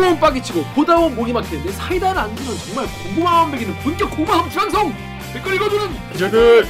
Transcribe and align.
보면 0.00 0.18
빡이 0.18 0.42
치고 0.42 0.64
보다 0.74 0.96
보면 0.96 1.14
목이 1.14 1.32
막히는데 1.32 1.72
사이다를 1.72 2.22
안 2.22 2.34
주면 2.34 2.56
정말 2.66 2.86
고구마만 3.04 3.50
먹이는 3.50 3.74
본격 3.80 4.10
고구마 4.10 4.38
섭취 4.38 4.56
방송 4.56 4.94
댓글 5.34 5.54
읽어주는 5.54 6.12
기자들 6.12 6.66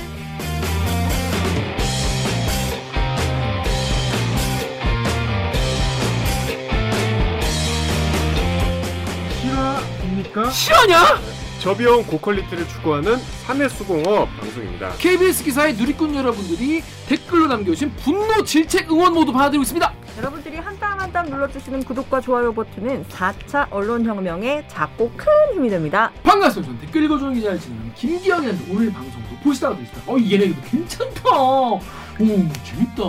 실화입니까? 9.41 10.51
실화냐? 10.51 11.21
저비용 11.61 12.05
고퀄리티를 12.05 12.67
추구하는 12.69 13.19
사내수공업 13.45 14.29
방송입니다. 14.41 14.93
KBS 14.99 15.45
기사의 15.45 15.75
누리꾼 15.75 16.15
여러분들이 16.17 16.83
댓글로 17.07 17.47
남겨주신 17.49 17.95
분노 17.97 18.43
질책 18.43 18.91
응원 18.91 19.13
모두 19.13 19.31
받아드리고 19.33 19.63
있습니다 19.63 20.00
여러분들이 20.21 20.59
한땀 20.59 21.01
한땀 21.01 21.31
눌러주시는 21.31 21.83
구독과 21.85 22.21
좋아요 22.21 22.53
버튼은 22.53 23.07
4차 23.07 23.67
언론혁명에 23.71 24.67
작고 24.69 25.11
큰 25.17 25.27
힘이 25.55 25.71
됩니다. 25.71 26.13
반갑습니다 26.23 26.73
저는 26.73 26.81
댓글 26.85 27.05
읽어주는 27.05 27.33
기자를 27.33 27.59
지내는 27.59 27.95
김기영이라는 27.95 28.67
오늘 28.71 28.93
방송도 28.93 29.37
보시다가 29.43 29.75
들으시다 29.77 30.01
어 30.07 30.17
얘네도 30.19 30.61
괜찮다 30.71 31.31
오 31.31 31.87
재밌다 32.19 33.03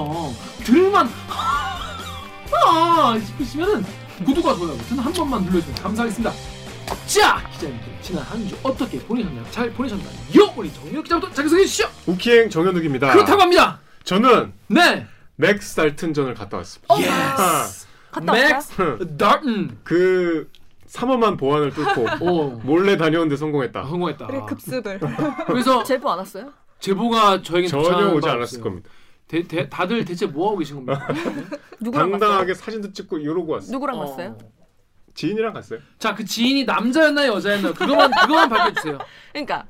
들을만 0.64 1.10
아 2.66 3.20
싶으시면은 3.20 3.84
구독과 4.26 4.56
좋아요 4.56 4.78
버튼 4.78 5.00
한 5.00 5.12
번만 5.12 5.42
눌러주시면 5.44 5.82
감사하겠습니다 5.84 6.32
자 7.08 7.46
기자님들 7.52 7.88
지난 8.02 8.24
한 8.24 8.48
주 8.48 8.56
어떻게 8.64 8.98
보내셨나요? 9.00 9.44
잘 9.52 9.70
보내셨나요? 9.74 10.10
우리 10.56 10.72
정유혁 10.74 11.04
기자부터 11.04 11.34
자기소개 11.34 11.62
해 11.64 11.66
주시죠 11.66 11.90
우키행 12.08 12.50
정현욱입니다. 12.50 13.12
그렇다고 13.12 13.42
합니다 13.42 13.80
저는 14.06 14.54
네 14.68 15.06
맥스 15.36 15.76
달튼전을 15.76 16.34
갔다 16.34 16.58
왔습니다. 16.58 16.96
yes 17.00 17.88
갔다 18.12 18.32
왔어요? 18.34 18.50
맥스 18.98 19.18
달튼 19.18 19.78
그 19.84 20.50
3호만 20.88 21.40
보안을 21.40 21.72
뚫고 21.72 22.06
오 22.26 22.50
몰래 22.64 22.98
다녀오는데 22.98 23.38
성공했다. 23.38 23.84
성공했다 23.86 24.28
그래 24.28 24.42
급습을 24.48 25.00
그래서 25.48 25.84
제보 25.86 26.12
안 26.12 26.20
왔어요? 26.20 26.52
제보가 26.80 27.42
저에게 27.44 27.68
전혀 27.68 28.12
오지 28.14 28.28
않았을 28.28 28.62
겁니다. 28.62 28.90
대, 29.28 29.44
대, 29.48 29.70
다들 29.70 30.04
대체 30.04 30.26
뭐 30.26 30.48
하고 30.50 30.58
계신 30.58 30.84
겁니까? 30.84 31.08
누구랑 31.80 32.12
당당하게 32.12 32.54
사진도 32.54 32.92
찍고 32.92 33.20
이러고 33.20 33.54
왔어요. 33.54 33.72
누구랑 33.72 33.98
어. 33.98 34.06
갔어요? 34.06 34.38
지인이랑 35.14 35.54
갔어요. 35.54 35.80
자, 36.00 36.16
그 36.16 36.26
지인이 36.26 36.66
남자였나요, 36.66 37.34
여자였나요? 37.34 37.74
그거만 37.74 38.12
그거만 38.12 38.50
밝혀주세요. 38.50 38.98
그러니까 39.32 39.66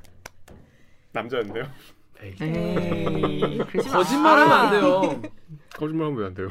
남자였는데요. 1.11 1.65
에이, 2.23 2.35
마. 2.39 2.45
거짓말하면 3.91 4.51
안 4.51 4.71
돼요. 4.71 5.21
거짓말하면 5.75 6.19
왜 6.19 6.25
안 6.27 6.33
돼요? 6.35 6.49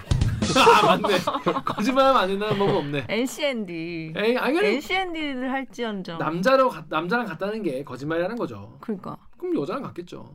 아, 0.56 0.96
맞네. 0.96 1.18
거짓말하면 1.64 2.22
안 2.22 2.28
된다는 2.28 2.58
법은 2.58 2.74
없네. 2.76 3.06
NCND. 3.08 4.14
에이, 4.16 4.36
아니 4.36 4.58
NCND를 4.58 5.52
할지언정. 5.52 6.18
남자로 6.18 6.68
가, 6.70 6.84
남자랑 6.88 7.26
갔다는 7.26 7.62
게 7.62 7.84
거짓말이라는 7.84 8.34
거죠. 8.36 8.76
그러니까. 8.80 9.16
그럼 9.38 9.56
여자랑 9.60 9.82
갔겠죠. 9.84 10.34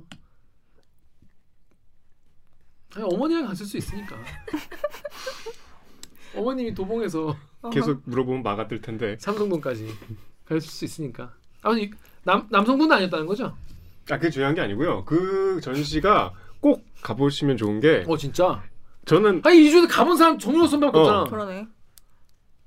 아니, 2.96 3.06
어머니랑 3.12 3.48
갔을 3.48 3.66
수 3.66 3.76
있으니까. 3.78 4.16
어머님이 6.36 6.74
도봉에서 6.74 7.36
계속 7.74 8.02
물어보면 8.06 8.42
막아뜰 8.44 8.82
텐데. 8.82 9.18
삼성동까지 9.20 9.94
갈 10.46 10.62
수 10.62 10.86
있으니까. 10.86 11.34
아니 11.62 11.90
남 12.24 12.48
남성분은 12.52 12.96
아니었다는 12.96 13.26
거죠? 13.26 13.58
아, 14.10 14.18
그게 14.18 14.30
중요한 14.30 14.54
게 14.56 14.62
아니고요. 14.62 15.06
그 15.06 15.60
전시가 15.62 16.34
꼭 16.60 16.84
가보시면 17.02 17.58
좋은 17.58 17.80
게 17.80 18.04
어 18.08 18.18
진짜. 18.18 18.64
저는 19.06 19.42
아니 19.44 19.66
이 19.66 19.70
중에 19.70 19.88
가본 19.88 20.18
사람 20.18 20.38
정유호 20.38 20.68
선배밖에 20.68 20.98
어. 20.98 21.02
없잖아. 21.02 21.24
그러네. 21.26 21.68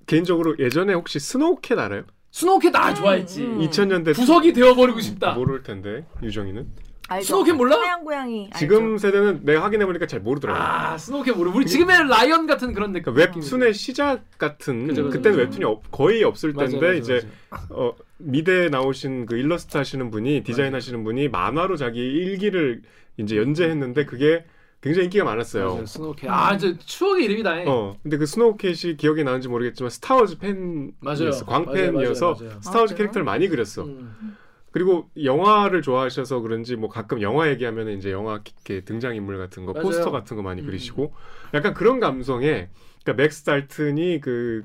개인적으로 0.06 0.56
예전에 0.58 0.94
혹시 0.94 1.18
스노우캣 1.18 1.78
알아요? 1.78 2.04
스노우캣 2.30 2.72
나 2.72 2.94
좋아했지. 2.94 3.42
음. 3.44 3.58
2000년대 3.58 4.14
구석이 4.14 4.52
되어버리고 4.52 5.00
싶다. 5.00 5.32
모를 5.34 5.62
텐데 5.62 6.06
유정이는 6.22 6.66
알죠? 7.08 7.26
스노우캣 7.26 7.56
몰라? 7.56 7.76
하얀 7.80 8.04
고양이. 8.04 8.44
알죠? 8.52 8.58
지금 8.58 8.98
세대는 8.98 9.40
내가 9.44 9.62
확인해 9.62 9.86
보니까 9.86 10.06
잘 10.06 10.20
모르더라고요. 10.20 10.62
아 10.62 10.98
스노우캣 10.98 11.36
모르. 11.36 11.50
우리 11.50 11.66
지금의 11.66 12.06
라이언 12.08 12.46
같은 12.46 12.72
그런 12.74 12.92
느낌. 12.92 13.14
그러니까 13.14 13.38
웹툰의 13.40 13.72
시작 13.74 14.22
같은 14.38 14.86
그죠, 14.88 15.04
그죠, 15.04 15.16
그때는. 15.16 15.38
웹툰이 15.38 15.64
없- 15.64 15.90
거의 15.90 16.22
없을 16.22 16.52
맞아요, 16.52 16.68
때인데 16.68 16.86
맞아요, 16.86 16.98
이제 16.98 17.28
맞아요. 17.50 17.66
어, 17.70 17.94
미대 18.18 18.68
나오신 18.68 19.26
그 19.26 19.36
일러스트 19.36 19.76
하시는 19.76 20.10
분이 20.10 20.42
디자인. 20.44 20.74
하시는 20.74 21.02
분이 21.02 21.28
만화로 21.28 21.76
자기 21.76 21.98
일기를 22.00 22.82
이제 23.16 23.36
연재했는데 23.38 24.04
그게 24.04 24.44
굉장히 24.80 25.06
인기가 25.06 25.24
많았어요. 25.24 25.86
스노우캣. 25.86 26.30
아, 26.30 26.54
이제 26.54 26.76
추억의 26.78 27.24
이름이다. 27.24 27.62
어 27.66 27.96
근데 28.02 28.16
그 28.16 28.26
스노우캣이 28.26 28.96
기억이 28.96 29.24
나는지 29.24 29.48
모르겠지만 29.48 29.90
스타워즈 29.90 30.38
팬이었어 30.38 30.92
맞아요. 31.00 31.30
광팬이어서 31.46 32.26
맞아요, 32.26 32.34
맞아요, 32.34 32.48
맞아요. 32.48 32.60
스타워즈 32.62 32.94
아? 32.94 32.96
캐릭터를 32.96 33.24
많이 33.24 33.48
그렸어. 33.48 33.84
음. 33.84 34.36
그리고 34.70 35.08
영화를 35.22 35.82
좋아하셔서 35.82 36.40
그런지 36.40 36.76
뭐 36.76 36.88
가끔 36.88 37.22
영화 37.22 37.48
얘기하면 37.48 37.88
이제 37.90 38.10
영화 38.12 38.34
이렇게 38.44 38.80
등장 38.84 39.14
인물 39.16 39.38
같은 39.38 39.64
거 39.64 39.72
맞아요. 39.72 39.84
포스터 39.84 40.10
같은 40.10 40.36
거 40.36 40.42
많이 40.42 40.60
음. 40.62 40.66
그리시고 40.66 41.14
약간 41.54 41.74
그런 41.74 42.00
감성에 42.00 42.68
그러니까 43.02 43.22
맥스 43.22 43.44
달튼이 43.44 44.20
그 44.20 44.64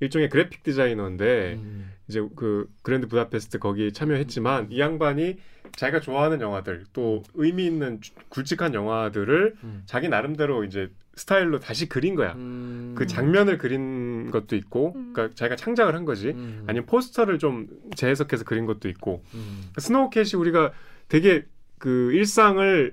일종의 0.00 0.28
그래픽 0.30 0.62
디자이너인데 0.62 1.54
음. 1.62 1.92
이제 2.08 2.26
그 2.36 2.68
그랜드 2.82 3.06
부다페스트 3.08 3.58
거기 3.58 3.92
참여했지만 3.92 4.68
이 4.70 4.80
양반이 4.80 5.36
자기가 5.76 6.00
좋아하는 6.00 6.40
영화들 6.40 6.84
또 6.92 7.22
의미 7.34 7.66
있는 7.66 8.00
주- 8.00 8.12
굵직한 8.30 8.72
영화들을 8.74 9.56
음. 9.62 9.82
자기 9.86 10.08
나름대로 10.08 10.64
이제 10.64 10.90
스타일로 11.14 11.58
다시 11.60 11.88
그린 11.88 12.14
거야. 12.14 12.32
음. 12.34 12.94
그 12.96 13.06
장면을 13.06 13.58
그린 13.58 14.30
것도 14.30 14.56
있고, 14.56 14.94
음. 14.96 15.12
그러니까 15.12 15.34
자기가 15.34 15.56
창작을 15.56 15.94
한 15.94 16.04
거지. 16.04 16.28
음. 16.28 16.64
아니면 16.66 16.86
포스터를 16.86 17.38
좀 17.38 17.66
재해석해서 17.96 18.44
그린 18.44 18.66
것도 18.66 18.88
있고. 18.88 19.22
음. 19.34 19.70
스노우캣이 19.78 20.30
우리가 20.36 20.72
되게 21.08 21.44
그 21.78 22.12
일상을 22.12 22.92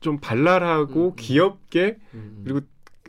좀 0.00 0.18
발랄하고 0.18 1.06
음, 1.06 1.10
음. 1.10 1.16
귀엽게 1.16 1.98
음. 2.14 2.40
그리고 2.44 2.60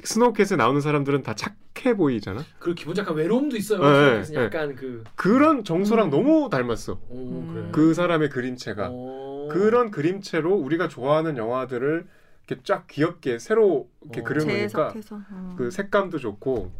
스노우캣에 0.03 0.58
나오는 0.58 0.81
사람들은 0.81 1.24
다 1.24 1.36
착해 1.36 1.96
보이잖아. 1.96 2.44
그리고 2.59 2.76
기본 2.76 2.97
약간 2.97 3.16
외로움도 3.16 3.58
있어요. 3.58 3.81
네, 3.81 4.24
네. 4.24 4.36
약간 4.36 4.76
그. 4.76 5.03
그런 5.16 5.64
정서랑 5.64 6.08
음. 6.08 6.09
너무 6.09 6.50
닮았어. 6.50 7.00
오 7.09 7.16
음. 7.16 7.53
그래. 7.53 7.70
그 7.72 7.94
사람의 7.94 8.30
그림체가 8.30 8.90
오. 8.90 9.50
그런 9.50 9.91
그림체로 9.91 10.53
우리가 10.56 10.88
좋아하는 10.88 11.38
영화들을 11.38 12.08
이렇게 12.50 12.64
쫙 12.64 12.88
귀엽게 12.88 13.38
새로 13.40 13.90
이렇게 14.02 14.22
어. 14.22 14.24
그려 14.24 14.44
놓으니까 14.44 14.92
재해석해서. 14.92 15.16
음. 15.32 15.56
그 15.58 15.70
색감도 15.70 16.18
좋고 16.18 16.72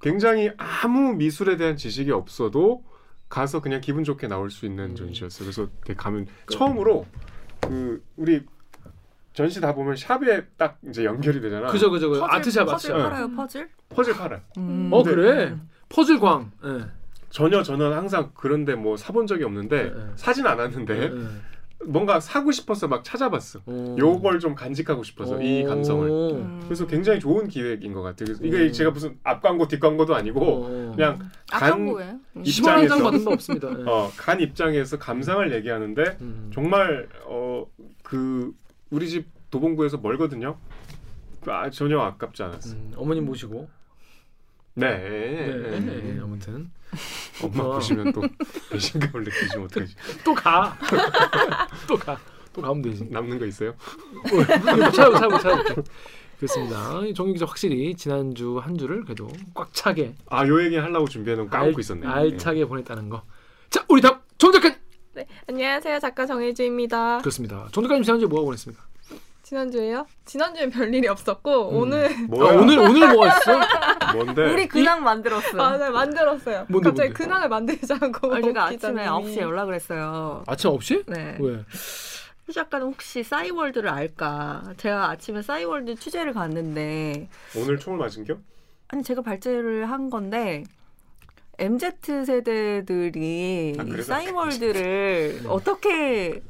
굉장히 0.00 0.50
아무 0.56 1.14
미술에 1.14 1.56
대한 1.56 1.76
지식이 1.76 2.10
없어도 2.10 2.84
가서 3.28 3.60
그냥 3.60 3.80
기분 3.80 4.04
좋게 4.04 4.26
나올 4.28 4.50
수 4.50 4.66
있는 4.66 4.90
음. 4.90 4.94
전시였어요. 4.94 5.46
그래서 5.46 5.68
되게 5.84 5.94
가면 5.96 6.26
처음으로 6.50 7.06
그 7.60 8.04
우리 8.16 8.44
전시 9.32 9.60
다 9.60 9.74
보면 9.74 9.96
샵에 9.96 10.46
딱 10.56 10.78
이제 10.88 11.04
연결이 11.04 11.40
되잖아. 11.40 11.68
그죠 11.68 11.90
그죠 11.90 12.10
그죠. 12.10 12.20
퍼즐, 12.20 12.36
아트샵 12.36 12.66
퍼즐 12.66 12.92
아트샵. 12.92 13.10
팔아요 13.10 13.30
퍼즐? 13.34 13.68
퍼즐 13.88 14.14
팔아. 14.14 14.40
음. 14.58 14.90
어 14.92 15.02
그래. 15.02 15.56
퍼즐광. 15.88 16.52
예. 16.64 16.84
전혀 17.30 17.62
저는 17.64 17.92
항상 17.92 18.30
그런데 18.34 18.74
뭐 18.76 18.96
사본 18.96 19.26
적이 19.26 19.44
없는데 19.44 19.92
네. 19.92 20.12
사진 20.14 20.46
않았는데 20.46 21.02
예. 21.02 21.12
뭔가 21.86 22.20
사고 22.20 22.50
싶어서 22.52 22.88
막 22.88 23.04
찾아봤어. 23.04 23.60
오. 23.66 23.96
요걸 23.98 24.38
좀 24.40 24.54
간직하고 24.54 25.02
싶어서 25.02 25.40
이 25.40 25.62
오. 25.64 25.66
감성을. 25.68 26.08
음. 26.10 26.60
그래서 26.64 26.86
굉장히 26.86 27.20
좋은 27.20 27.48
기획인 27.48 27.92
것 27.92 28.02
같아요. 28.02 28.26
그래서 28.26 28.44
이게 28.44 28.66
음. 28.68 28.72
제가 28.72 28.90
무슨 28.90 29.18
앞 29.22 29.42
광고 29.42 29.68
뒷 29.68 29.78
광고도 29.80 30.14
아니고 30.14 30.40
오. 30.40 30.92
그냥 30.94 31.18
아까 31.52 31.70
간- 31.70 31.84
뭐예요? 31.84 32.18
음. 32.36 32.42
20만 32.42 32.68
원 32.76 32.84
이상 32.84 32.98
입장에서- 32.98 33.02
받은 33.04 33.24
거 33.24 33.30
없습니다. 33.32 33.68
예. 33.78 33.84
어, 33.88 34.10
간 34.16 34.40
입장에서 34.40 34.98
감상을 34.98 35.52
얘기하는데 35.54 36.18
음. 36.20 36.50
정말 36.52 37.08
어 37.26 37.66
그 38.02 38.52
우리 38.90 39.08
집 39.08 39.26
도봉구에서 39.50 39.96
멀거든요. 39.98 40.56
그 41.40 41.50
아, 41.52 41.68
전혀 41.70 41.98
아깝지 41.98 42.42
않았어. 42.42 42.70
요 42.70 42.74
음, 42.78 42.92
어머님 42.96 43.24
모시고. 43.24 43.68
네. 44.74 44.98
네. 44.98 45.80
네. 45.80 46.20
아무튼 46.22 46.70
엄마 47.42 47.64
어. 47.64 47.72
보시면 47.74 48.12
또 48.12 48.22
배신감을 48.70 49.24
느끼시면 49.24 49.64
어떡하지? 49.66 49.94
또 50.24 50.34
가. 50.34 50.76
또 51.86 51.96
가. 51.96 52.18
또 52.52 52.62
가면 52.62 52.82
되지. 52.82 53.04
남는 53.10 53.38
거 53.38 53.46
있어요? 53.46 53.74
찾아보 54.28 54.90
찾아보 54.92 55.38
찾아볼게. 55.38 55.82
그렇습니다. 56.38 57.00
정유 57.14 57.32
기자 57.32 57.46
확실히 57.46 57.94
지난주 57.94 58.58
한 58.58 58.76
주를 58.76 59.04
그래도 59.04 59.28
꽉 59.54 59.72
차게 59.72 60.14
아, 60.26 60.46
요 60.46 60.62
얘기 60.62 60.76
하려고 60.76 61.08
준비해놓은 61.08 61.48
거 61.48 61.56
까먹고 61.56 61.76
알- 61.76 61.80
있었네. 61.80 62.06
알차게 62.06 62.64
보냈다는 62.66 63.08
거. 63.08 63.22
자, 63.70 63.84
우리 63.88 64.00
다음 64.02 64.18
정 64.38 64.52
작가 64.52 64.72
네, 65.14 65.26
안녕하세요 65.48 65.98
작가 66.00 66.26
정혜주입니다. 66.26 67.18
그렇습니다. 67.18 67.68
정 67.72 67.84
작가님 67.84 68.02
지난주에 68.02 68.26
뭐하고 68.28 68.46
보냈습니까? 68.46 68.84
지난주에요? 69.44 70.06
지난주엔 70.24 70.70
별일이 70.70 71.06
없었고 71.06 71.70
음. 71.70 71.76
오늘 71.76 72.06
아, 72.06 72.16
뭐야? 72.28 72.58
오늘 72.58 72.78
오늘 72.78 73.08
뭐가 73.12 73.28
있어? 73.28 73.60
뭔데? 74.14 74.50
우리 74.52 74.66
근황 74.66 75.02
만들었어. 75.04 75.60
아, 75.60 75.76
네, 75.76 75.90
만들었어요. 75.90 76.66
뭔데, 76.68 76.88
갑자기 76.88 77.08
뭔데? 77.10 77.24
근황을 77.24 77.48
만들자고. 77.50 78.34
아니, 78.34 78.44
제가 78.46 78.64
아침에 78.64 78.76
기자님이. 79.04 79.36
9시에 79.36 79.40
연락을 79.40 79.74
했어요. 79.74 80.42
아침 80.46 80.70
9시? 80.70 81.04
네. 81.08 81.36
왜? 81.40 81.64
휘 82.46 82.52
작가는 82.52 82.86
혹시 82.86 83.22
싸이월드를 83.22 83.88
알까? 83.88 84.62
제가 84.78 85.10
아침에 85.10 85.42
싸이월드 85.42 85.94
취재를 85.96 86.32
갔는데 86.32 87.28
오늘 87.56 87.78
총을 87.78 87.98
맞은 87.98 88.24
겨? 88.24 88.36
아니 88.88 89.02
제가 89.02 89.22
발제를 89.22 89.90
한 89.90 90.10
건데 90.10 90.64
MZ 91.58 91.92
세대들이 92.26 93.76
아, 93.78 94.02
싸이월드를 94.02 95.44
어떻게 95.48 96.42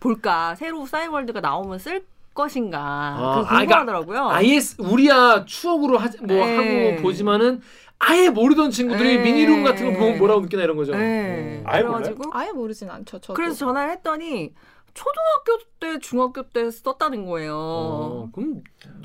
볼까? 0.00 0.54
새로 0.56 0.86
싸이월드가 0.86 1.40
나오면 1.40 1.78
쓸 1.78 2.04
것인가? 2.34 2.78
아, 2.80 3.34
그게 3.34 3.46
아, 3.46 3.48
그러니까 3.48 3.78
궁금하더라고요. 3.78 4.28
아예 4.30 4.60
쓰- 4.60 4.76
우리야 4.80 5.44
추억으로 5.46 5.98
하, 5.98 6.08
뭐 6.22 6.36
네. 6.36 6.92
하고 6.94 7.02
보지만은 7.02 7.60
아예 7.98 8.28
모르던 8.30 8.70
친구들이 8.70 9.16
네. 9.16 9.22
미니룸 9.24 9.64
같은 9.64 9.92
거 9.92 9.98
보면 9.98 10.18
뭐라고 10.18 10.40
느끼나 10.42 10.62
이런 10.62 10.76
거죠. 10.76 10.92
네. 10.92 11.62
아예 11.66 11.82
그래가지고 11.82 12.30
아예 12.32 12.52
모르진 12.52 12.88
않죠. 12.90 13.18
저도. 13.18 13.34
그래서 13.34 13.56
전화를 13.56 13.90
했더니 13.92 14.52
초등학교 14.98 15.64
때, 15.78 15.98
중학교 16.00 16.42
때 16.50 16.68
썼다는 16.72 17.24
거예요. 17.26 17.54
어, 17.56 18.28
그럼 18.32 18.62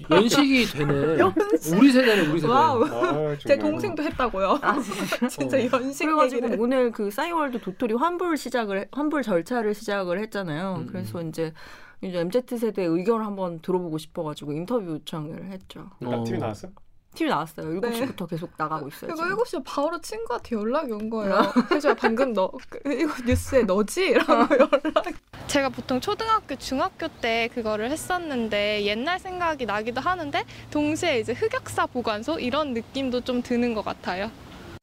연식이 0.09 0.65
되네. 0.65 1.21
우리 1.77 1.91
세대는 1.91 2.31
우리 2.31 2.39
세대. 2.39 2.51
wow. 2.51 2.83
아, 2.85 3.35
제. 3.37 3.57
동생도 3.59 4.01
했다고요. 4.01 4.59
아, 4.63 4.79
진짜 5.29 5.57
어. 5.57 5.61
연식 5.71 6.05
그래가지고 6.05 6.45
얘기를. 6.45 6.59
오늘 6.59 6.91
그 6.91 7.11
싸이월드 7.11 7.61
도토리 7.61 7.93
환불 7.93 8.37
시작을 8.37 8.79
해- 8.79 8.87
환불 8.91 9.21
절차를 9.21 9.75
시작을 9.75 10.19
했잖아요. 10.19 10.77
음, 10.79 10.87
그래서 10.87 11.21
이제 11.21 11.53
이제 12.01 12.19
MZ 12.19 12.57
세대 12.57 12.83
의견을 12.83 13.23
한번 13.25 13.59
들어보고 13.61 13.97
싶어가지고 13.99 14.53
인터뷰 14.53 14.85
요청을 14.93 15.51
했죠. 15.51 15.91
나 15.99 16.09
어. 16.17 16.23
TV 16.23 16.39
나왔어? 16.39 16.69
TV 17.13 17.29
나왔어요. 17.29 17.79
네. 17.79 17.89
7시부터 17.89 18.29
계속 18.29 18.49
나가고 18.57 18.87
있어요. 18.87 19.13
그리고 19.15 19.43
지금. 19.45 19.63
7시에 19.63 19.63
바로 19.65 20.01
친구한테 20.01 20.55
연락이 20.55 20.91
온 20.91 21.09
거예요. 21.09 21.51
그래서 21.67 21.93
방금 21.93 22.33
너 22.33 22.51
그- 22.69 22.79
이거 22.91 23.13
뉴스에 23.25 23.63
너지? 23.63 24.13
라고 24.13 24.55
연락. 24.55 25.05
제가 25.47 25.69
보통 25.69 25.99
초등학교, 25.99 26.55
중학교 26.55 27.07
때 27.07 27.49
그거를 27.53 27.91
했었는데 27.91 28.83
옛날 28.85 29.19
생각이 29.19 29.65
나기도 29.65 30.01
하는데 30.01 30.43
동시에 30.71 31.19
이제 31.19 31.33
흑역사 31.33 31.87
보관소 31.87 32.39
이런 32.39 32.73
느낌도 32.73 33.21
좀 33.21 33.41
드는 33.41 33.73
것 33.73 33.83
같아요. 33.85 34.31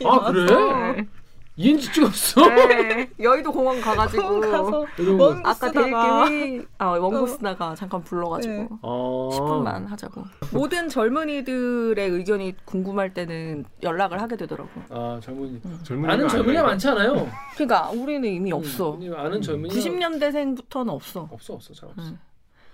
아 0.04 0.30
그래? 0.32 1.06
이인지 1.56 1.92
찍었어? 1.92 2.48
네. 2.48 3.10
여의도 3.20 3.52
공원 3.52 3.80
가가지고 3.80 4.22
공원 4.40 4.50
가서 4.50 4.86
이런 4.98 5.18
거. 5.18 5.24
원- 5.26 5.38
아까 5.40 5.54
쓰다가. 5.54 6.24
대일기 6.28 6.66
아 6.78 6.86
원고 6.86 7.24
어. 7.24 7.26
쓰다가 7.26 7.74
잠깐 7.74 8.02
불러가지고 8.02 8.54
네. 8.54 8.68
어. 8.82 9.28
10분만 9.32 9.86
하자고. 9.88 10.24
모든 10.52 10.88
젊은이들의 10.88 12.08
의견이 12.08 12.54
궁금할 12.64 13.12
때는 13.12 13.64
연락을 13.82 14.22
하게 14.22 14.36
되더라고. 14.36 14.70
아 14.88 15.20
젊은이. 15.22 15.60
젊은이가 15.82 16.12
아는 16.14 16.28
젊은이가 16.28 16.78
않아요. 16.92 17.28
그러니까 17.54 17.90
우리는 17.90 18.26
이미 18.28 18.52
없어. 18.52 18.94
음, 18.94 19.12
아는 19.14 19.42
젊은이 19.42 19.74
90년대생부터는 19.74 20.88
없어. 20.88 21.28
없어 21.30 21.54
없어 21.54 21.74
잘 21.74 21.88
없어. 21.90 22.02
응. 22.10 22.18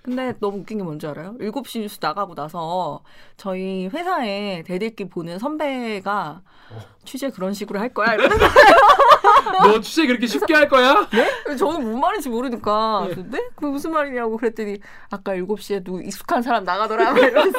근데 0.06 0.32
너무 0.38 0.58
웃긴 0.58 0.78
게 0.78 0.84
뭔지 0.84 1.04
알아요? 1.08 1.34
7시 1.40 1.80
뉴스 1.80 1.98
나가고 2.00 2.36
나서 2.36 3.02
저희 3.36 3.88
회사에 3.92 4.62
대들기 4.64 5.08
보는 5.08 5.40
선배가 5.40 6.42
어. 6.70 6.78
취재 7.04 7.28
그런 7.30 7.52
식으로 7.52 7.80
할 7.80 7.92
거야. 7.92 8.14
이러는 8.14 8.36
너 9.66 9.80
취재 9.80 10.06
그렇게 10.06 10.28
쉽게 10.28 10.54
할 10.54 10.68
거야? 10.68 11.08
거예요. 11.10 11.56
저는 11.58 11.82
뭔 11.90 12.00
말인지 12.00 12.28
모르니까. 12.28 13.06
예. 13.10 13.14
근데 13.14 13.48
그 13.56 13.66
무슨 13.66 13.90
말이냐고 13.90 14.36
그랬더니 14.36 14.78
아까 15.10 15.34
7시에 15.34 15.82
누구 15.84 16.00
익숙한 16.00 16.40
사람 16.40 16.62
나가더라. 16.62 17.10
막 17.12 17.18
이러면서. 17.18 17.58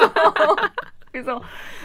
그래서 1.12 1.42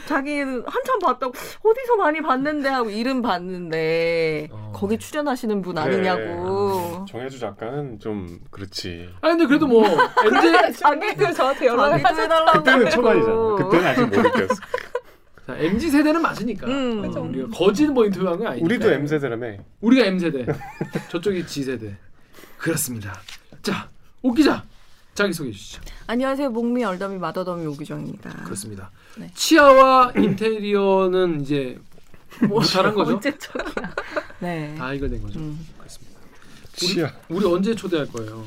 자기는 0.06 0.64
한참 0.66 0.98
봤다고 0.98 1.32
어디서 1.32 1.96
많이 1.96 2.20
봤는데 2.20 2.68
하고 2.68 2.90
이름 2.90 3.22
봤는데 3.22 4.48
어. 4.50 4.72
거기 4.74 4.98
출연하시는 4.98 5.62
분. 5.62 5.78
아니냐고. 5.78 7.04
정혜주 7.08 7.38
작가는 7.38 7.98
좀 7.98 8.40
그렇지. 8.50 9.08
아 9.20 9.28
근데 9.28 9.46
그래도 9.46 9.66
뭐 9.66 9.84
MZ 10.24 10.78
자기도 10.78 11.32
저한테 11.32 11.66
연락을 11.66 11.98
해달라고 11.98 12.58
그때는 12.58 12.78
그랬고. 12.80 12.90
초반이잖아. 12.90 13.54
그때는 13.56 13.86
아직. 13.86 14.48
자, 15.46 15.56
MZ 15.56 15.90
세대는 15.90 16.22
맞으니까. 16.22 16.66
음. 16.68 17.04
어, 17.16 17.20
우리가 17.20 17.48
거짓 17.52 17.86
뭐 17.88 18.04
인터뷰한 18.04 18.38
거 18.38 18.46
아니니까. 18.48 18.64
우리도 18.64 18.90
M 18.92 19.06
세대라며. 19.06 19.56
우리가 19.80 20.04
M 20.06 20.18
세대. 20.18 20.46
저쪽이 21.10 21.46
G 21.46 21.62
세대. 21.64 21.96
그렇습니다. 22.58 23.12
자, 23.62 23.88
오 24.22 24.32
기자 24.32 24.64
자기 25.14 25.32
소개해 25.32 25.52
주시죠. 25.52 25.82
안녕하세요. 26.06 26.50
목미 26.50 26.84
얼더미 26.84 27.18
마더더미 27.18 27.66
오규정입니다. 27.66 28.30
그렇습니다. 28.44 28.90
네. 29.16 29.30
치아와 29.34 30.12
인테리어는 30.16 31.42
이제 31.42 31.78
못하는 32.48 32.94
거죠? 32.94 33.14
언제 33.16 33.36
척이야. 33.36 33.94
네. 34.40 34.74
다 34.76 34.88
해결된 34.88 35.22
거죠. 35.22 35.38
음, 35.38 35.66
그렇습니다. 35.76 36.18
치아. 36.74 37.12
우리 37.28 37.44
언제 37.44 37.74
초대할 37.74 38.06
거예요? 38.08 38.46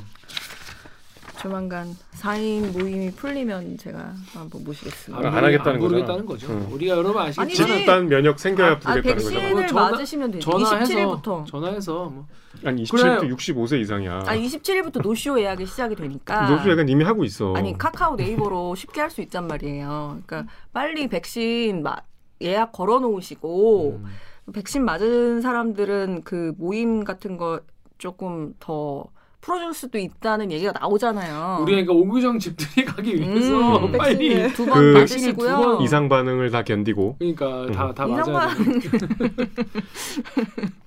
조만간 1.49 1.95
4인 2.15 2.71
모임이 2.75 3.11
풀리면 3.11 3.77
제가 3.77 4.13
한번 4.33 4.63
모시겠습니다. 4.63 5.27
안 5.27 5.43
하겠다는 5.43 5.73
안 5.73 5.79
모르겠다는 5.79 6.25
거죠. 6.25 6.47
응. 6.49 6.67
우리가 6.71 6.97
여러분 6.97 7.21
아시겠지만 7.21 7.69
아니지. 7.69 7.79
집단 7.85 8.07
면역 8.07 8.39
생겨야 8.39 8.67
아, 8.67 8.71
아, 8.71 8.79
부르겠다는 8.79 9.15
거잖아. 9.23 9.39
백신을 9.41 9.53
뭐 9.53 9.67
전화- 9.67 9.91
맞으시면 9.91 10.31
되죠. 10.31 10.51
전화해서 10.51 10.95
27일부터. 11.21 11.45
전화해서 11.45 11.93
뭐 12.09 12.25
아니 12.63 12.83
27도 12.83 13.19
그래요. 13.19 13.35
65세 13.35 13.79
이상이야. 13.79 14.23
아, 14.25 14.35
27일부터 14.35 15.03
노쇼 15.03 15.39
예약이 15.39 15.67
시작이 15.67 15.95
되니까. 15.95 16.49
노수 16.49 16.67
약간 16.71 16.89
이미 16.89 17.03
하고 17.03 17.23
있어. 17.23 17.53
아니 17.55 17.77
카카오 17.77 18.15
네이버로 18.15 18.73
쉽게 18.73 19.01
할 19.01 19.11
수 19.11 19.21
있단 19.21 19.45
말이에요. 19.45 20.21
그러니까 20.25 20.51
빨리 20.73 21.07
백신 21.07 21.83
마- 21.83 21.97
예약 22.41 22.71
걸어 22.71 22.99
놓으시고 22.99 23.99
음. 24.03 24.51
백신 24.51 24.83
맞은 24.83 25.41
사람들은 25.41 26.23
그 26.23 26.53
모임 26.57 27.03
같은 27.03 27.37
거 27.37 27.59
조금 27.99 28.55
더 28.59 29.05
풀어줄 29.45 29.73
수도 29.75 29.99
있다는 29.99 30.51
얘기가 30.51 30.71
나오잖아요. 30.71 31.59
우리가 31.61 31.83
그러니까 31.83 31.93
오규정 31.93 32.39
집들이 32.39 32.83
가기 32.83 33.15
위해서 33.15 33.85
음. 33.85 33.91
빨리 33.91 34.29
백신을. 34.29 34.53
두그번 34.53 34.93
맞으시고요. 34.93 35.79
이상 35.83 36.09
반응을 36.09 36.49
다 36.49 36.63
견디고. 36.63 37.17
그러니까 37.19 37.67
다다 37.71 38.05
이상 38.07 38.33
맞아야 38.33 38.47
반응. 38.55 38.79
돼. 38.79 38.89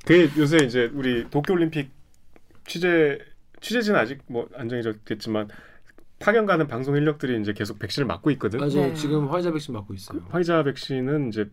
그 0.04 0.30
요새 0.38 0.56
이제 0.64 0.90
우리 0.92 1.30
도쿄 1.30 1.54
올림픽 1.54 1.90
취재 2.66 3.18
취재진은 3.60 3.98
아직 3.98 4.18
뭐 4.26 4.48
안정해졌겠지만 4.56 5.48
파견 6.18 6.44
가는 6.44 6.66
방송 6.66 6.96
인력들이 6.96 7.40
이제 7.40 7.52
계속 7.52 7.78
백신을 7.78 8.08
맞고 8.08 8.32
있거든. 8.32 8.58
맞아요. 8.58 8.88
네. 8.88 8.94
지금 8.94 9.28
화이자 9.28 9.52
백신 9.52 9.72
맞고 9.72 9.94
있어요. 9.94 10.20
화이자 10.30 10.64
백신은 10.64 11.28
이제 11.28 11.48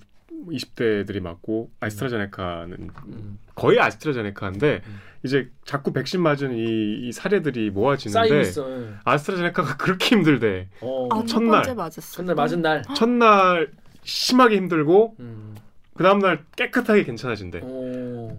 20대들이 0.47 1.21
맞고 1.21 1.71
아스트라제네카는 1.79 2.89
음. 3.07 3.39
거의 3.55 3.79
아스트라제네카인데 3.79 4.81
음. 4.85 4.99
이제 5.23 5.49
자꾸 5.65 5.91
백신 5.93 6.21
맞은 6.21 6.53
이, 6.55 7.07
이 7.07 7.11
사례들이 7.11 7.71
모아지는데. 7.71 8.35
예. 8.39 8.43
아스트라제네카가 9.03 9.77
그렇게 9.77 10.15
힘들대. 10.15 10.69
어. 10.81 11.07
아, 11.11 11.19
첫 11.25 11.39
첫날. 11.39 11.63
첫날 11.99 12.35
맞은 12.35 12.61
날. 12.61 12.83
첫날 12.95 13.71
심하게 14.03 14.57
힘들고 14.57 15.15
음. 15.19 15.55
그 15.95 16.03
다음 16.03 16.19
날 16.19 16.43
깨끗하게 16.55 17.03
괜찮아진대. 17.05 17.61
오. 17.63 18.37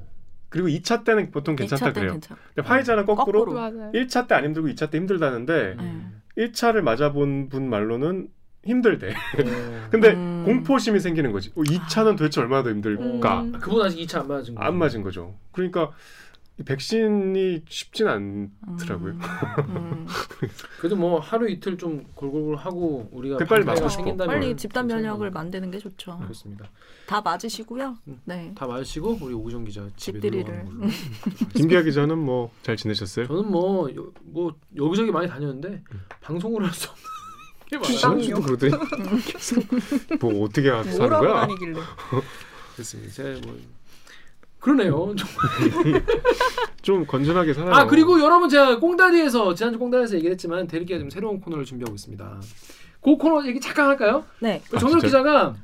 그리고 0.48 0.68
2차 0.68 1.04
때는 1.04 1.32
보통 1.32 1.56
괜찮다 1.56 1.86
2차 1.86 1.94
때 1.94 2.00
그래요. 2.00 2.12
괜찮아. 2.12 2.40
근데 2.54 2.68
화이자는 2.68 3.04
거꾸로, 3.04 3.40
거꾸로. 3.44 3.54
맞아요. 3.60 3.90
1차 3.92 4.28
때 4.28 4.34
안 4.34 4.44
힘들고 4.44 4.68
2차 4.68 4.90
때 4.90 4.98
힘들다는데 4.98 5.76
음. 5.78 6.22
1차를 6.38 6.82
맞아본 6.82 7.48
분 7.48 7.68
말로는 7.68 8.28
힘들대. 8.66 9.10
어. 9.10 9.88
근데 9.90 10.12
음. 10.14 10.42
공포심이 10.44 11.00
생기는 11.00 11.32
거지. 11.32 11.50
어, 11.54 11.62
2차는 11.62 12.16
도대체 12.18 12.40
얼마나 12.40 12.62
더 12.64 12.70
힘들까? 12.70 13.40
음. 13.42 13.52
그분 13.60 13.84
아직 13.84 13.98
2차 14.00 14.20
안 14.20 14.28
맞은 14.28 14.54
거. 14.54 14.62
안 14.62 14.76
맞은 14.76 15.02
거죠. 15.02 15.34
그러니까 15.52 15.90
이 16.58 16.62
백신이 16.62 17.64
쉽진 17.68 18.08
않더라고요. 18.08 19.12
음, 19.12 19.20
음. 19.68 20.06
그래도 20.80 20.96
뭐 20.96 21.20
하루 21.20 21.50
이틀 21.50 21.76
좀 21.76 22.06
골골 22.14 22.56
하고 22.56 23.10
우리가 23.12 23.36
그 23.36 23.44
빨리 23.44 23.62
맞고 23.62 23.76
싶어. 23.76 23.88
생긴다면 23.90 24.34
빨리 24.34 24.56
집단 24.56 24.86
면역을. 24.86 25.30
만드는 25.32 25.70
게 25.70 25.76
좋죠. 25.78 26.16
그렇습니다. 26.16 26.64
다 27.06 27.20
맞으시고요. 27.20 27.98
음. 28.08 28.20
네. 28.24 28.52
다 28.56 28.66
맞으시고 28.66 29.18
우리 29.20 29.34
오구정 29.34 29.64
기자 29.64 29.82
집에 29.96 30.18
집들이를. 30.18 30.44
놀러 30.44 30.56
가는 30.64 30.78
걸로. 30.80 30.90
김기아 31.54 31.82
기자는 31.82 32.18
뭐 32.18 32.50
잘 32.62 32.74
지내셨어요? 32.78 33.26
저는 33.26 33.50
뭐, 33.50 33.94
여, 33.94 34.06
뭐 34.24 34.54
여기저기 34.78 35.10
많이 35.12 35.28
다녔는데 35.28 35.82
방송을 36.22 36.64
할 36.64 36.72
수 36.72 36.88
없는. 36.88 37.04
지난주도 37.84 38.40
그러더니 38.42 38.72
뭐 40.20 40.44
어떻게 40.44 40.70
사는 40.70 41.08
거야? 41.08 41.40
다니길래. 41.40 41.80
그렇습니다. 42.74 43.12
제가 43.12 43.40
뭐 43.46 43.58
그러네요. 44.60 45.14
좀. 45.16 45.28
좀 46.82 47.06
건전하게 47.06 47.52
살아요. 47.54 47.74
아 47.74 47.86
그리고 47.86 48.20
여러분 48.20 48.48
제가 48.48 48.78
꽁다리에서 48.78 49.54
지난주 49.54 49.78
꽁다리에서 49.78 50.16
얘기 50.16 50.28
했지만 50.28 50.66
대리기가 50.66 50.98
지금 50.98 51.10
새로운 51.10 51.40
코너를 51.40 51.64
준비하고 51.64 51.94
있습니다. 51.94 52.40
그 53.00 53.16
코너 53.16 53.46
얘기 53.46 53.60
잠깐 53.60 53.88
할까요? 53.88 54.24
네. 54.40 54.62
그 54.70 54.76
아, 54.76 54.80
진짜요? 54.80 55.00
기자가 55.00 55.54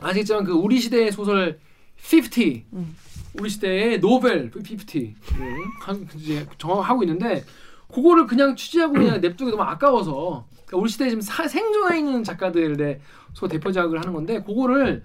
아시겠지만 0.00 0.44
그 0.44 0.52
우리 0.52 0.80
시대의 0.80 1.12
소설 1.12 1.58
50 2.02 2.64
음. 2.72 2.96
우리 3.38 3.48
시대의 3.48 4.00
노벨 4.00 4.50
50 4.54 4.94
음, 5.36 5.56
한- 5.80 6.08
이제 6.16 6.46
정하고 6.58 7.02
있는데 7.04 7.44
그거를 7.92 8.26
그냥 8.26 8.56
취재하고 8.56 8.94
그냥 8.94 9.20
냅두기 9.20 9.50
너무 9.50 9.62
아까워서 9.62 10.46
그러니까 10.72 10.76
우리 10.78 10.88
시대에 10.90 11.08
지금 11.10 11.20
사- 11.20 11.46
생존해 11.46 11.98
있는 11.98 12.24
작가들의 12.24 13.00
소 13.34 13.46
대표작을 13.46 13.98
하는 14.00 14.12
건데 14.14 14.42
그거를 14.42 15.02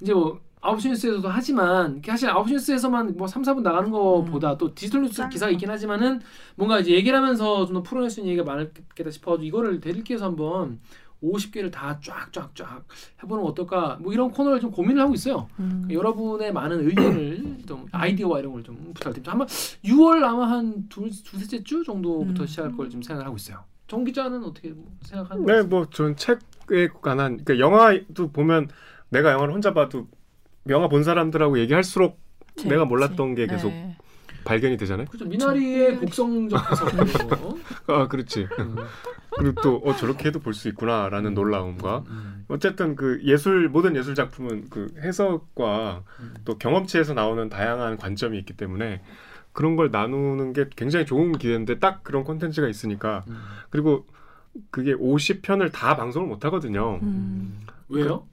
이제 0.00 0.12
뭐 0.12 0.40
아홉시 0.60 0.88
뉴스에서도 0.88 1.28
하지만 1.28 2.02
사실 2.04 2.28
아홉시 2.28 2.54
뉴스에서만 2.54 3.16
뭐 3.16 3.28
3, 3.28 3.42
4분 3.42 3.62
나가는 3.62 3.88
것보다 3.90 4.58
또 4.58 4.74
디지털 4.74 5.02
뉴스. 5.02 5.28
기사가 5.28 5.50
있긴 5.52 5.70
하지만은 5.70 6.20
뭔가 6.56 6.80
이제 6.80 6.90
얘기를 6.92 7.16
하면서 7.16 7.64
좀 7.66 7.74
더 7.74 7.82
풀어낼 7.82 8.10
수 8.10 8.18
있는 8.20 8.32
얘기가 8.32 8.44
많겠다 8.52 9.10
싶어가지고 9.10 9.44
이거를 9.46 9.80
대리기에서 9.80 10.24
한번 10.24 10.80
50개를 11.22 11.70
다 11.72 11.98
쫙쫙쫙 12.02 12.84
해보는 13.22 13.42
건 13.44 13.50
어떨까? 13.52 13.96
뭐 14.00 14.12
이런 14.12 14.30
코너를 14.32 14.60
좀 14.60 14.70
고민을 14.72 15.00
하고 15.02 15.14
있어요. 15.14 15.48
음. 15.60 15.86
여러분의 15.90 16.52
많은 16.52 16.86
의견을 16.88 17.58
좀 17.66 17.86
아이디어와 17.92 18.40
이런 18.40 18.52
걸 18.52 18.62
좀 18.64 18.76
부탁드립니다. 18.92 19.32
아마 19.32 19.46
6월 19.46 20.22
아마 20.24 20.50
한 20.50 20.88
두 20.88 21.08
두셋째 21.22 21.62
주 21.62 21.84
정도부터 21.84 22.42
음. 22.42 22.46
시작할 22.46 22.76
걸 22.76 22.90
좀 22.90 23.02
생각을 23.02 23.24
하고 23.26 23.36
있어요. 23.36 23.60
정 23.86 24.04
기자는 24.04 24.44
어떻게 24.44 24.70
뭐 24.70 24.86
생각하는 25.02 25.44
네, 25.46 25.52
거예요? 25.52 25.66
뭐전 25.66 26.16
책에 26.16 26.88
관한 27.00 27.42
그러니까 27.44 27.58
영화도 27.58 28.32
보면 28.32 28.68
내가 29.10 29.32
영화를 29.32 29.54
혼자 29.54 29.72
봐도 29.72 30.08
영화 30.68 30.88
본 30.88 31.04
사람들하고 31.04 31.58
얘기할수록 31.60 32.18
내가 32.64 32.84
몰랐던 32.84 33.34
게 33.34 33.46
계속 33.46 33.68
네. 33.68 33.96
발견이 34.44 34.76
되잖아요. 34.76 35.06
그렇죠. 35.06 35.24
미나리의 35.26 35.96
곡성적 35.96 36.60
해석. 36.70 37.40
뭐. 37.40 37.58
아, 37.88 38.08
그렇지. 38.08 38.46
음. 38.58 38.76
그리고 39.38 39.60
또 39.60 39.76
어, 39.84 39.94
저렇게 39.94 40.28
해도 40.28 40.38
볼 40.40 40.54
수 40.54 40.68
있구나라는 40.68 41.34
놀라움과 41.34 42.04
음. 42.08 42.44
어쨌든 42.48 42.96
그 42.96 43.20
예술 43.24 43.68
모든 43.68 43.94
예술 43.96 44.14
작품은 44.14 44.70
그 44.70 44.88
해석과 44.98 46.04
음. 46.20 46.34
또 46.44 46.58
경험치에서 46.58 47.12
나오는 47.14 47.48
다양한 47.48 47.96
관점이 47.98 48.38
있기 48.38 48.54
때문에 48.56 49.02
그런 49.56 49.74
걸 49.74 49.90
나누는 49.90 50.52
게 50.52 50.66
굉장히 50.76 51.06
좋은 51.06 51.32
기회인데 51.32 51.78
딱 51.78 52.04
그런 52.04 52.24
콘텐츠가 52.24 52.68
있으니까 52.68 53.24
음. 53.28 53.38
그리고 53.70 54.04
그게 54.70 54.94
50편을 54.94 55.72
다 55.72 55.96
방송을 55.96 56.28
못 56.28 56.44
하거든요. 56.44 57.00
음. 57.02 57.62
왜요? 57.88 58.26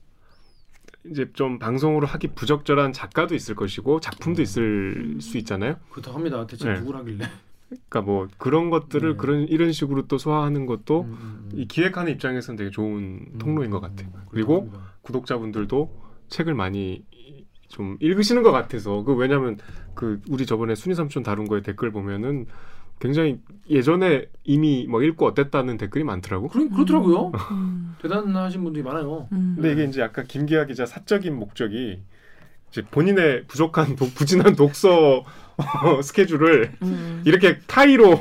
이제 1.05 1.29
좀 1.31 1.59
방송으로 1.59 2.05
하기 2.07 2.29
부적절한 2.35 2.91
작가도 2.91 3.35
있을 3.35 3.55
것이고 3.55 4.01
작품도 4.01 4.41
있을 4.41 5.19
수 5.21 5.37
있잖아요. 5.37 5.77
그렇다고 5.91 6.17
합니다. 6.17 6.45
대체 6.45 6.73
네. 6.73 6.79
누굴 6.79 6.97
하길래? 6.97 7.25
그러니까 7.69 8.01
뭐 8.01 8.27
그런 8.37 8.69
것들을 8.69 9.11
네. 9.11 9.15
그런 9.15 9.47
이런 9.47 9.71
식으로 9.71 10.07
또 10.07 10.17
소화하는 10.17 10.65
것도 10.65 11.03
음, 11.03 11.07
음, 11.07 11.49
음. 11.51 11.51
이 11.53 11.69
기획하는 11.69 12.11
입장에서는 12.11 12.57
되게 12.57 12.69
좋은 12.69 13.27
음, 13.31 13.37
통로인 13.39 13.71
것 13.71 13.77
음, 13.77 13.81
같아요. 13.81 14.09
음, 14.13 14.21
그리고. 14.29 14.69
구독자분들도 15.03 16.03
책을 16.29 16.53
많이 16.53 17.05
좀 17.73 17.97
읽으시는 17.99 18.43
것 18.43 18.51
같아서 18.51 19.03
그 19.03 19.13
왜냐면 19.13 19.57
그 19.95 20.21
우리 20.29 20.45
저번에 20.45 20.75
순이 20.75 20.93
삼촌 20.93 21.23
다룬 21.23 21.47
거에 21.47 21.61
댓글 21.61 21.91
보면은 21.91 22.45
굉장히 22.99 23.39
예전에 23.67 24.27
이미 24.43 24.85
뭐 24.87 25.01
읽고 25.01 25.25
어땠다는 25.25 25.77
댓글이 25.77 26.03
많더라고. 26.03 26.49
그러, 26.49 26.69
그렇더라고요. 26.69 27.31
음. 27.51 27.95
대단하신 28.01 28.63
분들이 28.63 28.83
많아요. 28.83 29.27
음. 29.31 29.53
근데 29.55 29.73
이게 29.73 29.83
이제 29.85 30.01
약간 30.01 30.25
김기아 30.27 30.65
기자 30.65 30.85
사적인 30.85 31.35
목적이 31.35 31.99
이제 32.69 32.83
본인의 32.83 33.45
부족한 33.47 33.95
독, 33.95 34.13
부진한 34.13 34.55
독서 34.55 35.25
스케줄을 36.03 36.71
음. 36.83 37.23
이렇게 37.25 37.59
타이로 37.67 38.19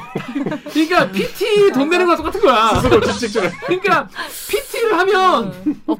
그러니까 0.72 1.10
PT 1.10 1.72
돈 1.72 1.90
내는 1.90 2.06
거랑 2.06 2.16
똑같은 2.16 2.40
거야. 2.40 2.74
스스로 2.80 3.00
채찍질을 3.00 3.50
그러니까 3.66 4.08
PT 4.48 4.71
를 4.84 4.98
하면 4.98 5.52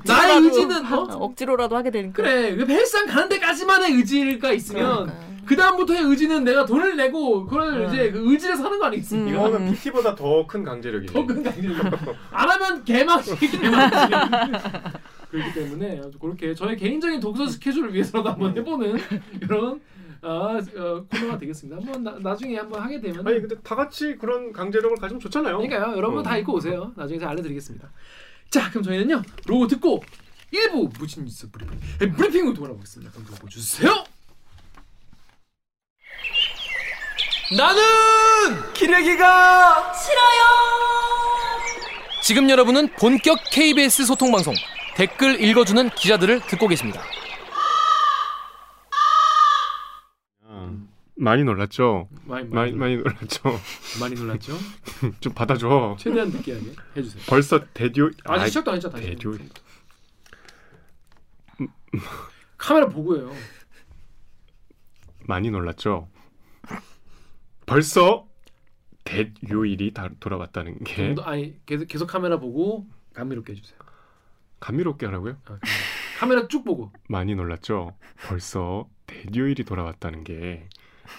나의 0.04 0.36
억지로라도- 0.40 0.44
의지는 0.44 0.92
어? 0.92 0.96
어, 1.02 1.16
억지로라도 1.24 1.76
하게 1.76 1.90
되니까. 1.90 2.22
그래 2.22 2.54
그 2.56 2.66
헬스장 2.66 3.06
가는 3.06 3.28
데까지만의 3.28 3.92
의지가 3.92 4.52
있으면 4.52 5.04
그러니까. 5.06 5.32
그 5.44 5.56
다음부터의 5.56 6.02
의지는 6.02 6.44
내가 6.44 6.64
돈을 6.64 6.96
내고 6.96 7.44
그걸 7.46 7.82
음. 7.82 7.88
이제 7.88 8.10
그 8.12 8.20
의지를 8.30 8.56
사는 8.56 8.78
거 8.78 8.86
아니겠습니까? 8.86 9.30
음. 9.30 9.48
이거는 9.48 9.72
PT보다 9.72 10.14
더 10.14 10.46
큰 10.46 10.62
강제력이네. 10.64 11.12
더큰 11.12 11.42
강제력. 11.42 11.76
안 12.30 12.48
하면 12.50 12.84
개망치 12.84 13.36
개망치. 13.36 13.96
그렇기 15.30 15.54
때문에 15.54 16.00
그렇게 16.20 16.54
저의 16.54 16.76
개인적인 16.76 17.18
독서 17.20 17.46
스케줄을 17.46 17.92
위해서라도 17.94 18.30
한번 18.30 18.56
해보는 18.56 18.98
이런 19.40 19.80
아, 20.24 20.60
어, 20.76 21.04
코너가 21.10 21.36
되겠습니다. 21.38 21.78
한번 21.84 22.04
나, 22.04 22.16
나중에 22.20 22.56
한번 22.56 22.80
하게 22.80 23.00
되면 23.00 23.26
아니 23.26 23.40
근데 23.40 23.56
다 23.64 23.74
같이 23.74 24.14
그런 24.16 24.52
강제력을 24.52 24.96
가지면 24.98 25.18
좋잖아요. 25.20 25.56
그러니까요. 25.58 25.96
여러분 25.96 26.20
어. 26.20 26.22
다 26.22 26.36
읽고 26.38 26.54
오세요. 26.54 26.92
나중에 26.96 27.18
제가 27.18 27.32
알려드리겠습니다. 27.32 27.88
자, 28.52 28.68
그럼 28.68 28.82
저희는요. 28.82 29.22
로고 29.46 29.66
듣고 29.66 30.04
일부 30.50 30.90
무진 30.98 31.24
뉴스 31.24 31.50
브리핑 31.50 31.80
브리핑으로 31.98 32.52
돌아오겠습니다. 32.52 33.10
그럼 33.12 33.26
로고 33.30 33.48
주세요. 33.48 34.04
나는 37.56 38.72
기레기가 38.74 39.94
싫어요. 39.94 40.42
지금 42.22 42.50
여러분은 42.50 42.92
본격 42.96 43.38
KBS 43.50 44.04
소통 44.04 44.30
방송 44.30 44.54
댓글 44.96 45.42
읽어주는 45.42 45.88
기자들을 45.90 46.40
듣고 46.46 46.68
계십니다. 46.68 47.02
아, 50.46 50.70
많이 51.22 51.44
놀랐죠. 51.44 52.08
많이 52.24 52.48
많이 52.48 52.72
많이 52.72 52.96
놀랐죠. 52.96 53.42
많이 54.00 54.14
놀랐죠? 54.16 54.54
좀 55.20 55.32
받아줘. 55.32 55.96
최대한 56.00 56.30
느끼하게 56.30 56.72
해주세요. 56.96 57.22
벌써 57.28 57.64
대듀 57.72 58.10
아직 58.24 58.48
시작도 58.48 58.72
안 58.72 58.80
다시. 58.80 59.06
대듀. 59.06 59.38
카메라 62.58 62.88
보고요. 62.88 63.32
많이 65.26 65.50
놀랐죠. 65.50 66.08
벌써 67.66 68.26
대요일이 69.04 69.92
다 69.94 70.10
돌아왔다는 70.18 70.82
게 70.84 71.06
좀 71.06 71.14
더- 71.14 71.22
아니 71.22 71.54
계속 71.66 71.86
계속 71.86 72.06
카메라 72.06 72.38
보고 72.40 72.88
감미롭게 73.14 73.52
해주세요. 73.52 73.78
감미롭게 74.58 75.06
하라고요? 75.06 75.36
아. 75.46 75.58
카메라 76.18 76.48
쭉 76.48 76.64
보고. 76.64 76.92
많이 77.08 77.34
놀랐죠. 77.36 77.96
벌써 78.26 78.88
대요일이 79.06 79.64
돌아왔다는 79.64 80.24
게 80.24 80.68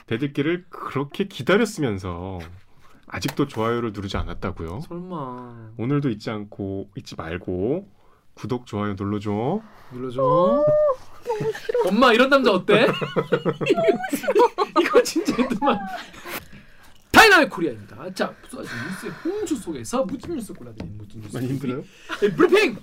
대들기를 0.07 0.65
그렇게 0.69 1.25
기다렸으면서 1.25 2.39
아직도 3.07 3.47
좋아요를 3.47 3.93
누르지 3.93 4.17
않았다고요. 4.17 4.81
설마 4.87 5.71
오늘도 5.77 6.09
잊지 6.09 6.29
않고 6.29 6.89
잊지 6.95 7.15
말고 7.15 7.89
구독 8.33 8.65
좋아요 8.65 8.95
눌러줘. 8.95 9.61
눌러줘. 9.91 10.65
엄마 11.87 12.11
이런 12.13 12.29
남자 12.29 12.51
어때? 12.51 12.87
이거 14.81 15.03
진짜 15.03 15.33
힘들만. 15.35 15.79
다이나믹 17.11 17.49
코리아입니다. 17.51 18.11
자, 18.13 18.33
쏟아진 18.49 18.71
뉴스의 18.89 19.11
홍수 19.23 19.55
속에서 19.55 20.03
무슨 20.03 20.35
뉴스 20.35 20.51
골라드린 20.53 20.97
무슨 20.97 21.21
뉴스? 21.21 21.37
많이 21.37 21.47
힘들어요? 21.49 21.83
네, 22.21 22.33
브리핑. 22.35 22.77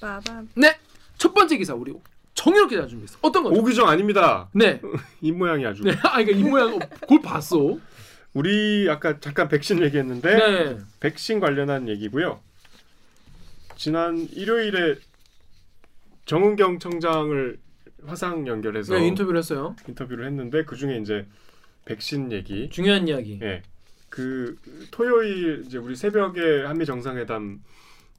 빠밤. 0.00 0.48
네, 0.56 0.76
첫 1.16 1.32
번째 1.32 1.56
기사 1.56 1.74
우리 1.74 1.92
정유럽 2.38 2.68
기자 2.70 2.86
준비했어. 2.86 3.18
어떤 3.20 3.42
거죠? 3.42 3.60
오규정 3.60 3.88
아닙니다. 3.88 4.48
네, 4.52 4.80
이 5.20 5.32
모양이 5.32 5.66
아주. 5.66 5.82
네, 5.82 5.92
아 6.04 6.20
이거 6.20 6.30
이 6.30 6.42
모양 6.44 6.74
어, 6.74 6.78
그걸 7.00 7.20
봤어. 7.20 7.76
우리 8.32 8.88
아까 8.88 9.18
잠깐 9.18 9.48
백신 9.48 9.82
얘기했는데 9.82 10.36
네, 10.36 10.78
백신 11.00 11.40
관련한 11.40 11.88
얘기고요. 11.88 12.38
지난 13.76 14.28
일요일에 14.32 14.96
정은경 16.26 16.78
청장을 16.78 17.58
화상 18.06 18.46
연결해서 18.46 18.94
네 18.96 19.08
인터뷰를 19.08 19.38
했어요. 19.38 19.74
인터뷰를 19.88 20.24
했는데 20.26 20.64
그 20.64 20.76
중에 20.76 20.98
이제 20.98 21.26
백신 21.86 22.30
얘기. 22.30 22.68
중요한 22.70 23.08
이야기. 23.08 23.40
예. 23.42 23.62
그 24.10 24.56
토요일 24.92 25.64
이제 25.66 25.76
우리 25.78 25.96
새벽에 25.96 26.62
한미 26.64 26.86
정상회담 26.86 27.60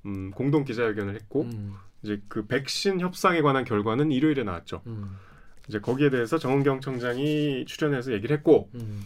음, 0.06 0.32
공동 0.32 0.66
기자회견을 0.66 1.16
했고 1.16 1.44
음, 1.44 1.74
이제 2.04 2.22
그 2.28 2.46
백신 2.46 3.02
협상에 3.02 3.42
관한 3.42 3.64
결과는 3.66 4.12
일요일에 4.12 4.44
나왔죠. 4.44 4.82
음, 4.88 5.18
이제 5.68 5.80
거기에 5.80 6.10
대해서 6.10 6.38
정은경 6.38 6.82
청장이 6.82 7.66
출연해서 7.66 8.14
얘기를 8.14 8.36
했고 8.36 8.70
음. 8.76 9.04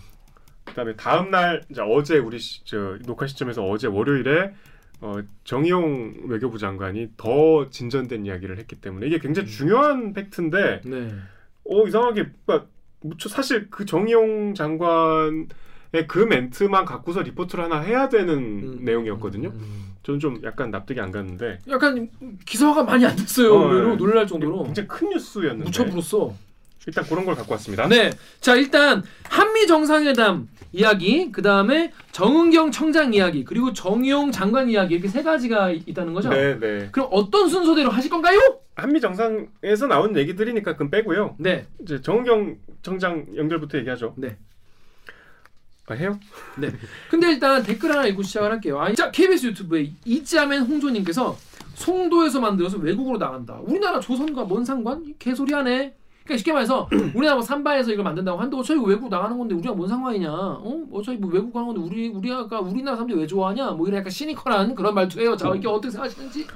그다음에 0.66 0.96
다음 0.96 1.30
날 1.32 1.64
이제 1.70 1.82
어제 1.82 2.18
우리 2.18 2.40
시, 2.40 2.64
저 2.66 2.98
녹화 3.06 3.28
시점에서 3.28 3.64
어제 3.66 3.88
월요일에 3.88 4.54
어, 5.02 5.20
정의용 5.44 6.28
외교부 6.28 6.58
장관이 6.58 7.10
더 7.18 7.70
진전된 7.70 8.26
이야기를 8.26 8.58
했기 8.58 8.78
때문에 8.78 9.08
이게 9.08 9.20
굉장히 9.20 9.50
음. 9.50 9.52
중요한 9.52 10.14
팩트인데 10.14 10.82
네. 10.86 11.14
어 11.66 11.88
이상하게 11.88 12.30
그러니까 12.46 12.70
무척 13.02 13.30
사실 13.30 13.70
그 13.70 13.86
정의용 13.86 14.54
장관의 14.56 15.48
그 16.08 16.20
멘트만 16.20 16.86
갖고서 16.86 17.22
리포트를 17.22 17.66
하나 17.66 17.82
해야 17.82 18.08
되는 18.08 18.38
음, 18.38 18.80
내용이었거든요. 18.86 19.52
저는 20.04 20.20
좀 20.20 20.42
약간 20.44 20.70
납득이 20.70 21.00
안 21.00 21.12
갔는데 21.12 21.60
약간 21.70 22.10
기사화가 22.46 22.84
많이 22.84 23.06
안 23.06 23.16
됐어요. 23.16 23.54
어, 23.56 23.70
의외로 23.72 23.90
네. 23.92 23.96
놀랄 23.98 24.28
정도로 24.28 24.64
굉장히 24.64 24.88
큰 24.88 25.10
뉴스였는데 25.10 25.64
묻혀불었어. 25.66 26.34
일단 26.86 27.06
그런 27.06 27.24
걸 27.24 27.36
갖고 27.36 27.54
왔습니다. 27.54 27.88
네, 27.88 28.12
자 28.42 28.56
일단 28.56 29.02
한미 29.30 29.66
정상회담 29.68 30.50
이야기, 30.74 31.32
그 31.32 31.42
다음에 31.42 31.94
정은경 32.12 32.72
청장 32.72 33.14
이야기, 33.14 33.46
그리고 33.46 33.72
정용 33.72 34.32
장관 34.32 34.70
이야기 34.70 34.96
이렇게 34.96 35.08
세 35.08 35.24
가지가 35.24 35.72
이- 35.72 35.84
있다는 35.86 36.14
거죠. 36.14 36.30
네, 36.30 36.60
네. 36.60 36.90
그럼 36.92 37.08
어떤 37.12 37.48
순서대로 37.48 37.90
하실 37.90 38.10
건가요? 38.10 38.40
한미 38.76 39.00
정상에서 39.00 39.88
나온 39.88 40.18
얘기들이니까 40.18 40.74
그건 40.74 40.90
빼고요. 40.90 41.36
네, 41.40 41.68
이제 41.82 42.02
정은경 42.02 42.58
청장 42.82 43.28
연결부터 43.38 43.78
얘기하죠. 43.78 44.16
네. 44.18 44.36
아, 45.88 45.94
해요? 45.96 46.18
근데 47.10 47.32
일단 47.32 47.62
댓글 47.62 47.92
하나 47.92 48.06
읽고 48.08 48.24
시작을 48.24 48.52
할게요. 48.52 48.80
아, 48.80 48.92
자 48.94 49.12
KBS 49.12 49.48
유튜브에 49.48 49.92
이짜맨 50.06 50.62
홍조님께서 50.64 51.38
송도에서 51.76 52.40
만들어서 52.40 52.78
외국으로 52.78 53.18
나간다. 53.18 53.60
우리나라 53.64 54.00
조선과 54.00 54.46
뭔 54.46 54.64
상관? 54.64 55.04
이 55.06 55.14
개소리 55.20 55.54
하네. 55.54 55.96
그러니까 56.24 56.38
쉽게 56.38 56.54
말해서 56.54 56.88
우리나라 57.14 57.36
뭐 57.36 57.42
삼바에서 57.42 57.92
이걸 57.92 58.06
만든다고 58.06 58.40
어차피 58.60 58.80
이거 58.80 58.88
외국 58.88 59.10
나가는 59.10 59.38
건데 59.38 59.56
우리가 59.56 59.74
뭔 59.74 59.90
상관이냐? 59.90 60.32
어? 60.32 60.84
어차피 60.94 61.18
뭐 61.18 61.30
외국 61.30 61.52
가는 61.52 61.68
건데 61.68 61.82
우리 61.82 62.08
우리가 62.08 62.62
우리나라 62.62 62.96
사람들이 62.96 63.20
왜 63.20 63.28
좋아하냐? 63.28 63.72
뭐 63.72 63.88
이런 63.88 64.00
약간 64.00 64.10
시니컬한 64.10 64.76
그런 64.76 64.94
말투예요. 64.96 65.36
자, 65.36 65.52
이게 65.54 65.68
어떻게 65.68 65.92
생각하시는지? 65.92 66.48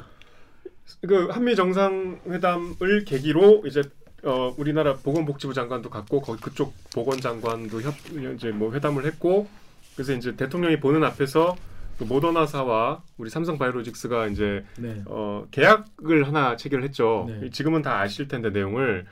그 1.06 1.28
한미 1.28 1.56
정상회담을 1.56 3.04
계기로 3.06 3.64
이제 3.66 3.82
어, 4.28 4.54
우리나라 4.58 4.96
보건복지부 4.96 5.54
장관도 5.54 5.90
갔고 5.90 6.22
거기 6.22 6.42
그쪽 6.42 6.74
보건장관도 6.94 7.82
협 7.82 7.94
이제 8.36 8.52
뭐 8.52 8.74
회담을 8.74 9.06
했고 9.06 9.48
그래서 9.96 10.14
이제 10.14 10.36
대통령이 10.36 10.80
보는 10.80 11.04
앞에서 11.04 11.56
그 11.98 12.04
모더나사와 12.04 13.02
우리 13.18 13.30
삼성바이오로직스가 13.30 14.28
이제 14.28 14.64
네. 14.78 15.02
어, 15.08 15.48
계약을 15.50 16.28
하나 16.28 16.56
체결했죠. 16.56 17.26
네. 17.42 17.50
지금은 17.50 17.82
다 17.82 18.00
아실 18.00 18.28
텐데 18.28 18.50
내용을 18.50 19.06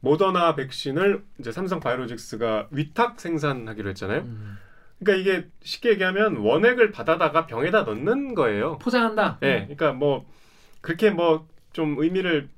모더나 0.00 0.54
백신을 0.54 1.24
이제 1.40 1.50
삼성바이오로직스가 1.50 2.68
위탁 2.70 3.18
생산하기로 3.20 3.88
했잖아요. 3.90 4.20
음. 4.20 4.58
그러니까 5.00 5.20
이게 5.20 5.48
쉽게 5.62 5.90
얘기하면 5.90 6.36
원액을 6.36 6.92
받아다가 6.92 7.46
병에다 7.46 7.82
넣는 7.82 8.34
거예요. 8.34 8.78
포장한다. 8.78 9.38
예, 9.42 9.62
그러니까 9.62 9.92
뭐 9.92 10.24
그렇게 10.82 11.10
뭐 11.10 11.46
좀 11.74 11.96
의미를 11.98 12.48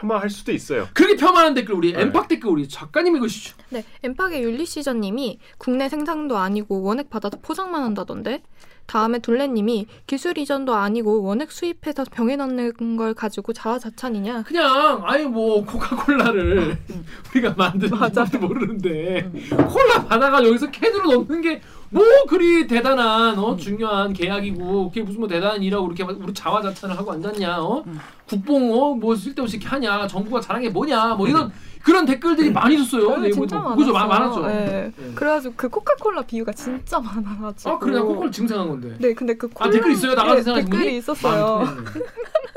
폄하할 0.00 0.30
수도 0.30 0.52
있어요. 0.52 0.88
그렇게 0.92 1.16
폄하하는 1.16 1.54
댓글 1.54 1.74
우리 1.74 1.92
네. 1.92 2.02
엠팍 2.02 2.28
댓글 2.28 2.50
우리 2.50 2.68
작가님 2.68 3.16
읽으시죠. 3.16 3.56
네, 3.70 3.84
엠팍의 4.02 4.42
율리시저님이 4.42 5.38
국내 5.58 5.88
생산도 5.88 6.36
아니고 6.36 6.82
원액 6.82 7.10
받아서 7.10 7.38
포장만 7.40 7.82
한다던데. 7.82 8.42
다음에 8.86 9.18
돌레님이 9.18 9.88
기술 10.06 10.38
이전도 10.38 10.72
아니고 10.72 11.24
원액 11.24 11.50
수입해서 11.50 12.04
병에 12.04 12.36
넣는 12.36 12.96
걸 12.96 13.14
가지고 13.14 13.52
자화자찬이냐. 13.52 14.44
그냥 14.44 15.02
아니 15.04 15.24
뭐 15.24 15.64
코카콜라를 15.64 16.78
우리가 17.34 17.54
만든 17.56 17.90
것도 17.90 18.38
모르는데 18.38 19.28
콜라 19.50 20.04
받아가 20.04 20.44
여기서 20.44 20.70
캔으로 20.70 21.14
넣는 21.14 21.42
게 21.42 21.60
뭐 21.96 22.24
그리 22.28 22.66
대단한 22.66 23.38
어 23.38 23.56
중요한 23.56 24.12
계약이고 24.12 24.88
그게 24.90 25.02
무슨 25.02 25.20
뭐 25.20 25.28
대단한 25.28 25.62
일하고 25.62 25.86
이렇게 25.86 26.04
막 26.04 26.16
우리 26.20 26.34
자화자찬을 26.34 26.96
하고 26.98 27.12
앉았냐 27.12 27.62
어 27.62 27.84
국뽕 28.28 28.70
어뭐 28.72 29.16
쓸데없이 29.16 29.56
이렇게 29.56 29.68
하냐 29.68 30.06
정부가 30.06 30.40
잘한 30.40 30.62
게 30.62 30.68
뭐냐 30.68 31.14
뭐 31.14 31.26
이런 31.26 31.50
그런 31.82 32.04
댓글들이 32.04 32.50
많이 32.50 32.74
있었어요. 32.74 33.10
네, 33.10 33.28
네이버에 33.28 33.30
진짜 33.46 33.58
뭐. 33.60 33.76
그죠 33.76 33.92
많-. 33.92 34.08
많았죠. 34.08 34.44
네. 34.44 34.92
네. 34.96 35.12
그래가지고 35.14 35.54
그 35.56 35.68
코카콜라 35.68 36.22
비유가 36.22 36.50
진짜 36.52 36.98
많아가지고. 36.98 37.70
아 37.70 37.78
그래 37.78 38.00
코카콜라 38.00 38.30
증상한 38.30 38.68
건데. 38.68 38.96
네, 38.98 39.14
근데 39.14 39.34
그 39.34 39.48
아, 39.58 39.70
댓글 39.70 39.92
있어요? 39.92 40.14
나가서 40.14 40.34
네, 40.34 40.42
생각하신 40.42 40.68
분이? 40.70 40.82
댓글이 40.82 40.96
있었어요. 40.98 41.58
많네. 41.58 41.80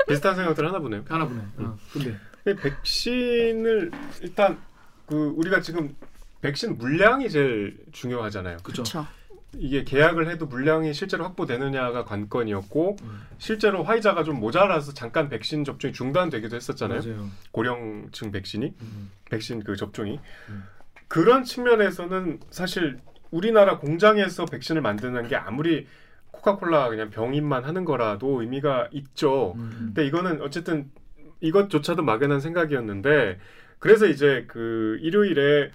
비슷한 0.08 0.34
생각들 0.34 0.66
하나 0.66 0.80
보네요. 0.80 1.02
하나 1.08 1.28
보네. 1.28 1.40
어, 1.58 1.76
근데 1.92 2.16
백신을 2.60 3.92
일단 4.22 4.58
그 5.06 5.32
우리가 5.36 5.60
지금 5.60 5.94
백신 6.40 6.78
물량이 6.78 7.30
제일 7.30 7.78
중요하잖아요. 7.92 8.56
그렇죠. 8.64 9.06
이게 9.56 9.84
계약을 9.84 10.30
해도 10.30 10.46
물량이 10.46 10.94
실제로 10.94 11.24
확보되느냐가 11.24 12.04
관건이었고 12.04 12.96
음. 13.02 13.20
실제로 13.38 13.82
화이자가 13.82 14.22
좀 14.24 14.38
모자라서 14.38 14.94
잠깐 14.94 15.28
백신 15.28 15.64
접종이 15.64 15.92
중단되기도 15.92 16.54
했었잖아요. 16.56 17.00
맞아요. 17.00 17.28
고령층 17.50 18.30
백신이 18.30 18.74
음. 18.80 19.10
백신 19.30 19.64
그 19.64 19.76
접종이 19.76 20.20
음. 20.48 20.64
그런 21.08 21.42
측면에서는 21.42 22.40
사실 22.50 23.00
우리나라 23.30 23.78
공장에서 23.78 24.46
백신을 24.46 24.82
만드는 24.82 25.28
게 25.28 25.36
아무리 25.36 25.86
코카콜라 26.30 26.88
그냥 26.88 27.10
병인만 27.10 27.64
하는 27.64 27.84
거라도 27.84 28.40
의미가 28.40 28.88
있죠. 28.92 29.54
음. 29.56 29.92
근데 29.94 30.06
이거는 30.06 30.40
어쨌든 30.42 30.90
이것조차도 31.40 32.02
막연한 32.02 32.40
생각이었는데 32.40 33.38
그래서 33.78 34.06
이제 34.06 34.44
그 34.46 34.98
일요일에 35.00 35.70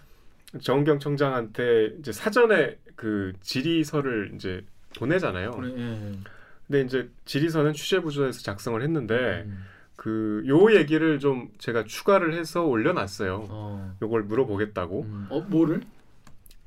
정은경 0.61 0.99
청장한테 0.99 1.95
이제 1.99 2.11
사전에 2.11 2.77
그 2.95 3.33
질의서를 3.41 4.31
이제 4.35 4.63
보내잖아요. 4.97 5.51
그래. 5.51 5.73
예. 5.77 6.19
근데 6.67 6.81
이제 6.81 7.09
질의서는 7.25 7.73
취재부서에서 7.73 8.41
작성을 8.41 8.81
했는데 8.81 9.43
음. 9.45 9.65
그요 9.95 10.73
얘기를 10.73 11.19
좀 11.19 11.49
제가 11.57 11.83
추가를 11.83 12.33
해서 12.33 12.65
올려놨어요. 12.65 13.47
어. 13.49 13.95
요걸 14.01 14.23
물어보겠다고. 14.23 15.01
음. 15.01 15.27
어 15.29 15.41
뭐를? 15.41 15.81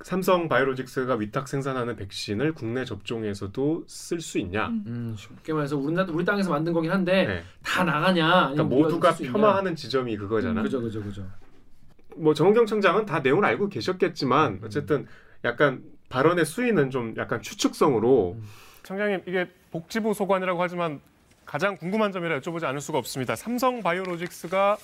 삼성 0.03 0.49
바이오로직스가 0.49 1.17
위탁 1.17 1.49
생산하는 1.49 1.97
백신을 1.97 2.53
국내 2.53 2.85
접종에서도 2.85 3.85
쓸 3.88 4.21
수 4.21 4.38
있냐? 4.38 4.69
음. 4.69 4.85
음, 4.87 5.14
쉽게 5.19 5.53
말해서 5.53 5.77
우리나라 5.77 6.12
우리 6.12 6.25
땅에서 6.25 6.51
만든 6.51 6.73
거긴 6.73 6.93
한데 6.93 7.27
네. 7.27 7.45
다 7.64 7.83
나가냐? 7.83 8.51
그러니까 8.53 8.62
모두가? 8.62 9.14
폄하하는 9.17 9.75
지점이 9.75 10.17
그거잖아. 10.17 10.62
그죠, 10.62 10.81
그죠, 10.81 11.03
그죠. 11.03 11.27
뭐 12.19 12.35
정은경 12.35 12.67
청장은 12.67 13.07
다 13.07 13.21
내용을 13.21 13.45
알고 13.45 13.69
계셨겠지만 13.69 14.53
음. 14.53 14.61
어쨌든 14.65 15.07
약간 15.45 15.83
발언의 16.09 16.45
수위는 16.45 16.91
좀 16.91 17.15
약간 17.17 17.41
추측성으로 17.41 18.37
음. 18.39 18.45
청장님 18.83 19.23
이게 19.27 19.49
복지부 19.71 20.15
소관이라고 20.15 20.61
하지만 20.63 21.01
가장 21.45 21.77
궁금한 21.77 22.13
점이라 22.13 22.41
여쭤보지 22.41 22.65
않을 22.65 22.81
수가 22.81 22.99
없습니다. 22.99 23.37
삼성 23.37 23.83
바이오로직스가 23.83 24.77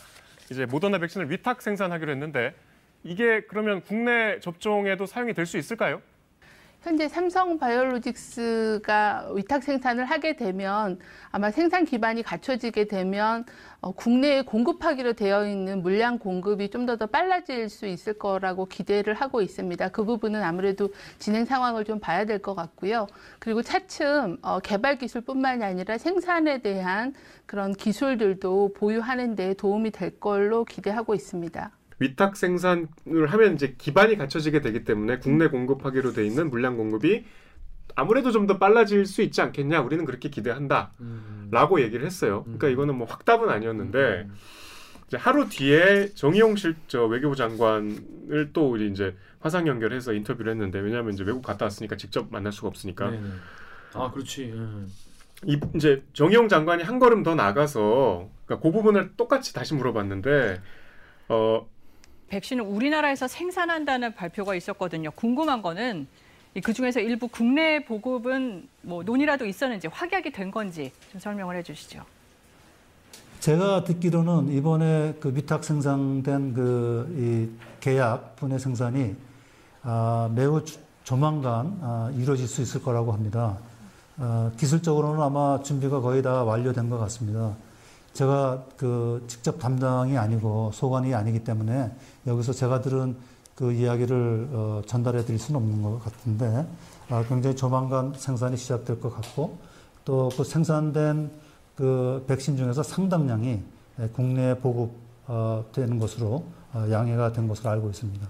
이제 0.51 0.67
모더나 0.67 0.99
백신을 0.99 1.31
위탁 1.31 1.63
생산하기로 1.63 2.13
했는데 2.13 2.55
이게 3.03 3.43
그러면 3.43 3.81
국내 3.83 4.41
접종에도 4.41 5.07
사용이 5.07 5.35
될 5.35 5.47
수 5.47 5.59
있을까요? 5.59 6.01
현재 6.85 7.09
삼성 7.09 7.57
바이오로직스가 7.59 9.31
위탁 9.35 9.63
생산을 9.63 10.05
하게 10.05 10.37
되면 10.37 10.99
아마 11.31 11.51
생산 11.51 11.87
기반이 11.87 12.23
갖춰지게 12.23 12.89
되면 12.89 13.47
어, 13.81 13.93
국내에 13.93 14.43
공급하기로 14.43 15.15
되어 15.15 15.47
있는 15.49 15.81
물량 15.83 16.19
공급이 16.19 16.69
좀 16.71 16.85
더 16.85 16.97
더 16.99 17.07
빨라질 17.07 17.71
수 17.71 17.87
있을 17.87 18.13
거라고 18.19 18.67
기대를 18.67 19.15
하고 19.15 19.41
있습니다. 19.41 19.89
그 19.89 20.05
부분은 20.05 20.43
아무래도 20.43 20.91
진행 21.19 21.47
상황을 21.47 21.85
좀 21.87 21.99
봐야 22.01 22.27
될 22.27 22.39
것 22.43 22.55
같고요. 22.55 23.07
그리고 23.39 23.63
차츰 23.63 24.37
어, 24.43 24.61
개발 24.61 24.99
기술뿐만이 24.99 25.65
아니라 25.65 25.97
생산에 25.97 26.59
대한 26.59 27.15
그런 27.47 27.73
기술들도 27.73 28.75
보유하는 28.75 29.37
데 29.37 29.55
도움이 29.55 29.91
될 29.91 30.21
걸로 30.21 30.65
기대하고 30.67 31.15
있습니다. 31.15 31.71
위탁 31.99 32.37
생산을 32.37 32.87
하면 33.27 33.55
이제 33.55 33.75
기반이 33.79 34.17
갖춰지게 34.17 34.61
되기 34.61 34.85
때문에 34.85 35.19
국내 35.19 35.49
공급하기로 35.49 36.13
돼 36.13 36.27
있는 36.27 36.51
물량 36.51 36.77
공급이 36.77 37.25
아무래도 37.97 38.31
좀 38.33 38.47
더 38.47 38.59
빨라질 38.59 39.07
수 39.07 39.23
있지 39.23 39.41
않겠냐 39.41 39.81
우리는 39.81 40.05
그렇게 40.05 40.29
기대한다라고 40.29 40.91
음. 41.01 41.81
얘기를 41.81 42.05
했어요. 42.05 42.43
그러니까 42.45 42.67
음. 42.67 42.73
이거는 42.73 42.95
뭐 42.97 43.07
확답은 43.07 43.49
아니었는데 43.49 44.27
음. 44.29 44.35
이제 45.07 45.17
하루 45.17 45.49
뒤에 45.49 46.09
정의용 46.15 46.57
실저 46.57 47.07
외교부 47.07 47.37
장관을 47.37 48.51
또 48.53 48.71
우리 48.71 48.91
이제 48.91 49.15
화상 49.41 49.67
연결해서 49.69 50.13
인터뷰를 50.13 50.53
했는데 50.53 50.81
왜냐하면 50.81 51.13
이제 51.13 51.23
외국 51.23 51.43
갔다 51.43 51.67
왔으니까 51.67 51.97
직접 51.97 52.27
만날 52.31 52.53
수가 52.53 52.69
없으니까 52.69 53.11
네네. 53.11 53.29
아 53.93 54.11
그렇지. 54.11 54.53
예. 54.55 55.53
이, 55.53 55.61
이제 55.77 56.03
정의용 56.15 56.49
장관이 56.49 56.83
한 56.83 56.99
걸음 56.99 57.23
더 57.23 57.35
나가서 57.35 58.29
그러니까 58.47 58.63
그 58.63 58.73
부분을 58.73 59.13
똑같이 59.17 59.53
다시 59.55 59.75
물어봤는데 59.75 60.61
어 61.29 61.67
백신을 62.29 62.65
우리나라에서 62.65 63.29
생산한다는 63.29 64.15
발표가 64.15 64.55
있었거든요. 64.55 65.11
궁금한 65.13 65.63
거는 65.63 66.07
그 66.63 66.73
중에서 66.73 67.01
일부 67.01 67.29
국내 67.29 67.85
보급은 67.85 68.69
뭐 68.83 69.03
논의라도 69.03 69.45
있었는지 69.47 69.89
확약이 69.89 70.31
된 70.31 70.51
건지 70.51 70.93
좀 71.11 71.21
설명을 71.21 71.57
해주시죠. 71.57 72.03
제가 73.41 73.85
듣기로는 73.85 74.53
이번에 74.53 75.15
그 75.21 75.35
위탁 75.35 75.65
생산된 75.65 76.55
그이 76.55 77.51
계약 77.81 78.37
분해 78.37 78.59
생산이 78.59 79.15
아, 79.83 80.31
매우 80.35 80.65
주- 80.65 80.79
조만간 81.03 81.77
아, 81.83 82.11
이루어질 82.17 82.47
수 82.49 82.63
있을 82.63 82.83
거라고 82.83 83.13
합니다. 83.13 83.59
아, 84.17 84.51
기술적으로는 84.57 85.21
아마 85.21 85.61
준비가 85.63 86.01
거의 86.01 86.23
다 86.23 86.43
완료된 86.45 86.89
것 86.89 86.99
같습니다. 87.01 87.55
제가 88.15 88.65
그 88.77 89.25
직접 89.27 89.59
담당이 89.59 90.17
아니고 90.17 90.71
소관이 90.73 91.15
아니기 91.15 91.45
때문에 91.45 91.91
여기서 92.27 92.53
제가 92.53 92.81
들은 92.81 93.17
그 93.55 93.73
이야기를 93.73 94.49
어, 94.53 94.83
전달해 94.87 95.25
드릴 95.25 95.39
수는 95.39 95.61
없는 95.61 95.83
것 95.83 96.03
같은데 96.03 96.67
아, 97.11 97.25
굉장히 97.29 97.55
조만간 97.55 98.13
생산이 98.17 98.57
시작될 98.57 99.01
것 99.01 99.15
같고 99.15 99.59
또 100.05 100.31
그 100.37 100.45
생산된 100.45 101.31
그 101.77 102.25
백신 102.29 102.57
중에서 102.57 102.83
상당량이 102.83 103.63
예, 104.01 104.09
국내에 104.09 104.57
보급되는 104.59 105.99
것으로 105.99 106.45
어, 106.73 106.87
양해가 106.91 107.33
된 107.33 107.47
것으로 107.49 107.71
알고 107.71 107.91
있습니다. 107.91 108.27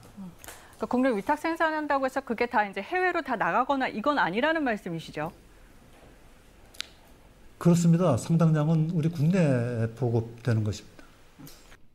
그러니까 0.77 0.87
국내 0.87 1.11
위탁 1.11 1.38
생산한다고 1.38 2.05
해서 2.05 2.20
그게 2.20 2.47
다 2.47 2.64
이제 2.66 2.81
해외로 2.83 3.23
다 3.23 3.37
나가거나 3.37 3.88
이건 3.88 4.18
아니라는 4.18 4.62
말씀이시죠? 4.64 5.31
그렇습니다. 7.59 8.17
상당량은 8.17 8.90
우리 8.93 9.09
국내에 9.09 9.88
보급되는 9.97 10.64
것입니다. 10.64 11.05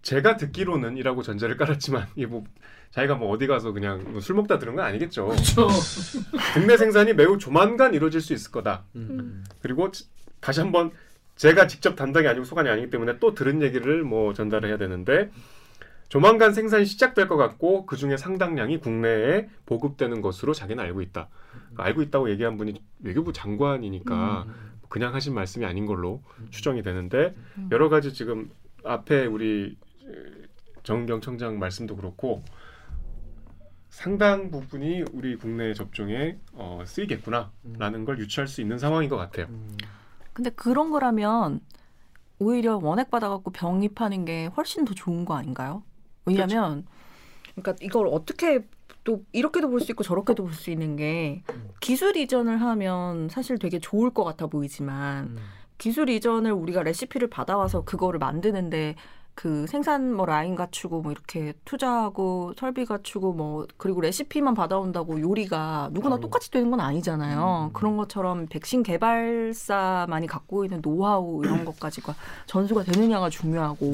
제가 0.01 0.37
듣기로는 0.37 0.97
이라고 0.97 1.21
전제를 1.21 1.57
깔았지만 1.57 2.07
이게 2.15 2.25
뭐 2.25 2.43
자기가 2.91 3.15
뭐 3.15 3.29
어디 3.29 3.45
가서 3.45 3.71
그냥 3.71 4.03
뭐술 4.11 4.35
먹다 4.35 4.57
들은 4.57 4.75
건 4.75 4.85
아니겠죠. 4.85 5.27
그렇죠. 5.27 5.67
국내 6.53 6.77
생산이 6.77 7.13
매우 7.13 7.37
조만간 7.37 7.93
이루어질 7.93 8.21
수 8.21 8.33
있을 8.33 8.51
거다. 8.51 8.85
음. 8.95 9.43
그리고 9.61 9.91
지- 9.91 10.05
다시 10.39 10.61
한번 10.61 10.91
제가 11.35 11.67
직접 11.67 11.95
담당이 11.95 12.27
아니고 12.27 12.45
소관이 12.45 12.69
아니기 12.69 12.89
때문에 12.89 13.19
또 13.19 13.33
들은 13.35 13.61
얘기를 13.61 14.03
뭐 14.03 14.33
전달해야 14.33 14.77
되는데 14.77 15.29
조만간 16.07 16.53
생산이 16.53 16.85
시작될 16.85 17.27
것 17.27 17.37
같고 17.37 17.85
그 17.85 17.95
중에 17.95 18.17
상당량이 18.17 18.79
국내에 18.79 19.47
보급되는 19.67 20.21
것으로 20.21 20.53
자기는 20.53 20.83
알고 20.83 21.01
있다. 21.03 21.27
알고 21.77 22.01
있다고 22.01 22.31
얘기한 22.31 22.57
분이 22.57 22.81
외교부 23.03 23.31
장관이니까 23.31 24.47
그냥 24.89 25.13
하신 25.15 25.33
말씀이 25.33 25.65
아닌 25.65 25.85
걸로 25.85 26.21
추정이 26.49 26.81
되는데 26.81 27.35
여러 27.71 27.89
가지 27.89 28.13
지금 28.13 28.51
앞에 28.83 29.25
우리 29.25 29.77
정경 30.83 31.21
청장 31.21 31.59
말씀도 31.59 31.95
그렇고 31.95 32.43
상당 33.89 34.49
부분이 34.51 35.03
우리 35.13 35.35
국내 35.35 35.73
접종에 35.73 36.37
어, 36.53 36.83
쓰이겠구나라는 36.85 38.05
걸 38.05 38.19
유추할 38.19 38.47
수 38.47 38.61
있는 38.61 38.77
상황인 38.77 39.09
것 39.09 39.17
같아요. 39.17 39.47
근데 40.33 40.49
그런 40.51 40.89
거라면 40.89 41.59
오히려 42.39 42.79
원액 42.81 43.11
받아갖고 43.11 43.51
병입하는 43.51 44.25
게 44.25 44.45
훨씬 44.45 44.85
더 44.85 44.93
좋은 44.93 45.25
거 45.25 45.35
아닌가요? 45.35 45.83
왜냐면 46.25 46.85
그러니까 47.55 47.75
이걸 47.81 48.07
어떻게 48.07 48.65
또 49.09 49.23
이렇게도 49.31 49.69
볼 49.69 49.79
수 49.81 49.91
있고 49.91 50.03
저렇게도 50.03 50.43
볼 50.43 50.53
수 50.53 50.69
있는 50.69 50.95
게 50.95 51.41
기술 51.79 52.15
이전을 52.15 52.61
하면 52.61 53.27
사실 53.29 53.57
되게 53.57 53.79
좋을 53.79 54.11
것 54.11 54.23
같아 54.23 54.45
보이지만 54.47 55.37
기술 55.79 56.09
이전을 56.09 56.51
우리가 56.51 56.83
레시피를 56.83 57.29
받아와서 57.29 57.83
그거를 57.85 58.19
만드는데 58.19 58.95
그 59.39 59.65
생산 59.67 60.13
뭐 60.13 60.25
라인 60.25 60.53
갖추고 60.53 61.01
뭐 61.01 61.13
이렇게 61.13 61.53
투자하고 61.63 62.55
설비 62.57 62.83
갖추고 62.83 63.31
뭐 63.31 63.65
그리고 63.77 64.01
레시피만 64.01 64.53
받아온다고 64.53 65.17
요리가 65.21 65.87
누구나 65.93 66.15
아유. 66.15 66.21
똑같이 66.21 66.51
되는 66.51 66.69
건 66.69 66.81
아니잖아요. 66.81 67.69
음. 67.69 67.73
그런 67.73 67.95
것처럼 67.95 68.47
백신 68.47 68.83
개발사만이 68.83 70.27
갖고 70.27 70.65
있는 70.65 70.81
노하우 70.81 71.41
이런 71.45 71.63
것까지가 71.63 72.15
전수가 72.47 72.83
되느냐가 72.83 73.29
중요하고 73.29 73.89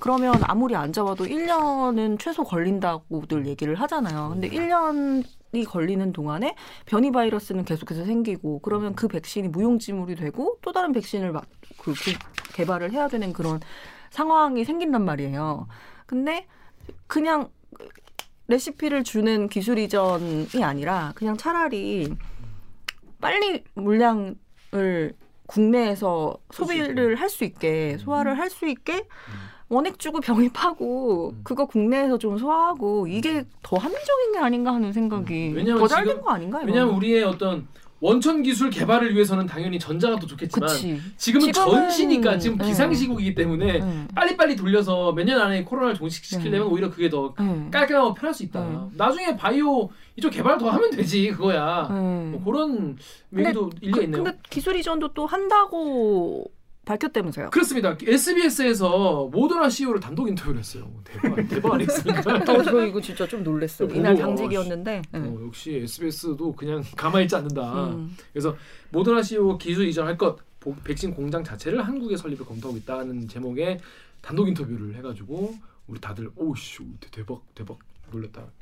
그러면 0.00 0.34
아무리 0.42 0.74
안 0.74 0.92
잡아도 0.92 1.26
1년은 1.26 2.18
최소 2.18 2.42
걸린다고들 2.42 3.46
얘기를 3.46 3.76
하잖아요. 3.76 4.30
근데 4.30 4.50
1년 4.50 5.22
이 5.52 5.64
걸리는 5.64 6.12
동안에 6.12 6.56
변이 6.86 7.12
바이러스는 7.12 7.64
계속해서 7.64 8.04
생기고 8.04 8.58
그러면 8.60 8.96
그 8.96 9.06
백신이 9.06 9.46
무용지물이 9.46 10.16
되고 10.16 10.58
또 10.60 10.72
다른 10.72 10.90
백신을 10.90 11.30
막 11.30 11.44
그, 11.78 11.92
그 11.92 12.54
개발을 12.54 12.90
해야 12.90 13.06
되는 13.06 13.32
그런 13.32 13.60
상황이 14.12 14.64
생긴단 14.64 15.04
말이에요. 15.04 15.66
근데 16.06 16.46
그냥 17.06 17.48
레시피를 18.48 19.02
주는 19.04 19.48
기술 19.48 19.78
이전이 19.78 20.62
아니라 20.62 21.12
그냥 21.14 21.36
차라리 21.36 22.14
빨리 23.20 23.64
물량을 23.74 25.14
국내에서 25.46 26.36
소비를 26.50 27.16
할 27.16 27.28
수 27.30 27.44
있게 27.44 27.96
소화를 27.98 28.38
할 28.38 28.50
수 28.50 28.66
있게 28.68 29.06
원액 29.68 29.98
주고 29.98 30.20
병입하고 30.20 31.34
그거 31.42 31.64
국내에서 31.64 32.18
좀 32.18 32.36
소화하고 32.36 33.06
이게 33.06 33.44
더 33.62 33.76
합리적인 33.78 34.32
게 34.32 34.38
아닌가 34.38 34.74
하는 34.74 34.92
생각이 34.92 35.52
왜냐면 35.54 35.78
더잘 35.80 36.04
된 36.04 36.20
거 36.20 36.30
아닌가요? 36.32 36.64
왜냐하면 36.66 36.94
우리의 36.96 37.24
어떤 37.24 37.66
원천 38.02 38.42
기술 38.42 38.68
개발을 38.68 39.14
위해서는 39.14 39.46
당연히 39.46 39.78
전자가 39.78 40.18
더 40.18 40.26
좋겠지만 40.26 40.68
그치. 40.68 41.00
지금은 41.16 41.52
지금은- 41.52 41.54
전시니까 41.70 42.36
지금 42.36 42.58
네. 42.58 42.66
비상시국이기 42.66 43.34
때문에 43.36 43.78
네. 43.78 44.06
빨리빨리 44.12 44.56
돌려서 44.56 45.12
몇 45.12 45.22
년 45.24 45.40
안에 45.40 45.62
코로나를 45.62 45.94
종식시키려면 45.94 46.66
오히려 46.66 46.90
그게 46.90 47.08
더 47.08 47.32
네. 47.38 47.68
깔끔하고 47.70 48.12
편할 48.14 48.34
수 48.34 48.42
있다. 48.42 48.60
네. 48.68 48.76
나중에 48.96 49.36
바이오 49.36 49.88
이쪽 50.16 50.30
개발 50.30 50.58
더 50.58 50.68
하면 50.68 50.90
되지 50.90 51.30
그거야. 51.30 51.86
네. 51.92 51.94
뭐 52.32 52.42
그런 52.44 52.98
얘기도 53.38 53.70
일리가 53.80 53.98
그, 53.98 54.04
있네요. 54.04 54.24
근데 54.24 54.38
기술 54.50 54.74
이전도 54.76 55.14
또 55.14 55.24
한다고 55.26 56.50
밝혔다면서요? 56.84 57.50
그렇습니다. 57.50 57.96
SBS에서 58.04 59.28
모더나 59.32 59.68
CEO를 59.70 60.00
단독 60.00 60.28
인터뷰를 60.28 60.58
했어요. 60.58 60.90
대박, 61.04 61.48
대박 61.48 61.74
아니겠습니까? 61.74 62.34
어, 62.52 62.62
저 62.64 62.86
이거 62.86 63.00
진짜 63.00 63.26
좀 63.26 63.44
놀랐어요. 63.44 63.86
보고, 63.86 64.00
이날 64.00 64.14
어, 64.14 64.18
당직이었는데. 64.18 65.02
네. 65.12 65.18
어, 65.18 65.38
역시 65.46 65.74
SBS도 65.84 66.52
그냥 66.54 66.82
가만히 66.96 67.24
있지 67.26 67.36
않는다. 67.36 67.90
음. 67.90 68.16
그래서 68.32 68.56
모더나 68.90 69.22
CEO 69.22 69.56
기술 69.58 69.86
이전할 69.86 70.18
것, 70.18 70.38
보- 70.58 70.74
백신 70.74 71.14
공장 71.14 71.44
자체를 71.44 71.82
한국에 71.86 72.16
설립을 72.16 72.44
검토하고 72.46 72.76
있다는 72.78 73.28
제목의 73.28 73.78
단독 74.20 74.48
인터뷰를 74.48 74.96
해가지고 74.96 75.54
우리 75.86 76.00
다들 76.00 76.30
오씨 76.36 76.78
대박 77.10 77.42
대박 77.54 77.78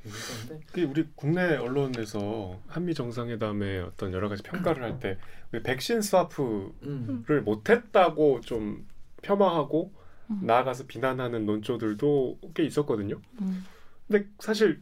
했었는데 0.04 0.60
그 0.72 0.82
우리 0.82 1.06
국내 1.14 1.56
언론에서 1.56 2.60
한미 2.68 2.94
정상회담의 2.94 3.80
어떤 3.82 4.12
여러 4.12 4.28
가지 4.28 4.42
평가를 4.42 4.82
할 4.82 4.98
때 5.00 5.18
백신 5.62 6.00
스와프를 6.02 6.70
음. 6.84 7.24
못했다고 7.44 8.40
좀 8.42 8.86
폄하하고 9.22 9.92
음. 10.30 10.40
나아가서 10.42 10.86
비난하는 10.86 11.44
논조들도 11.46 12.38
꽤 12.54 12.64
있었거든요. 12.64 13.20
음. 13.42 13.64
근데 14.08 14.28
사실 14.38 14.80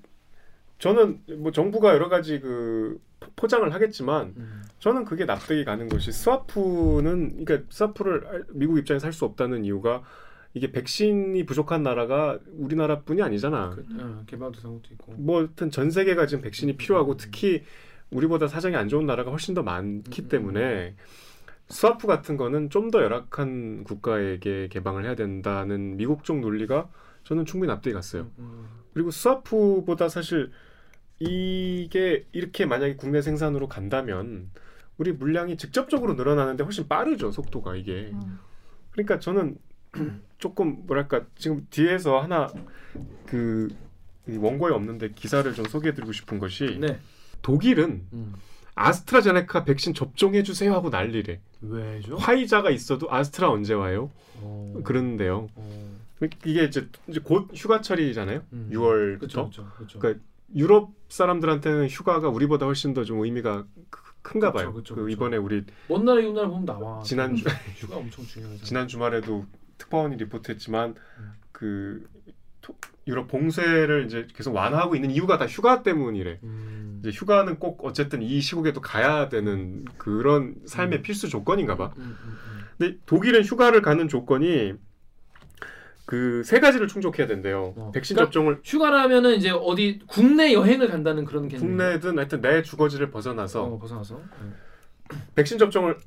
저는 0.79 1.23
뭐 1.39 1.51
정부가 1.53 1.93
여러 1.95 2.09
가지 2.09 2.39
그 2.41 3.01
포- 3.19 3.31
포장을 3.35 3.73
하겠지만 3.73 4.35
음. 4.37 4.63
저는 4.79 5.05
그게 5.05 5.25
납득이 5.25 5.65
가는 5.65 5.89
것이 5.89 6.13
스와프는 6.13 7.45
그러니까 7.45 7.67
스와프를 7.71 8.27
알- 8.27 8.45
미국 8.51 8.79
입장에서 8.79 9.07
할 9.07 9.13
수 9.13 9.25
없다는 9.25 9.65
이유가 9.65 10.03
이게 10.59 10.73
백신이 10.73 11.47
부족한 11.47 11.83
나라가 11.83 12.39
우리나라뿐이 12.59 13.23
아니잖아. 13.23 13.71
그, 13.71 13.87
어, 14.01 14.25
개발도상국도 14.27 14.89
있고 14.95 15.15
뭐 15.17 15.39
하여튼 15.39 15.71
전 15.71 15.91
세계가 15.91 16.27
지금 16.27 16.43
백신이 16.43 16.77
필요하고 16.77 17.17
특히 17.17 17.63
우리보다 18.11 18.49
사정이 18.49 18.75
안 18.77 18.89
좋은 18.89 19.07
나라가 19.07 19.31
훨씬 19.31 19.55
더 19.55 19.63
많기 19.63 20.23
음. 20.23 20.29
때문에 20.29 20.97
스와프 21.69 22.07
같은 22.07 22.37
거는 22.37 22.71
좀 22.71 22.91
더 22.91 23.03
열악한 23.03 23.85
국가에게 23.85 24.69
개방을 24.69 25.05
해야 25.05 25.15
된다는 25.15 25.97
미국 25.97 26.25
쪽 26.25 26.41
논리가 26.41 26.91
저는 27.25 27.45
충분히 27.45 27.69
납득이 27.69 27.93
갔어요. 27.93 28.31
음. 28.39 28.67
그리고 28.95 29.11
스와프보다 29.11 30.09
사실 30.09 30.51
이게 31.19 32.27
이렇게 32.33 32.65
만약에 32.65 32.97
국내 32.97 33.23
생산으로 33.23 33.69
간다면 33.69 34.51
우리 34.97 35.13
물량이 35.13 35.57
직접적으로 35.57 36.15
늘어나는데 36.15 36.65
훨씬 36.65 36.89
빠르죠 36.89 37.31
속도가 37.31 37.77
이게. 37.77 38.11
음. 38.13 38.39
그러니까 38.91 39.19
저는 39.19 39.59
조금 40.39 40.87
뭐랄까 40.87 41.23
지금 41.37 41.67
뒤에서 41.71 42.21
하나 42.21 42.49
그이 43.27 44.37
원고에 44.37 44.73
없는데 44.73 45.13
기사를 45.13 45.53
좀 45.55 45.65
소개해드리고 45.67 46.13
싶은 46.13 46.39
것이 46.39 46.79
네. 46.81 46.99
독일은 47.43 48.03
음. 48.13 48.35
아스트라제네카 48.75 49.65
백신 49.65 49.95
접종해 49.95 50.43
주세요 50.43 50.73
하고 50.73 50.91
난리래. 50.91 51.41
왜죠? 51.63 52.17
화이자가 52.17 52.71
있어도 52.71 53.13
아스트라 53.13 53.51
언제 53.51 53.75
와요? 53.75 54.11
어. 54.37 54.81
그러는데요. 54.85 55.49
어. 55.57 55.99
이게 56.45 56.65
이제, 56.65 56.89
이제 57.09 57.21
곧 57.23 57.49
휴가철이잖아요. 57.55 58.43
음. 58.53 58.71
6월부터. 58.73 59.19
그렇죠, 59.33 59.69
그렇죠. 59.77 59.99
그러니까 59.99 60.23
유럽 60.55 60.91
사람들한테는 61.09 61.89
휴가가 61.89 62.29
우리보다 62.29 62.67
훨씬 62.67 62.95
더 62.95 63.05
좀 63.05 63.21
의미가 63.25 63.65
크- 63.91 64.03
큰가 64.23 64.53
봐요. 64.53 64.73
그. 64.95 65.11
이번에 65.11 65.37
우리 65.37 65.65
먼 65.89 66.05
나라 66.05 66.21
이웃 66.21 66.33
나라 66.33 66.49
보면 66.49 66.65
나와. 66.65 67.03
지난 67.03 67.35
주 67.35 67.45
휴가 67.79 67.97
엄청 67.97 68.25
중요하잖아. 68.25 68.65
지난 68.65 68.87
주말에도 68.89 69.45
특파원이 69.79 70.17
리포트했지만 70.17 70.95
음. 71.19 71.33
그 71.53 72.07
토- 72.61 72.77
유럽 73.07 73.29
봉쇄를 73.29 74.05
이제 74.07 74.27
계속 74.35 74.55
완화하고 74.55 74.95
있는 74.95 75.11
이유가 75.11 75.39
다 75.39 75.47
휴가 75.47 75.83
때문이래. 75.83 76.41
음. 76.43 77.01
이제 77.01 77.11
휴가는 77.11 77.59
꼭 77.59 77.85
어쨌든 77.85 78.23
이 78.23 78.41
시국에도 78.41 78.81
가야 78.81 79.29
되는 79.29 79.85
그런 79.97 80.57
삶의 80.67 80.99
음. 80.99 81.03
필수 81.03 81.29
조건인가 81.29 81.77
봐. 81.77 81.93
음, 81.97 82.03
음, 82.03 82.19
음. 82.25 82.61
근데 82.77 82.99
독일은 83.07 83.43
휴가를 83.45 83.81
가는 83.83 84.09
조건이 84.09 84.75
그 86.05 86.43
세 86.45 86.59
가지를 86.61 86.89
충족해야 86.89 87.27
된대요. 87.27 87.75
어. 87.77 87.91
백신 87.93 88.15
그러니까 88.17 88.31
접종을 88.33 88.61
휴가라면은 88.65 89.35
이제 89.37 89.51
어디 89.51 90.01
국내 90.07 90.55
여행을 90.55 90.89
간다는 90.89 91.25
그런 91.27 91.49
개념. 91.49 91.67
국내든 91.67 92.17
하여튼 92.19 92.41
내 92.41 92.63
주거지를 92.63 93.11
벗어나서 93.11 93.65
어, 93.65 93.79
벗어나서 93.79 94.17
음. 94.41 94.55
백신 95.35 95.59
접종을 95.59 95.97
하- 95.97 95.99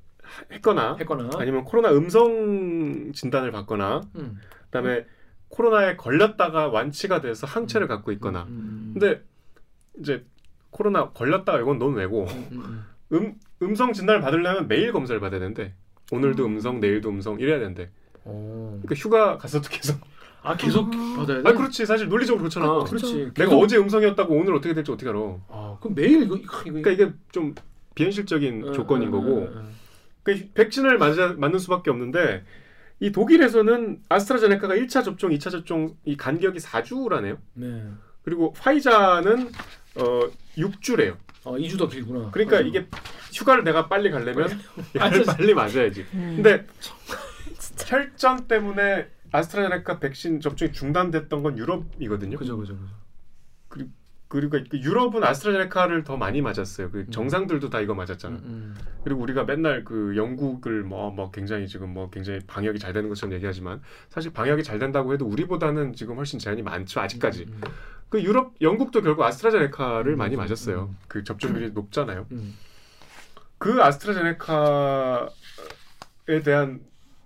했거나 0.52 0.96
했거나. 1.00 1.30
아니면 1.38 1.64
코로나 1.64 1.92
음성 1.92 3.12
진단을 3.14 3.52
받거나 3.52 4.02
음. 4.16 4.40
그다음에 4.66 5.06
코로나에 5.50 5.96
걸렸다가 5.98 6.70
완치가 6.70 7.22
돼서 7.22 7.46
항체를 7.46 7.88
갖고 7.88 8.12
있거나. 8.14 8.44
음, 8.44 8.48
음, 8.50 8.92
근데 8.94 9.22
이제 10.00 10.26
코로나 10.70 11.10
걸렸다가 11.10 11.60
이건 11.60 11.78
넌 11.78 11.94
왜고 11.94 12.26
음, 12.26 12.48
음, 12.52 12.86
음 13.14 13.36
음성 13.62 13.94
진단을 13.94 14.22
받으려면 14.22 14.68
매일 14.68 14.92
검사를 14.94 15.20
받아야 15.20 15.40
된대. 15.40 15.74
오늘도 16.12 16.46
음. 16.46 16.56
음성, 16.56 16.80
내일도 16.80 17.10
음성 17.10 17.40
이래야 17.40 17.60
된대. 17.60 17.90
어. 18.24 18.80
그러니까 18.82 18.96
휴가 18.96 19.38
갔어도 19.38 19.68
계속. 19.70 20.00
아 20.44 20.56
계속 20.56 20.90
받아야 20.90 21.44
돼. 21.44 21.50
아 21.50 21.54
그렇지 21.54 21.86
사실 21.86 22.08
논리적으로 22.08 22.42
그렇잖아. 22.42 22.84
그렇지. 22.84 23.32
내가 23.36 23.50
계속- 23.50 23.62
어제 23.62 23.78
음성이었다고 23.78 24.34
오늘 24.34 24.56
어떻게 24.56 24.74
될지 24.74 24.92
어떻게 24.92 25.10
알아? 25.10 25.20
아 25.50 25.78
그럼 25.80 25.96
매일 25.96 26.24
이거 26.24 26.36
이거. 26.36 26.64
그러니까 26.64 26.92
이게 26.92 27.12
좀 27.32 27.54
비현실적인 27.94 28.70
어, 28.70 28.72
조건인 28.72 29.10
어, 29.10 29.12
거고. 29.12 29.42
어, 29.42 29.52
어. 29.54 29.81
그 30.24 30.50
백신을 30.54 30.98
맞아, 30.98 31.34
맞는 31.38 31.60
수밖에 31.60 31.90
없는데 31.90 32.44
이 33.00 33.12
독일에서는 33.12 34.04
아스트라제네카가 34.10 34.76
1차 34.76 35.04
접종, 35.04 35.32
2차 35.32 35.50
접종 35.50 35.96
이 36.06 36.16
간격이 36.16 36.60
4주라네요. 36.60 37.38
네. 37.54 37.84
그리고 38.24 38.54
화이자는 38.58 39.52
어 39.96 40.22
6주래요. 40.56 41.18
어 41.44 41.56
2주 41.56 41.80
더 41.80 41.88
길구나. 41.88 42.30
그러니까 42.32 42.58
어. 42.58 42.62
이게 42.62 42.86
휴가를 43.34 43.64
내가 43.64 43.88
빨리 43.88 44.12
가려면 44.12 44.44
맞아. 44.44 44.58
얘를 45.12 45.26
빨리 45.26 45.54
맞아야지. 45.54 46.06
음. 46.14 46.34
근데 46.36 46.68
혈전 47.88 48.46
때문에 48.48 49.08
아스트라제네카 49.32 50.00
백신 50.00 50.40
접종이 50.40 50.72
중단됐던 50.72 51.42
건 51.42 51.58
유럽이거든요. 51.58 52.38
그죠 52.38 52.58
그죠 52.58 52.78
그죠. 52.78 53.01
그리고 54.32 54.58
그 54.70 54.80
유럽은 54.80 55.26
아스트라제네카를 55.26 56.06
더 56.06 56.16
많이 56.16 56.42
맞았어요. 56.42 56.90
그 56.90 57.10
정상들도 57.10 57.70
다 57.70 57.82
이거 57.82 57.94
맞았잖아. 57.94 58.38
음, 58.38 58.74
그리고 59.04 59.22
우리가 59.24 59.44
맨날 59.44 59.84
그 59.84 60.16
영국을 60.16 60.84
뭐, 60.84 61.12
뭐 61.12 61.32
굉장히 61.32 61.68
지금 61.68 61.94
뭐 61.94 62.10
굉장히 62.10 62.40
방역이 62.48 62.80
잘 62.80 62.94
되는 62.94 63.10
것처럼 63.10 63.34
얘기하지만 63.34 63.82
사실 64.08 64.32
방역이 64.32 64.64
잘 64.64 64.80
된다고 64.80 65.12
해도 65.12 65.26
우리보다는 65.26 65.96
지금 65.96 66.16
훨씬 66.16 66.40
제한이 66.40 66.62
많죠 66.62 67.02
아직까지. 67.02 67.44
음, 67.44 67.62
그 68.08 68.24
유럽 68.24 68.54
영국도 68.62 69.02
결국 69.02 69.24
아스트라제네카를 69.24 70.14
음, 70.14 70.18
많이 70.18 70.36
음, 70.36 70.38
맞았어요. 70.38 70.84
음. 70.92 70.98
그 71.10 71.26
접종률이 71.26 71.72
높잖아요. 71.72 72.26
음. 72.32 72.56
그 73.58 73.84
아스트라제네카에 73.84 75.28
대한 76.46 76.80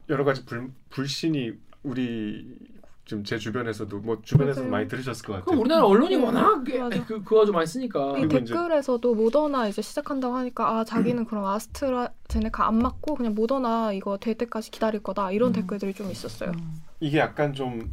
여러 0.09 0.23
가지 0.23 0.43
불, 0.43 0.71
불신이 0.89 1.53
우리 1.83 2.57
지금 3.05 3.23
제 3.23 3.37
주변에서도 3.37 3.99
뭐 3.99 4.19
주변에서 4.23 4.61
맞아요. 4.61 4.71
많이 4.71 4.87
들으셨을 4.87 5.25
것 5.25 5.33
같아요. 5.33 5.59
우리나라 5.59 5.85
언론이 5.85 6.17
네, 6.17 6.23
워낙. 6.23 6.63
그 6.63 7.05
그거 7.23 7.45
좀 7.45 7.53
많이 7.53 7.67
쓰니까. 7.67 8.17
이 8.17 8.27
댓글에서도 8.27 9.13
모더나 9.13 9.67
이제 9.67 9.81
시작한다고 9.83 10.35
하니까 10.35 10.79
아 10.79 10.83
자기는 10.83 11.25
그럼 11.29 11.45
아스트라제네카 11.45 12.67
안 12.67 12.79
맞고 12.79 13.13
그냥 13.15 13.35
모더나 13.35 13.93
이거 13.93 14.17
될 14.17 14.33
때까지 14.35 14.71
기다릴 14.71 15.03
거다 15.03 15.31
이런 15.31 15.51
음. 15.51 15.53
댓글들이 15.53 15.93
좀 15.93 16.09
있었어요. 16.09 16.51
이게 16.99 17.19
약간 17.19 17.53
좀 17.53 17.91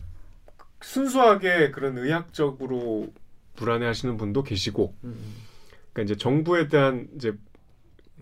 순수하게 0.80 1.72
그런 1.72 1.98
의학적으로 1.98 3.08
불안해하시는 3.56 4.16
분도 4.16 4.42
계시고, 4.42 4.94
음, 5.04 5.08
음. 5.10 5.34
그러니까 5.92 6.02
이제 6.10 6.16
정부에 6.16 6.68
대한 6.68 7.08
이제 7.16 7.34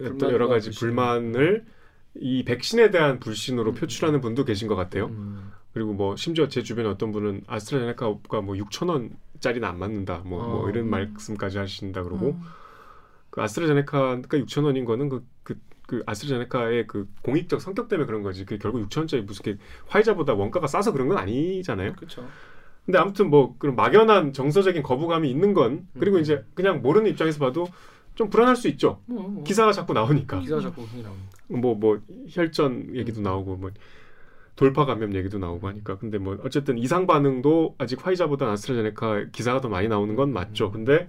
어떤 0.03 0.33
여러 0.33 0.48
가지 0.48 0.70
불신. 0.70 0.88
불만을 0.88 1.64
이 2.16 2.44
백신에 2.44 2.90
대한 2.90 3.20
불신으로 3.20 3.70
음. 3.70 3.74
표출하는 3.76 4.20
분도 4.20 4.44
계신 4.44 4.66
것 4.66 4.74
같아요. 4.74 5.07
음. 5.70 5.74
그리고 5.74 5.92
뭐 5.92 6.16
심지어 6.16 6.48
제 6.48 6.62
주변에 6.62 6.88
어떤 6.88 7.12
분은 7.12 7.42
아스트라제네카가 7.46 8.40
뭐 8.40 8.54
6천 8.54 8.88
원짜리는 8.88 9.66
안 9.66 9.78
맞는다, 9.78 10.22
뭐, 10.24 10.42
뭐 10.42 10.66
어. 10.66 10.70
이런 10.70 10.88
말씀까지 10.88 11.59
하신다 11.59 12.02
그러고 12.02 12.30
음. 12.30 12.42
그 13.30 13.42
아스트라제네카가 13.42 14.16
6천 14.22 14.64
원인 14.64 14.85
거는 14.85 15.09
그, 15.09 15.24
그, 15.42 15.59
그 15.87 16.02
아스트라제네카의 16.06 16.87
그 16.87 17.09
공익적 17.22 17.61
성격 17.61 17.88
때문에 17.88 18.06
그런 18.06 18.22
거지. 18.22 18.44
그 18.44 18.59
결국 18.59 18.87
6천 18.88 18.98
원짜리 18.98 19.22
무슨 19.22 19.42
게 19.44 19.56
화이자보다 19.87 20.35
원가가 20.35 20.66
싸서 20.66 20.92
그런 20.92 21.09
건 21.09 21.18
아니잖아요. 21.18 21.94
그렇죠. 21.94 22.26
근데 22.85 22.98
아무튼 22.98 23.30
뭐 23.30 23.54
그런 23.59 23.76
막연한 23.76 24.33
정서적인 24.33 24.83
거부감이 24.83 25.30
있는 25.30 25.54
건 25.54 25.87
그리고 25.98 26.16
음. 26.16 26.22
이제 26.22 26.44
그냥 26.54 26.83
모르는 26.83 27.11
입장에서 27.11 27.38
봐도 27.38 27.68
좀 28.16 28.28
불안할 28.28 28.56
수 28.56 28.68
있죠. 28.68 29.00
뭐, 29.06 29.28
뭐. 29.28 29.44
기사가 29.44 29.72
자꾸 29.72 29.92
나오니까 29.92 30.40
기사 30.40 30.61
자꾸 30.61 30.83
나오니까. 30.83 31.11
뭐뭐 31.48 32.00
혈전 32.28 32.96
얘기도 32.96 33.20
나오고 33.20 33.56
뭐 33.56 33.70
돌파 34.56 34.84
감염 34.84 35.14
얘기도 35.14 35.38
나오고 35.38 35.68
하니까 35.68 35.98
근데 35.98 36.18
뭐 36.18 36.38
어쨌든 36.44 36.78
이상 36.78 37.06
반응도 37.06 37.76
아직 37.78 38.04
화이자보다 38.04 38.50
아스트라제네카 38.50 39.26
기사가 39.32 39.60
더 39.60 39.68
많이 39.68 39.88
나오는 39.88 40.14
건 40.16 40.32
맞죠. 40.32 40.70
근데 40.70 41.08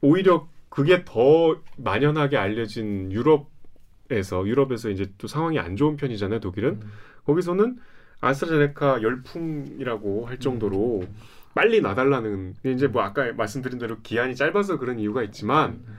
오히려 0.00 0.48
그게 0.68 1.04
더 1.04 1.60
만연하게 1.76 2.36
알려진 2.36 3.10
유럽에서 3.10 4.46
유럽에서 4.46 4.90
이제 4.90 5.10
또 5.18 5.26
상황이 5.26 5.58
안 5.58 5.76
좋은 5.76 5.96
편이잖아요. 5.96 6.40
독일은 6.40 6.80
음. 6.82 6.92
거기서는 7.24 7.78
아스트라제네카 8.20 9.02
열풍이라고 9.02 10.26
할 10.26 10.38
정도로 10.38 11.00
음. 11.02 11.14
빨리 11.54 11.80
놔달라는 11.80 12.54
이제 12.64 12.86
뭐 12.86 13.02
아까 13.02 13.32
말씀드린 13.32 13.78
대로 13.78 13.98
기한이 14.02 14.36
짧아서 14.36 14.78
그런 14.78 14.98
이유가 14.98 15.22
있지만 15.24 15.70
음. 15.70 15.98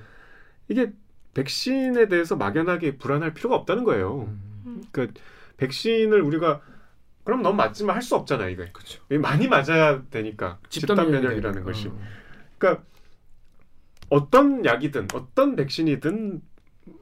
이게 0.70 0.94
백신에 1.34 2.08
대해서 2.08 2.36
막연하게 2.36 2.98
불안할 2.98 3.34
필요가 3.34 3.56
없다는 3.56 3.84
거예요. 3.84 4.30
음. 4.66 4.84
그러니까 4.92 5.20
백신을 5.60 6.22
우리가 6.22 6.62
그럼 7.24 7.42
넌 7.44 7.56
맞지만 7.56 7.96
할 7.96 8.02
수 8.02 8.16
없잖아 8.16 8.48
이거. 8.48 8.66
그렇죠. 8.74 9.02
이게 9.10 9.18
많이 9.20 9.48
맞아야 9.48 10.02
되니까 10.10 10.58
집단, 10.70 10.96
면역이라는 11.12 11.42
되니까. 11.42 11.64
것이. 11.64 11.90
어. 11.90 12.00
그러니까 12.58 12.84
어떤 14.10 14.66
약이든 14.66 15.10
어떤 15.14 15.56
백신이든 15.56 16.42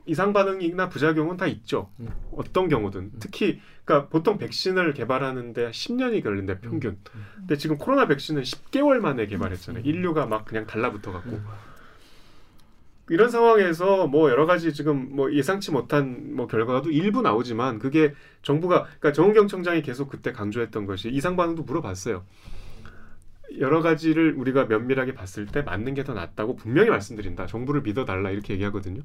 이상 0.05 0.33
반응이나 0.33 0.89
부작용은 0.89 1.37
다 1.37 1.47
있죠. 1.47 1.91
음. 2.01 2.09
어떤 2.35 2.67
경우든 2.67 3.11
특히 3.19 3.61
그러니까 3.85 4.09
보통 4.09 4.37
백신을 4.37 4.93
개발하는데 4.93 5.71
10년이 5.71 6.21
걸린대 6.23 6.59
평균. 6.59 6.97
음. 7.15 7.25
근데 7.37 7.55
지금 7.55 7.77
코로나 7.77 8.05
백신은 8.07 8.41
10개월 8.41 8.99
만에 8.99 9.27
개발했잖아요. 9.27 9.83
음. 9.83 9.85
인류가 9.87 10.25
막 10.25 10.43
그냥 10.43 10.65
달라붙어 10.67 11.13
갖고. 11.13 11.39
음. 13.09 13.13
이런 13.13 13.29
상황에서 13.29 14.07
뭐 14.07 14.29
여러 14.29 14.45
가지 14.45 14.73
지금 14.73 15.15
뭐 15.15 15.33
예상치 15.33 15.71
못한 15.71 16.35
뭐 16.35 16.47
결과도 16.47 16.91
일부 16.91 17.21
나오지만 17.21 17.79
그게 17.79 18.13
정부가 18.43 18.83
그러니까 18.83 19.11
정은경 19.13 19.47
청장이 19.47 19.81
계속 19.81 20.09
그때 20.09 20.31
강조했던 20.31 20.85
것이 20.85 21.09
이상 21.09 21.35
반응도 21.35 21.63
물어봤어요. 21.63 22.23
여러 23.59 23.81
가지를 23.81 24.33
우리가 24.37 24.65
면밀하게 24.65 25.13
봤을 25.13 25.45
때 25.45 25.61
맞는 25.61 25.93
게 25.93 26.03
더 26.03 26.13
낫다고 26.13 26.55
분명히 26.57 26.89
말씀드린다. 26.89 27.47
정부를 27.47 27.81
믿어달라 27.81 28.29
이렇게 28.29 28.53
얘기하거든요. 28.53 29.01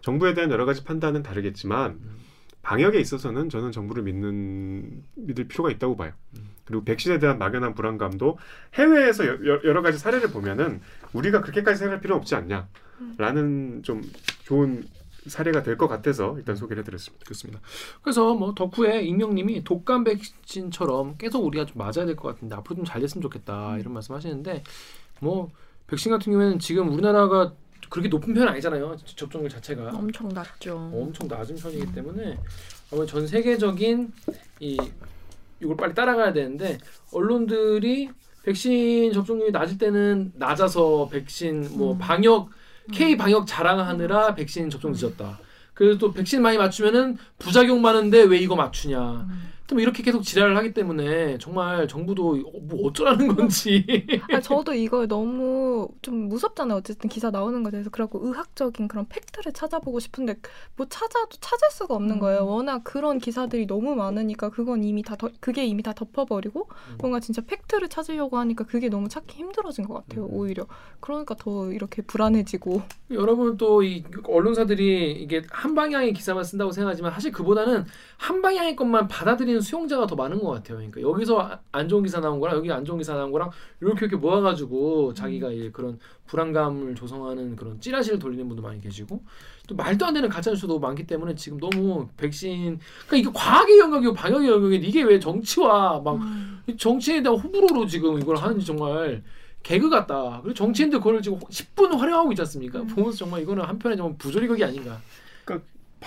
정부에 0.00 0.34
대한 0.34 0.50
여러 0.50 0.64
가지 0.64 0.84
판단은 0.84 1.22
다르겠지만 1.22 1.98
방역에 2.62 2.98
있어서는 3.00 3.48
저는 3.50 3.72
정부를 3.72 4.04
믿는 4.04 5.02
믿을 5.16 5.48
필요가 5.48 5.70
있다고 5.70 5.96
봐요. 5.96 6.12
그리고 6.64 6.84
백신에 6.84 7.18
대한 7.18 7.38
막연한 7.38 7.74
불안감도 7.74 8.38
해외에서 8.74 9.26
여, 9.26 9.32
여- 9.46 9.60
여러 9.64 9.82
가지 9.82 9.98
사례를 9.98 10.30
보면은 10.30 10.80
우리가 11.12 11.40
그렇게까지 11.42 11.78
생각할 11.78 12.00
필요 12.00 12.16
없지 12.16 12.34
않냐라는 12.34 13.82
좀 13.82 14.02
좋은 14.44 14.84
사례가 15.26 15.62
될 15.62 15.78
것 15.78 15.88
같아서 15.88 16.34
일단 16.36 16.54
소개를 16.54 16.82
해드렸습니다. 16.82 17.24
그렇습니다. 17.24 17.60
그래서 18.02 18.34
뭐 18.34 18.54
덕후에 18.54 19.02
익명님이 19.02 19.64
독감 19.64 20.04
백신처럼 20.04 21.16
계속 21.16 21.44
우리가 21.46 21.64
좀 21.64 21.78
맞아야 21.78 22.04
될 22.06 22.14
것 22.14 22.34
같은데 22.34 22.54
앞으로 22.56 22.76
좀 22.76 22.84
잘 22.84 23.00
됐으면 23.00 23.22
좋겠다 23.22 23.78
이런 23.78 23.94
말씀하시는데 23.94 24.62
뭐 25.20 25.48
백신 25.86 26.12
같은 26.12 26.30
경우에는 26.32 26.58
지금 26.58 26.90
우리나라가 26.92 27.54
그렇게 27.88 28.08
높은 28.08 28.34
편은 28.34 28.48
아니잖아요. 28.48 28.96
접종률 29.04 29.48
자체가 29.50 29.90
엄청 29.94 30.28
낮죠. 30.28 30.90
엄청 30.92 31.26
낮은 31.28 31.56
편이기 31.56 31.92
때문에 31.92 32.38
아마 32.92 33.06
전 33.06 33.26
세계적인 33.26 34.12
이 34.60 34.78
이걸 35.60 35.76
빨리 35.76 35.94
따라가야 35.94 36.32
되는데 36.32 36.78
언론들이 37.12 38.10
백신 38.44 39.12
접종률이 39.12 39.52
낮을 39.52 39.78
때는 39.78 40.32
낮아서 40.36 41.08
백신 41.10 41.78
뭐 41.78 41.92
음. 41.94 41.98
방역 41.98 42.50
K 42.92 43.16
방역 43.16 43.46
자랑하느라 43.46 44.34
백신 44.34 44.68
접종 44.70 44.92
늦었다. 44.92 45.38
그래서 45.72 45.98
또 45.98 46.12
백신 46.12 46.42
많이 46.42 46.58
맞추면은 46.58 47.16
부작용 47.38 47.80
많은데 47.82 48.22
왜 48.22 48.38
이거 48.38 48.54
맞추냐. 48.54 49.26
또 49.66 49.80
이렇게 49.80 50.02
계속 50.02 50.22
지랄을 50.22 50.56
하기 50.58 50.74
때문에 50.74 51.38
정말 51.38 51.88
정부도 51.88 52.32
어, 52.54 52.60
뭐 52.60 52.86
어쩌라는 52.88 53.34
건지. 53.34 53.86
아, 54.30 54.40
저도 54.40 54.74
이거 54.74 55.06
너무 55.06 55.88
좀 56.02 56.28
무섭잖아요. 56.28 56.78
어쨌든 56.78 57.08
기사 57.08 57.30
나오는 57.30 57.62
거에 57.62 57.70
대해서 57.70 57.88
그래갖고 57.88 58.26
의학적인 58.26 58.88
그런 58.88 59.06
팩트를 59.08 59.52
찾아보고 59.54 60.00
싶은데 60.00 60.36
뭐 60.76 60.86
찾아도 60.90 61.28
찾을 61.40 61.70
수가 61.70 61.94
없는 61.94 62.18
거예요. 62.18 62.44
워낙 62.46 62.82
그런 62.84 63.18
기사들이 63.18 63.66
너무 63.66 63.94
많으니까 63.94 64.50
그건 64.50 64.84
이미 64.84 65.02
다 65.02 65.16
덮- 65.16 65.32
그게 65.40 65.64
이미 65.64 65.82
다 65.82 65.94
덮어버리고 65.94 66.68
뭔가 66.98 67.20
진짜 67.20 67.40
팩트를 67.46 67.88
찾으려고 67.88 68.36
하니까 68.38 68.64
그게 68.64 68.90
너무 68.90 69.08
찾기 69.08 69.36
힘들어진 69.38 69.86
것 69.86 69.94
같아요. 69.94 70.26
오히려 70.26 70.66
그러니까 71.00 71.34
더 71.36 71.72
이렇게 71.72 72.02
불안해지고 72.02 72.82
여러분 73.12 73.56
또 73.56 73.82
이 73.82 74.02
언론사들이 74.26 75.12
이게 75.12 75.42
한 75.50 75.74
방향의 75.74 76.12
기사만 76.12 76.44
쓴다고 76.44 76.70
생각하지만 76.70 77.12
사실 77.12 77.32
그보다는 77.32 77.84
한 78.16 78.40
방향의 78.42 78.76
것만 78.76 79.08
받아들이 79.08 79.53
는 79.54 79.60
수용자가 79.60 80.06
더 80.06 80.14
많은 80.16 80.40
것 80.42 80.50
같아요. 80.50 80.78
그러니까 80.78 81.00
여기서 81.00 81.40
아- 81.40 81.60
안 81.72 81.88
좋은 81.88 82.02
기사 82.02 82.20
나온 82.20 82.40
거랑 82.40 82.56
여기 82.56 82.70
안 82.72 82.84
좋은 82.84 82.98
기사 82.98 83.14
나온 83.14 83.30
거랑 83.32 83.50
이렇게 83.80 84.06
이렇게 84.06 84.16
모아가지고 84.16 85.14
자기가 85.14 85.50
이제 85.50 85.70
그런 85.72 85.98
불안감을 86.26 86.94
조성하는 86.94 87.56
그런 87.56 87.80
찌라시를 87.80 88.18
돌리는 88.18 88.46
분도 88.48 88.62
많이 88.62 88.80
계시고 88.80 89.22
또 89.68 89.74
말도 89.74 90.04
안 90.04 90.14
되는 90.14 90.28
가짜 90.28 90.50
뉴스도 90.50 90.78
많기 90.78 91.06
때문에 91.06 91.34
지금 91.34 91.58
너무 91.58 92.08
백신 92.16 92.78
그러니까 93.06 93.16
이게 93.16 93.30
과학의 93.32 93.78
영역이고 93.78 94.12
방역의 94.12 94.48
영역인데 94.48 94.86
이게 94.86 95.02
왜 95.02 95.18
정치와 95.18 96.00
막이 96.00 96.76
정치인에 96.76 97.22
대한 97.22 97.38
호불호로 97.38 97.86
지금 97.86 98.18
이걸 98.18 98.36
하는지 98.36 98.66
정말 98.66 99.22
개그 99.62 99.88
같다. 99.88 100.40
그리고 100.42 100.54
정치인들 100.54 100.98
그걸 100.98 101.22
지금 101.22 101.38
10분 101.38 101.96
활용하고 101.96 102.32
있지 102.32 102.42
않습니까? 102.42 102.82
보면서 102.82 103.16
정말 103.18 103.40
이거는 103.42 103.64
한편의 103.64 103.96
정말 103.96 104.16
부조리극이 104.18 104.62
아닌가. 104.62 105.00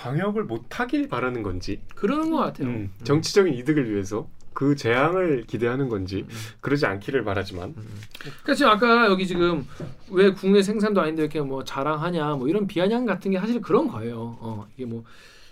방역을 0.02 0.44
못하길 0.44 1.08
바라는 1.08 1.42
건지 1.42 1.80
그러는 1.94 2.30
것 2.30 2.36
같아요. 2.38 2.68
음, 2.68 2.92
정치적인 3.04 3.52
이득을 3.54 3.90
위해서 3.90 4.28
그 4.54 4.74
재앙을 4.76 5.44
기대하는 5.46 5.88
건지 5.88 6.24
그러지 6.60 6.86
않기를 6.86 7.22
바라지만 7.24 7.74
그러니까 8.18 8.54
지금 8.54 8.70
아까 8.72 9.06
여기 9.06 9.26
지금 9.26 9.66
왜 10.10 10.30
국내 10.32 10.62
생산도 10.62 11.00
아닌데 11.00 11.22
이렇게 11.22 11.40
뭐 11.40 11.62
자랑하냐 11.64 12.34
뭐 12.34 12.48
이런 12.48 12.66
비아냥 12.66 13.06
같은 13.06 13.30
게 13.30 13.38
사실 13.38 13.60
그런 13.60 13.86
거예요. 13.88 14.36
어 14.40 14.66
이게 14.76 14.84
뭐 14.86 15.04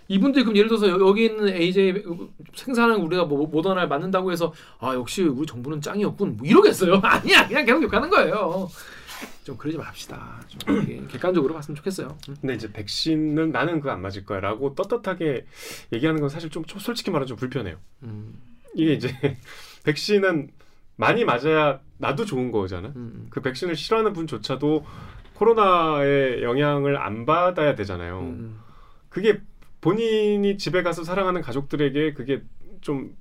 이분들이 0.09 0.43
그럼 0.45 0.55
예를 0.57 0.69
들어서 0.69 0.87
여- 0.89 0.99
여기 1.07 1.25
있는 1.25 1.49
AJ 1.49 2.03
생산은 2.55 2.97
우리가 3.01 3.25
뭐 3.25 3.45
모더나를 3.47 3.87
맞는다고 3.89 4.31
해서 4.31 4.53
아 4.79 4.93
역시 4.93 5.23
우리 5.23 5.45
정부는 5.45 5.81
짱이었군 5.81 6.37
뭐 6.37 6.45
이러겠어요? 6.47 6.99
아니야 7.03 7.47
그냥 7.47 7.65
계속 7.65 7.83
욕하는 7.83 8.09
거예요. 8.09 8.69
좀 9.43 9.57
그러지 9.57 9.77
맙시다. 9.77 10.41
좀 10.47 11.07
객관적으로 11.07 11.53
봤으면 11.53 11.75
좋겠어요. 11.75 12.17
음. 12.29 12.35
근데 12.41 12.55
이제 12.55 12.71
백신은 12.71 13.51
나는 13.51 13.79
그거 13.79 13.91
안 13.91 14.01
맞을 14.01 14.25
거야라고 14.25 14.75
떳떳하게 14.75 15.45
얘기하는 15.93 16.19
건 16.19 16.29
사실 16.29 16.49
좀, 16.49 16.65
좀 16.65 16.79
솔직히 16.79 17.11
말하면 17.11 17.27
좀 17.27 17.37
불편해요. 17.37 17.77
음. 18.03 18.33
이게 18.75 18.93
이제 18.93 19.09
백신은 19.83 20.51
많이 20.97 21.23
맞아야 21.23 21.79
나도 21.97 22.25
좋은 22.25 22.51
거잖아. 22.51 22.91
음, 22.95 23.27
그 23.29 23.41
백신을 23.41 23.75
싫어하는 23.75 24.13
분조차도 24.13 24.85
코로나의 25.35 26.43
영향을 26.43 26.97
안 26.97 27.25
받아야 27.25 27.75
되잖아요. 27.75 28.19
음. 28.19 28.59
그게 29.09 29.39
본인이 29.79 30.57
집에 30.57 30.83
가서 30.83 31.03
사랑하는 31.03 31.41
가족들에게 31.41 32.13
그게 32.13 32.41
좀 32.81 33.15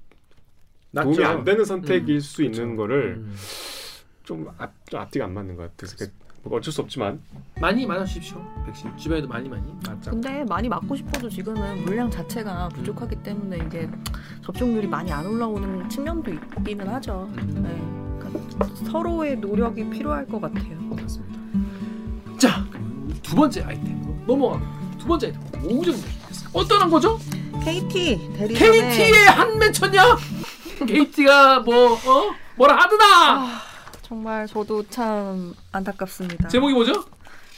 도움이 0.95 1.19
낫죠. 1.19 1.25
안 1.25 1.45
되는 1.45 1.65
선택일 1.65 2.17
음, 2.17 2.21
수 2.21 2.43
있는. 2.43 2.77
거를 2.77 3.17
음. 3.19 3.37
좀, 4.27 4.47
앞, 4.59 4.73
좀 4.87 5.01
앞뒤가 5.01 5.25
안 5.25 5.33
맞는 5.33 5.57
것 5.57 5.75
같아서 5.77 6.05
뭐 6.43 6.59
어쩔 6.59 6.73
수 6.73 6.81
없지만 6.83 7.21
많이 7.61 7.87
맞아주십시오. 7.87 8.45
백신 8.67 8.97
주변에도 8.97 9.29
많이 9.29 9.49
많이 9.49 9.63
맞자. 9.87 10.11
근데 10.11 10.45
많이 10.45 10.69
맞고 10.69 10.95
싶어도 10.97 11.29
지금은 11.31 11.85
물량 11.85 12.11
자체가 12.11 12.69
부족하기 12.71 13.23
때문에 13.23 13.59
이게 13.59 13.89
접종률이 14.45 14.87
많이 14.89 15.13
안 15.13 15.27
올라오는 15.27 15.89
측면도 15.89 16.33
있기는 16.33 16.87
하죠. 16.89 17.31
음. 17.37 17.63
네. 17.63 18.29
그러니까 18.31 18.91
서로의 18.91 19.37
노력이 19.37 19.89
필요할 19.91 20.27
것 20.27 20.41
같아요. 20.41 20.77
맞습니다. 20.81 21.41
자, 22.39 22.65
두 23.23 23.35
번째 23.37 23.63
아이템으로 23.63 24.15
넘어가고 24.27 24.65
두 24.99 25.07
번째 25.07 25.27
아이템 25.29 25.79
오정 25.79 25.95
어떤 26.53 26.83
한 26.83 26.91
거죠? 26.91 27.19
KT 27.65 28.33
대리점에 28.37 28.71
KT의 28.91 29.13
한 29.27 29.59
매천냐? 29.59 30.17
KT가 30.87 31.61
뭐 31.61 31.95
어? 31.95 32.35
뭐라 32.57 32.77
하드나? 32.77 33.66
정말 34.07 34.47
저도 34.47 34.85
참 34.89 35.53
안타깝습니다. 35.73 36.47
제목이 36.47 36.73
뭐죠? 36.75 37.05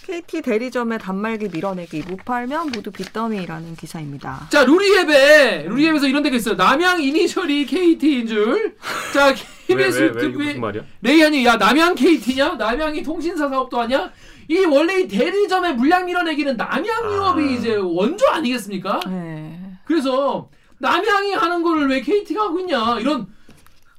KT 0.06 0.40
대리점의 0.40 0.98
단말기 0.98 1.50
밀어내기 1.52 2.04
못 2.08 2.24
팔면 2.24 2.70
모두 2.70 2.90
빚더미라는 2.90 3.76
기사입니다. 3.76 4.48
자 4.48 4.64
루리앱에 4.64 5.64
루리앱에서 5.68 6.06
이런 6.06 6.22
데가 6.22 6.36
있어요. 6.36 6.54
남양 6.54 7.02
이니셜이 7.02 7.66
KT인 7.66 8.26
줄. 8.26 8.76
자왜왜 9.12 9.36
KBS 9.66 10.00
왜 10.00 10.06
유튜브에 10.06 10.46
무슨 10.46 10.60
말이야? 10.62 10.82
레이한이 11.02 11.44
야 11.44 11.56
남양 11.56 11.94
KT냐? 11.94 12.54
남양이 12.54 13.02
통신사 13.02 13.46
사업도 13.46 13.78
하냐? 13.80 14.10
이 14.48 14.64
원래 14.64 15.00
이 15.00 15.08
대리점의 15.08 15.74
물량 15.74 16.06
밀어내기는 16.06 16.56
남양유업이 16.56 17.42
아. 17.42 17.46
이제 17.46 17.74
원조 17.76 18.26
아니겠습니까? 18.30 19.00
네. 19.06 19.60
그래서 19.84 20.48
남양이 20.78 21.32
하는 21.34 21.62
거를 21.62 21.90
왜 21.90 22.00
KT가 22.00 22.44
하고 22.44 22.58
있냐 22.60 22.98
이런 23.00 23.26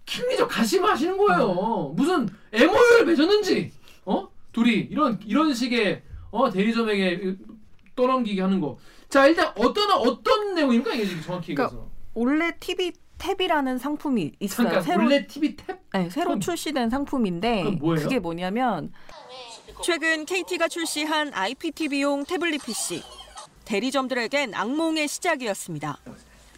킹리적 0.10 0.48
가심하시는 0.50 1.18
거예요. 1.18 1.94
무슨 1.96 2.28
MOU를 2.52 3.06
맺었는지 3.06 3.72
어 4.06 4.28
둘이 4.52 4.88
이런 4.90 5.20
이런 5.26 5.54
식의 5.54 6.02
어 6.32 6.50
대리점에게 6.50 7.36
떠넘기게 7.96 8.42
하는 8.42 8.60
거. 8.60 8.78
자 9.08 9.28
일단 9.28 9.52
어떤 9.56 9.92
어떤 9.92 10.56
내용입니까 10.56 10.94
이게 10.96 11.06
지금 11.06 11.22
정확히 11.22 11.54
그러니까 11.54 11.76
얘기해서. 11.78 11.90
올레 12.16 12.52
TV 12.60 12.92
탭이라는 13.20 13.78
상품이 13.78 14.32
있어요. 14.40 14.66
잠깐 14.68 14.82
새로 14.84 15.04
원래 15.04 15.28
TV 15.28 15.56
탭 15.56 15.78
네, 15.94 16.10
새로 16.10 16.30
그건- 16.30 16.40
출시된 16.42 16.90
상품인데? 16.90 17.78
그게 17.80 18.18
뭐냐면 18.20 18.92
최근 19.84 20.26
KT가 20.26 20.68
출시한 20.70 21.32
IPTV용 21.34 22.26
태블릿 22.26 22.64
PC 22.66 23.04
대리점들에겐 23.66 24.56
악몽의 24.56 25.08
시작이었습니다. 25.08 25.98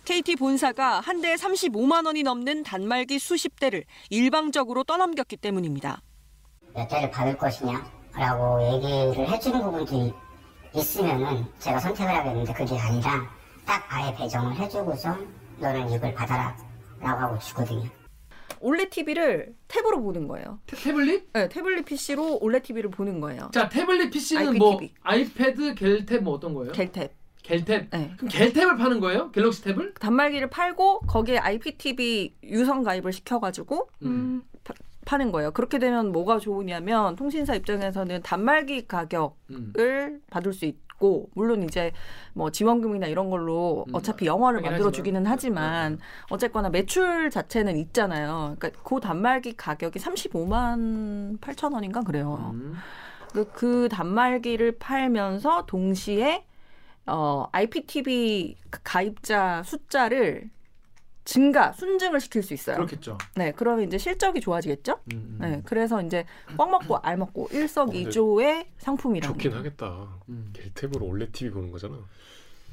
KT 0.05 0.35
본사가 0.37 0.99
한 0.99 1.21
대에 1.21 1.35
35만 1.35 2.05
원이 2.05 2.23
넘는 2.23 2.63
단말기 2.63 3.19
수십 3.19 3.59
대를 3.59 3.83
일방적으로 4.09 4.83
떠넘겼기 4.83 5.37
때문입니다. 5.37 6.01
몇 6.73 6.87
대를 6.87 7.11
받을 7.11 7.37
것이냐? 7.37 7.85
라고 8.13 8.61
얘기를 8.73 9.29
해주는 9.29 9.61
부분도 9.61 9.95
이- 9.95 10.13
있으면은 10.77 11.45
제가 11.59 11.79
선택을 11.79 12.13
하겠는데 12.13 12.53
그게 12.53 12.77
아니라 12.77 13.29
딱 13.65 13.85
아예 13.89 14.13
배정을 14.15 14.55
해주고서 14.55 15.15
너는 15.59 15.89
이걸 15.91 16.13
받아라 16.13 16.57
라고 16.99 17.21
하고 17.21 17.39
주거든요. 17.39 17.87
올레 18.59 18.89
TV를 18.89 19.55
탭으로 19.67 20.01
보는 20.03 20.27
거예요. 20.27 20.59
태, 20.67 20.75
태블릿? 20.77 21.29
네, 21.33 21.49
태블릿 21.49 21.85
PC로 21.85 22.39
올레 22.41 22.59
TV를 22.61 22.89
보는 22.89 23.19
거예요. 23.19 23.49
자 23.53 23.69
태블릿 23.69 24.11
PC는 24.11 24.47
IPTV. 24.49 24.59
뭐 24.59 24.79
아이패드, 25.03 25.75
겔탭 25.75 26.19
뭐 26.21 26.33
어떤 26.35 26.53
거예요? 26.53 26.71
겔탭. 26.73 27.09
겔탭. 27.43 27.88
네. 27.91 28.13
그럼 28.17 28.30
겔탭을 28.30 28.77
파는 28.77 28.99
거예요? 28.99 29.32
갤럭시 29.32 29.63
탭을? 29.63 29.99
단말기를 29.99 30.49
팔고 30.49 31.01
거기에 31.01 31.38
IPTV 31.38 32.36
유선 32.43 32.84
가입을 32.84 33.12
시켜가지고 33.13 33.89
음. 34.04 34.43
파는 35.06 35.32
거예요. 35.32 35.51
그렇게 35.51 35.80
되면 35.80 36.12
뭐가 36.12 36.39
좋으냐면 36.39 37.15
통신사 37.15 37.56
입장에서는 37.56 38.21
단말기 38.21 38.88
가격을 38.88 39.36
음. 39.49 40.21
받을 40.30 40.54
수 40.54 40.65
있고 40.65 41.30
물론 41.34 41.63
이제 41.63 41.91
뭐 42.34 42.51
지원금이나 42.51 43.08
이런 43.08 43.30
걸로 43.32 43.86
음, 43.88 43.95
어차피 43.95 44.27
영화를 44.27 44.62
만들어. 44.62 44.91
주기는 44.91 45.25
하지만 45.25 45.97
어쨌거나 46.30 46.69
매출 46.69 47.32
자체는 47.32 47.77
있잖아요. 47.77 48.56
그러니까 48.60 48.82
그 48.84 48.99
단말기 48.99 49.58
가격이 49.58 49.97
35만 49.99 51.39
8천 51.39 51.73
원인가 51.73 52.01
그래요. 52.01 52.51
음. 52.54 52.75
그, 53.34 53.45
그 53.51 53.89
단말기를 53.89 54.77
팔면서 54.77 55.65
동시에 55.65 56.45
어, 57.07 57.47
IPTV 57.51 58.55
가입자 58.83 59.63
숫자를 59.63 60.49
증가, 61.23 61.71
순증을 61.71 62.19
시킬 62.19 62.41
수 62.43 62.53
있어요. 62.53 62.77
그렇겠죠. 62.77 63.17
네, 63.35 63.51
그러면 63.55 63.85
이제 63.85 63.97
실적이 63.97 64.41
좋아지겠죠? 64.41 64.99
음, 65.13 65.13
음. 65.13 65.37
네, 65.39 65.61
그래서 65.65 66.01
이제 66.01 66.25
꽉 66.57 66.69
먹고 66.69 66.97
알 66.97 67.17
먹고 67.17 67.47
일석이조의 67.51 68.65
상품이라는 68.79 69.33
좋긴 69.33 69.51
거예요. 69.51 69.59
하겠다. 69.59 70.07
음. 70.29 70.51
겔탭으로 70.53 71.03
올레 71.03 71.27
TV 71.29 71.51
보는 71.53 71.71
거잖아. 71.71 71.97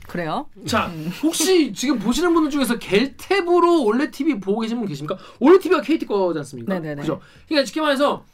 그래요? 0.06 0.48
자, 0.66 0.90
혹시 1.22 1.72
지금 1.74 1.98
보시는 1.98 2.32
분들 2.32 2.50
중에서 2.50 2.78
겔탭으로 2.78 3.84
올레 3.84 4.10
TV 4.10 4.40
보고 4.40 4.60
계신 4.60 4.78
분 4.78 4.88
계십니까? 4.88 5.18
올레 5.38 5.58
TV가 5.58 5.82
KT 5.82 6.06
거지 6.06 6.38
않습니까? 6.38 6.72
네네네. 6.74 7.02
그죠? 7.02 7.20
그러니까 7.46 7.66
쉽게 7.66 7.82
말해서 7.82 8.24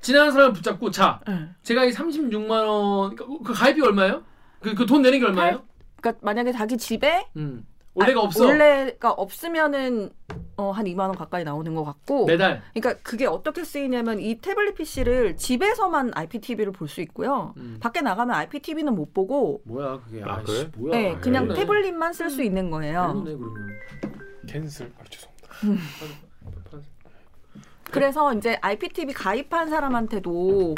지나가는 0.00 0.32
사람을 0.32 0.54
붙잡고 0.54 0.90
자, 0.90 1.20
네. 1.28 1.48
제가 1.62 1.84
이 1.84 1.90
36만 1.92 2.50
원, 2.50 3.14
그, 3.14 3.26
그 3.44 3.52
가입이 3.52 3.82
얼마예요? 3.82 4.22
그그 4.62 4.86
돈 4.86 5.02
내는 5.02 5.18
게 5.20 5.26
얼마예요? 5.26 5.62
그러니까 6.00 6.20
만약에 6.24 6.52
자기 6.52 6.76
집에 6.78 7.26
음. 7.36 7.66
올레가 7.94 8.20
아, 8.20 8.22
없어. 8.24 8.46
올레가 8.46 9.10
없으면은 9.10 10.10
어, 10.56 10.70
한 10.70 10.86
2만 10.86 11.00
원 11.00 11.14
가까이 11.14 11.44
나오는 11.44 11.74
것 11.74 11.84
같고 11.84 12.24
매달. 12.24 12.62
그러니까 12.72 13.02
그게 13.02 13.26
어떻게 13.26 13.64
쓰이냐면 13.64 14.18
이 14.18 14.36
태블릿 14.36 14.76
PC를 14.76 15.36
집에서만 15.36 16.12
IPTV를 16.14 16.72
볼 16.72 16.88
수 16.88 17.02
있고요. 17.02 17.52
음. 17.58 17.76
밖에 17.80 18.00
나가면 18.00 18.34
IPTV는 18.34 18.94
못 18.94 19.12
보고 19.12 19.60
뭐야 19.64 20.00
그게? 20.06 20.22
아, 20.24 20.36
아, 20.36 20.42
그래? 20.42 20.56
씨, 20.58 20.66
뭐야? 20.76 20.96
네, 20.96 21.16
그냥 21.20 21.44
그러네. 21.44 21.60
태블릿만 21.60 22.12
쓸 22.14 22.30
수 22.30 22.42
있는 22.42 22.70
거예요. 22.70 23.08
그러네 23.22 23.36
그러면. 23.36 23.68
캔슬. 24.48 24.90
아, 24.98 25.04
죄송합니다. 25.10 25.82
그래서 27.90 28.32
이제 28.34 28.56
IPTV 28.62 29.12
가입한 29.12 29.68
사람한테도 29.68 30.74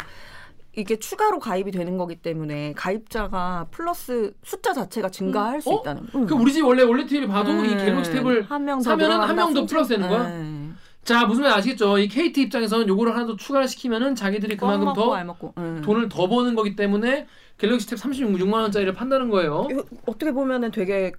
이게 0.77 0.97
추가로 0.97 1.39
가입이 1.39 1.71
되는 1.71 1.97
거기 1.97 2.15
때문에 2.15 2.73
가입자가 2.75 3.67
플러스 3.71 4.33
숫자 4.43 4.73
자체가 4.73 5.09
증가할 5.09 5.61
수 5.61 5.71
어? 5.71 5.79
있다는. 5.81 6.07
응. 6.15 6.25
그 6.25 6.33
우리 6.35 6.51
집 6.51 6.65
원래 6.65 6.83
올레 6.83 7.05
TV 7.05 7.27
봐도 7.27 7.51
이 7.63 7.75
네. 7.75 7.85
갤럭시 7.85 8.11
탭을 8.11 8.47
한명 8.47 8.81
사면은 8.81 9.19
한 9.21 9.35
명 9.35 9.53
더 9.53 9.65
플러스 9.65 9.89
되는 9.89 10.07
거야? 10.09 10.75
자 11.03 11.25
무슨 11.25 11.43
말 11.43 11.53
아시겠죠? 11.53 11.97
이 11.99 12.07
KT 12.07 12.41
입장에서는 12.43 12.87
요거를 12.87 13.15
하나 13.15 13.25
더 13.27 13.35
추가를 13.35 13.67
시키면은 13.67 14.15
자기들이 14.15 14.57
그만큼 14.57 14.91
더. 14.93 15.15
응. 15.57 15.81
돈을 15.83 16.09
더 16.09 16.27
버는 16.27 16.55
거기 16.55 16.75
때문에 16.75 17.27
갤럭시 17.57 17.87
탭 17.87 17.97
36만 17.97 18.53
원짜리를 18.53 18.91
판다는 18.93 19.29
거예요. 19.29 19.67
이거 19.71 19.83
어떻게 20.07 20.31
보면은 20.31 20.71
되게 20.71 21.11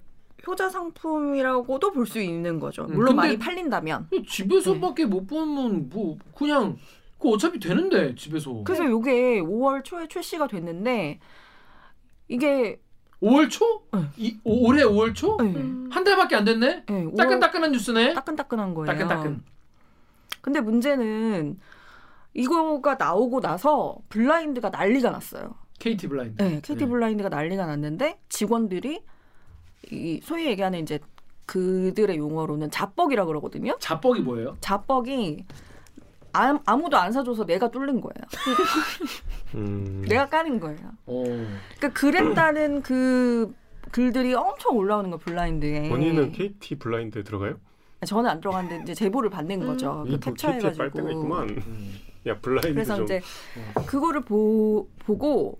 효자 0.45 0.69
상품이라고도 0.69 1.91
볼 1.91 2.05
수 2.05 2.19
있는 2.19 2.59
거죠. 2.59 2.83
음, 2.83 2.93
물론 2.95 3.15
많이 3.15 3.37
팔린다면. 3.39 4.09
집에서밖에 4.29 5.05
못 5.05 5.25
보면 5.25 5.89
뭐 5.89 6.17
그냥 6.35 6.77
그 7.19 7.29
어차피 7.29 7.59
되는데 7.59 8.13
집에서. 8.15 8.61
그래서 8.63 8.83
이게 8.83 9.41
5월 9.41 9.83
초에 9.83 10.07
출시가 10.07 10.47
됐는데 10.47 11.19
이게 12.27 12.79
5월 13.21 13.49
초? 13.49 13.83
네. 13.93 14.01
이, 14.17 14.37
오- 14.43 14.67
올해 14.67 14.83
5월 14.83 15.15
초? 15.15 15.37
네. 15.37 15.53
한 15.89 16.03
달밖에 16.03 16.35
안 16.35 16.45
됐네. 16.45 16.83
네, 16.85 17.05
5월 17.05 17.17
따끈따끈한 17.17 17.71
뉴스네. 17.71 18.13
따끈따끈한 18.13 18.73
거예요. 18.75 18.85
따끈따끈. 18.85 19.43
근데 20.41 20.61
문제는 20.61 21.59
이거가 22.33 22.95
나오고 22.95 23.41
나서 23.41 23.97
블라인드가 24.09 24.69
난리가 24.69 25.09
났어요. 25.09 25.55
KT 25.79 26.07
블라인드. 26.07 26.41
네, 26.43 26.55
KT 26.61 26.75
네. 26.75 26.85
블라인드가 26.87 27.29
난리가 27.29 27.65
났는데 27.65 28.19
직원들이 28.29 29.01
이 29.91 30.19
소위 30.23 30.45
얘기하는 30.45 30.79
이제 30.79 30.99
그들의 31.47 32.17
용어로는 32.17 32.69
자뻑이라 32.69 33.25
그러거든요. 33.25 33.75
자뻑이 33.79 34.19
뭐예요? 34.19 34.57
자뻑이 34.61 35.45
아, 36.37 36.59
아무도 36.65 36.97
안 36.97 37.11
사줘서 37.11 37.45
내가 37.45 37.69
뚫린 37.69 37.99
거예요. 37.99 38.13
음. 39.55 40.05
내가 40.07 40.27
까는 40.27 40.59
거예요. 40.59 40.77
어. 41.07 41.23
그러니까 41.23 41.89
그랬다는 41.93 42.81
그 42.83 43.53
글들이 43.91 44.33
엄청 44.35 44.75
올라오는 44.77 45.09
거 45.09 45.17
블라인드에. 45.17 45.89
본인은 45.89 46.31
KT 46.33 46.75
블라인드에 46.77 47.23
들어가요? 47.23 47.55
저는 48.05 48.29
안 48.29 48.39
들어갔는데 48.39 48.83
이제 48.83 48.93
제보를 48.93 49.31
받는 49.31 49.65
거죠. 49.65 50.03
그 50.03 50.09
이뭐 50.09 50.19
KT에 50.19 50.59
캡처해가지고. 50.59 50.99
음. 51.31 51.95
야 52.27 52.37
블라인드 52.39 52.73
그래서 52.73 52.95
좀. 52.95 53.05
이제 53.05 53.21
그거를 53.87 54.21
보, 54.21 54.87
보고 54.99 55.59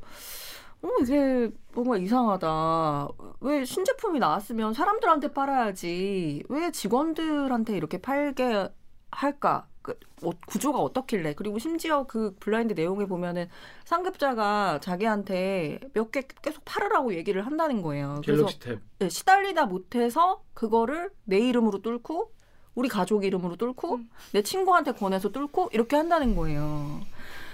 어, 0.84 0.88
이게 1.01 1.49
뭔가 1.73 1.97
이상하다. 1.97 3.07
왜 3.41 3.65
신제품이 3.65 4.19
나왔으면 4.19 4.73
사람들한테 4.73 5.30
팔아야지. 5.34 6.43
왜 6.49 6.71
직원들한테 6.71 7.75
이렇게 7.75 7.97
팔게 7.97 8.67
할까? 9.09 9.67
그 9.88 9.97
어, 10.23 10.31
구조가 10.47 10.79
어떻길래? 10.79 11.33
그리고 11.35 11.59
심지어 11.59 12.03
그 12.05 12.35
블라인드 12.41 12.73
내용에 12.73 13.05
보면은 13.05 13.47
상급자가 13.85 14.79
자기한테 14.81 15.79
몇 15.93 16.11
개 16.11 16.23
계속 16.41 16.65
팔으라고 16.65 17.13
얘기를 17.13 17.45
한다는 17.45 17.81
거예요. 17.81 18.21
그래서 18.25 18.45
갤럭시 18.47 18.59
탭. 18.59 18.79
네, 18.99 19.07
시달리다 19.09 19.65
못해서 19.67 20.41
그거를 20.53 21.09
내 21.23 21.39
이름으로 21.39 21.81
뚫고 21.81 22.31
우리 22.75 22.89
가족 22.89 23.23
이름으로 23.23 23.55
뚫고 23.55 23.95
음. 23.95 24.09
내 24.33 24.41
친구한테 24.41 24.91
권해서 24.91 25.29
뚫고 25.29 25.69
이렇게 25.71 25.95
한다는 25.95 26.35
거예요. 26.35 26.99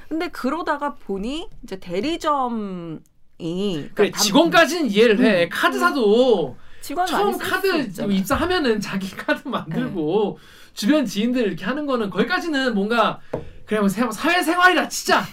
근데 0.10 0.30
그러다가 0.30 0.96
보니 0.96 1.50
이제 1.64 1.80
대리점이 1.80 3.00
그러니까 3.38 3.94
그래 3.94 4.12
단- 4.12 4.22
직원까지는 4.22 4.90
이해를 4.90 5.20
해. 5.24 5.44
음. 5.44 5.50
카드사도 5.52 6.58
직원 6.82 7.06
처음 7.06 7.38
카드. 7.38 7.68
입사하면은 8.12 8.80
자기 8.82 9.10
카드 9.16 9.48
만들고 9.48 10.38
주변 10.74 11.06
지인들 11.06 11.42
이렇게 11.48 11.66
하는 11.66 11.86
거는 11.86 12.10
거기까지는 12.10 12.74
뭔가 12.74 13.20
그래 13.66 13.80
뭐 13.80 13.88
사- 13.90 14.12
사회생활이라 14.12 14.88
진짜 14.90 15.24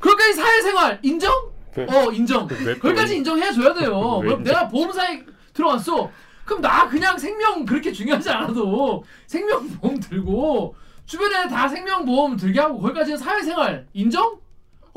거기까지 0.00 0.34
사회생활 0.34 0.98
인정? 1.02 1.32
그- 1.74 1.86
어 1.88 2.10
인정. 2.12 2.46
왜 2.64 2.74
또- 2.74 2.80
거기까지 2.80 3.16
인정해 3.16 3.52
줘야 3.52 3.74
돼요. 3.74 4.18
왜 4.22 4.28
그럼? 4.28 4.42
내가 4.42 4.68
보험사에 4.68 5.24
들어왔어. 5.52 6.10
그럼 6.44 6.62
나 6.62 6.88
그냥 6.88 7.18
생명 7.18 7.64
그렇게 7.64 7.92
중요하지 7.92 8.30
않아도 8.30 9.04
생명보험 9.26 10.00
들고 10.00 10.74
주변에 11.04 11.48
다 11.48 11.68
생명보험 11.68 12.36
들게 12.36 12.60
하고 12.60 12.80
거기까지는 12.80 13.18
사회생활 13.18 13.86
인정? 13.92 14.38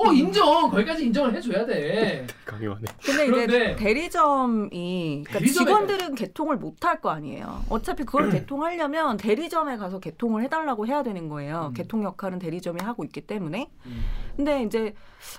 어 0.07 0.11
인정. 0.13 0.69
거기까지 0.69 1.05
인정을 1.05 1.33
해줘야 1.35 1.65
돼. 1.65 2.25
강요하네. 2.45 2.85
근데 3.03 3.25
그런데- 3.27 3.43
이제 3.71 3.75
대리점이 3.75 5.23
그러니까 5.25 5.51
직원들은 5.53 6.15
개통을 6.15 6.57
못 6.57 6.75
할 6.85 6.99
거 7.01 7.09
아니에요. 7.09 7.63
어차피 7.69 8.03
그걸 8.03 8.29
개통하려면 8.31 9.17
대리점에 9.17 9.77
가서 9.77 9.99
개통을 9.99 10.43
해달라고 10.43 10.87
해야 10.87 11.03
되는 11.03 11.29
거예요. 11.29 11.67
음. 11.69 11.73
개통 11.73 12.03
역할은 12.03 12.39
대리점이 12.39 12.79
하고 12.81 13.03
있기 13.03 13.21
때문에. 13.21 13.69
음. 13.85 14.01
근데 14.35 14.63
이제 14.63 14.93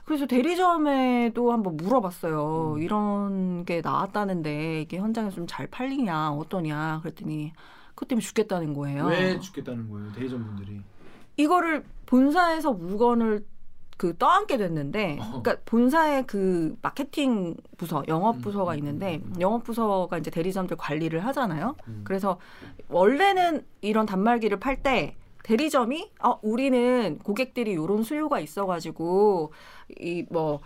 그래서 0.05 0.27
대리점에도 0.27 1.53
한번 1.53 1.77
물어봤어요. 1.77 2.75
음. 2.77 2.83
이런 2.83 3.65
게 3.65 3.81
나왔다는데 3.81 4.83
이게 4.83 4.99
현장에서 4.99 5.37
좀 5.37 5.47
잘 5.47 5.67
팔리냐 5.67 6.31
어떠냐 6.33 7.01
그랬더니 7.03 7.53
그것 7.95 8.09
때문에 8.09 8.23
죽겠다는 8.25 8.75
거예요. 8.75 9.07
왜 9.07 9.39
죽겠다는 9.39 9.91
거예요 9.91 10.13
대리점 10.13 10.45
분들이? 10.45 10.81
이거를 11.37 11.85
본사에서 12.07 12.73
물건을 12.73 13.45
그 14.03 14.17
떠안게 14.19 14.57
됐는데, 14.57 15.19
어. 15.21 15.41
그러니까 15.41 15.59
본사의 15.65 16.27
그 16.27 16.75
마케팅 16.83 17.55
부서, 17.77 18.03
영업 18.09 18.39
음, 18.39 18.41
부서가 18.41 18.73
음, 18.73 18.79
있는데 18.79 19.21
음, 19.25 19.33
음. 19.37 19.41
영업 19.41 19.63
부서가 19.63 20.19
이제 20.19 20.29
대리점들 20.29 20.77
관리를 20.77 21.25
하잖아요. 21.27 21.77
음. 21.87 22.01
그래서 22.03 22.41
원래는 22.89 23.65
이런 23.81 24.05
단말기를 24.05 24.59
팔 24.59 24.83
때 24.83 25.15
대리점이 25.45 26.11
어 26.21 26.41
우리는 26.43 27.21
고객들이 27.23 27.71
이런 27.73 28.03
수요가 28.03 28.41
있어가지고 28.41 29.53
이 30.01 30.27
뭐 30.31 30.61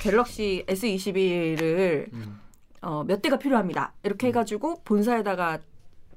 갤럭시 0.00 0.64
S21을 0.68 2.12
음. 2.12 2.40
어, 2.82 3.02
몇 3.04 3.20
대가 3.20 3.36
필요합니다. 3.36 3.94
이렇게 4.04 4.28
해가지고 4.28 4.82
본사에다가 4.84 5.58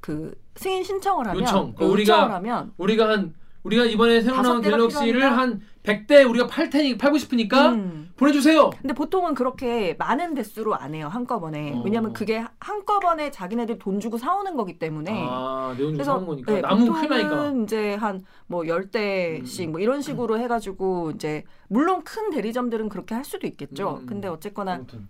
그 0.01 0.39
승인 0.55 0.83
신청을 0.83 1.27
하면 1.29 1.41
요청. 1.41 1.73
그 1.73 1.83
요청을 1.85 1.93
우리가 1.93 2.33
하면 2.35 2.73
우리가 2.77 3.09
한 3.09 3.33
우리가 3.63 3.85
이번에 3.85 4.21
새로 4.21 4.35
다섯 4.35 4.49
나온 4.51 4.61
대가 4.61 4.77
갤럭시를 4.77 5.13
필요하니까? 5.13 5.41
한 5.41 5.61
100대 5.83 6.29
우리가 6.29 6.47
팔 6.47 6.69
테니 6.69 6.97
팔고 6.97 7.17
싶으니까 7.17 7.71
음. 7.73 8.11
보내주세요. 8.15 8.69
근데 8.69 8.93
보통은 8.93 9.33
그렇게 9.33 9.95
많은 9.99 10.33
대수로 10.33 10.75
안 10.75 10.95
해요 10.95 11.09
한꺼번에 11.09 11.73
어. 11.73 11.81
왜냐면 11.83 12.13
그게 12.13 12.45
한꺼번에 12.59 13.31
자기네들 13.31 13.79
돈 13.79 13.99
주고 13.99 14.17
사오는 14.17 14.55
거기 14.55 14.79
때문에 14.79 15.11
아좀 15.11 15.91
그래서 15.93 16.13
사는 16.13 16.25
거니까 16.25 16.53
네, 16.53 16.61
나무 16.61 16.85
보통은 16.85 17.01
크나니까. 17.07 17.63
이제 17.63 17.95
한 17.95 18.23
뭐 18.47 18.65
열 18.67 18.89
대씩 18.91 19.67
음. 19.69 19.71
뭐 19.73 19.81
이런 19.81 20.01
식으로 20.01 20.39
해가지고 20.39 21.11
이제 21.15 21.43
물론 21.67 22.03
큰 22.03 22.29
대리점들은 22.29 22.87
그렇게 22.87 23.13
할 23.15 23.25
수도 23.25 23.45
있겠죠. 23.47 23.99
음. 24.01 24.05
근데 24.05 24.27
어쨌거나 24.29 24.75
아무튼 24.75 25.07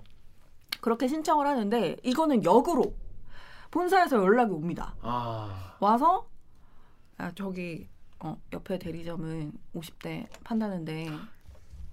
그렇게 0.82 1.08
신청을 1.08 1.46
하는데 1.46 1.98
이거는 2.04 2.44
역으로 2.44 2.94
본사에서 3.70 4.18
연락이 4.18 4.52
옵니다. 4.52 4.96
아 5.02 5.76
와서 5.80 6.28
아 7.18 7.32
저기 7.36 7.88
어, 8.24 8.42
옆에 8.54 8.80
대리점은 8.80 9.52
50대 9.76 10.28
판다는데 10.44 11.08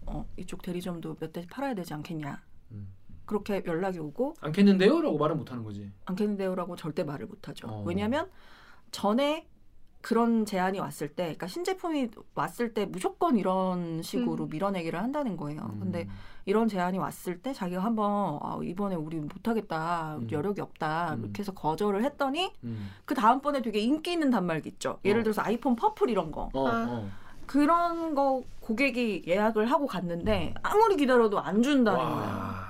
어, 0.06 0.24
이쪽 0.36 0.62
대리점도 0.62 1.16
몇 1.20 1.32
대 1.32 1.44
팔아야 1.50 1.74
되지 1.74 1.92
않겠냐. 1.92 2.40
음. 2.70 2.88
그렇게 3.26 3.62
연락이 3.66 3.98
오고 3.98 4.34
않겠는데요라고 4.40 5.18
말은 5.18 5.36
못 5.38 5.50
하는 5.50 5.62
거지. 5.64 5.90
않겠는데요라고 6.04 6.76
절대 6.76 7.02
말을 7.04 7.26
못 7.26 7.48
하죠. 7.48 7.68
어. 7.68 7.82
왜냐하면 7.84 8.30
전에 8.92 9.48
그런 10.00 10.46
제안이 10.46 10.78
왔을 10.80 11.08
때, 11.08 11.24
그러니까 11.24 11.46
신제품이 11.46 12.08
왔을 12.34 12.72
때 12.72 12.86
무조건 12.86 13.36
이런 13.36 14.02
식으로 14.02 14.44
음. 14.44 14.50
밀어내기를 14.50 15.00
한다는 15.00 15.36
거예요. 15.36 15.60
음. 15.74 15.80
근데 15.80 16.08
이런 16.46 16.68
제안이 16.68 16.98
왔을 16.98 17.40
때 17.40 17.52
자기가 17.52 17.84
한번 17.84 18.38
아, 18.42 18.58
이번에 18.62 18.94
우리 18.94 19.18
못하겠다, 19.18 20.16
음. 20.20 20.28
여력이 20.30 20.60
없다 20.60 21.14
음. 21.14 21.24
이렇게 21.24 21.40
해서 21.40 21.52
거절을 21.52 22.02
했더니 22.04 22.52
음. 22.64 22.90
그 23.04 23.14
다음번에 23.14 23.60
되게 23.62 23.80
인기 23.80 24.12
있는 24.12 24.30
단말기 24.30 24.70
있죠. 24.70 24.98
예를 25.04 25.20
어. 25.20 25.24
들어서 25.24 25.42
아이폰 25.42 25.76
퍼플 25.76 26.08
이런 26.08 26.32
거. 26.32 26.48
어, 26.52 26.68
아. 26.68 26.86
어. 26.88 27.08
그런 27.46 28.14
거 28.14 28.42
고객이 28.60 29.24
예약을 29.26 29.70
하고 29.70 29.86
갔는데 29.86 30.54
아무리 30.62 30.96
기다려도 30.96 31.40
안 31.40 31.62
준다는 31.62 31.98
거예요. 31.98 32.69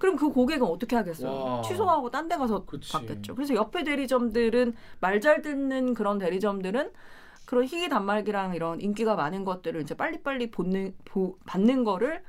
와. 0.00 0.02
그럼 0.02 0.16
그 0.16 0.30
고객은 0.30 0.66
어떻게 0.66 0.96
하겠어요? 0.96 1.30
와. 1.32 1.62
취소하고 1.62 2.10
딴 2.10 2.28
데 2.28 2.36
가서 2.36 2.64
그치. 2.64 2.92
받겠죠. 2.92 3.34
그래서 3.34 3.54
옆에 3.54 3.84
대리점들은 3.84 4.74
말 5.00 5.20
잘 5.20 5.42
듣는 5.42 5.94
그런 5.94 6.18
대리점들은 6.18 6.90
그런 7.44 7.64
희귀 7.64 7.88
단말기랑 7.88 8.54
이런 8.54 8.80
인기가 8.80 9.14
많은 9.16 9.44
것들을 9.44 9.80
이제 9.82 9.94
빨리빨리 9.96 10.50
보는, 10.50 10.94
보, 11.04 11.36
받는 11.46 11.84
거를 11.84 12.22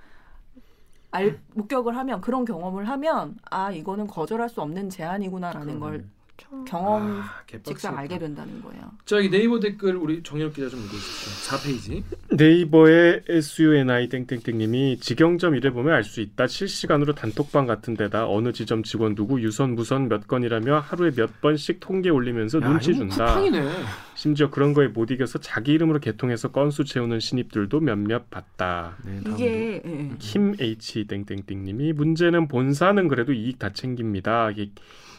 알, 1.11 1.39
목격을 1.53 1.95
하면 1.97 2.21
그런 2.21 2.43
경험을 2.45 2.87
하면 2.89 3.37
아 3.49 3.71
이거는 3.71 4.07
거절할 4.07 4.49
수 4.49 4.61
없는 4.61 4.89
제안이구나라는 4.89 5.79
걸 5.79 6.05
아, 6.49 7.41
개빡치겠다. 7.47 7.63
직접 7.63 7.97
알게 7.97 8.19
된다는 8.19 8.61
거예요. 8.61 8.81
저기 9.05 9.29
네이버 9.29 9.59
댓글 9.59 9.95
우리 9.95 10.21
정현욱 10.23 10.53
기자 10.53 10.69
좀 10.69 10.79
읽어주십시오. 10.79 11.57
4페이지. 11.57 12.03
네이버의 12.37 13.23
SUNI 13.27 14.09
땡땡땡님이 14.09 14.99
직영점 14.99 15.55
이래 15.55 15.71
보면 15.71 15.93
알 15.93 16.03
수 16.03 16.19
있다. 16.21 16.47
실시간으로 16.47 17.13
단톡방 17.13 17.65
같은 17.67 17.93
데다 17.93 18.27
어느 18.27 18.51
지점 18.51 18.83
직원 18.83 19.15
누구 19.15 19.41
유선 19.41 19.75
무선 19.75 20.09
몇 20.09 20.27
건이라며 20.27 20.79
하루에 20.79 21.11
몇 21.11 21.41
번씩 21.41 21.79
통계 21.79 22.09
올리면서 22.09 22.59
눈치 22.59 22.93
준다. 22.93 23.25
쿠팡이네. 23.35 23.69
심지어 24.15 24.49
그런 24.49 24.73
거에 24.73 24.87
못 24.87 25.09
이겨서 25.11 25.39
자기 25.39 25.73
이름으로 25.73 25.99
개통해서 25.99 26.51
건수 26.51 26.83
채우는 26.83 27.19
신입들도 27.19 27.79
몇몇 27.79 28.29
봤다. 28.29 28.97
네, 29.05 29.21
이게 29.27 29.45
예, 29.45 29.81
예. 29.85 30.11
김 30.19 30.55
H 30.59 31.05
땡땡땡님이 31.07 31.93
문제는 31.93 32.47
본사는 32.47 33.07
그래도 33.07 33.33
이익 33.33 33.59
다 33.59 33.71
챙깁니다. 33.71 34.49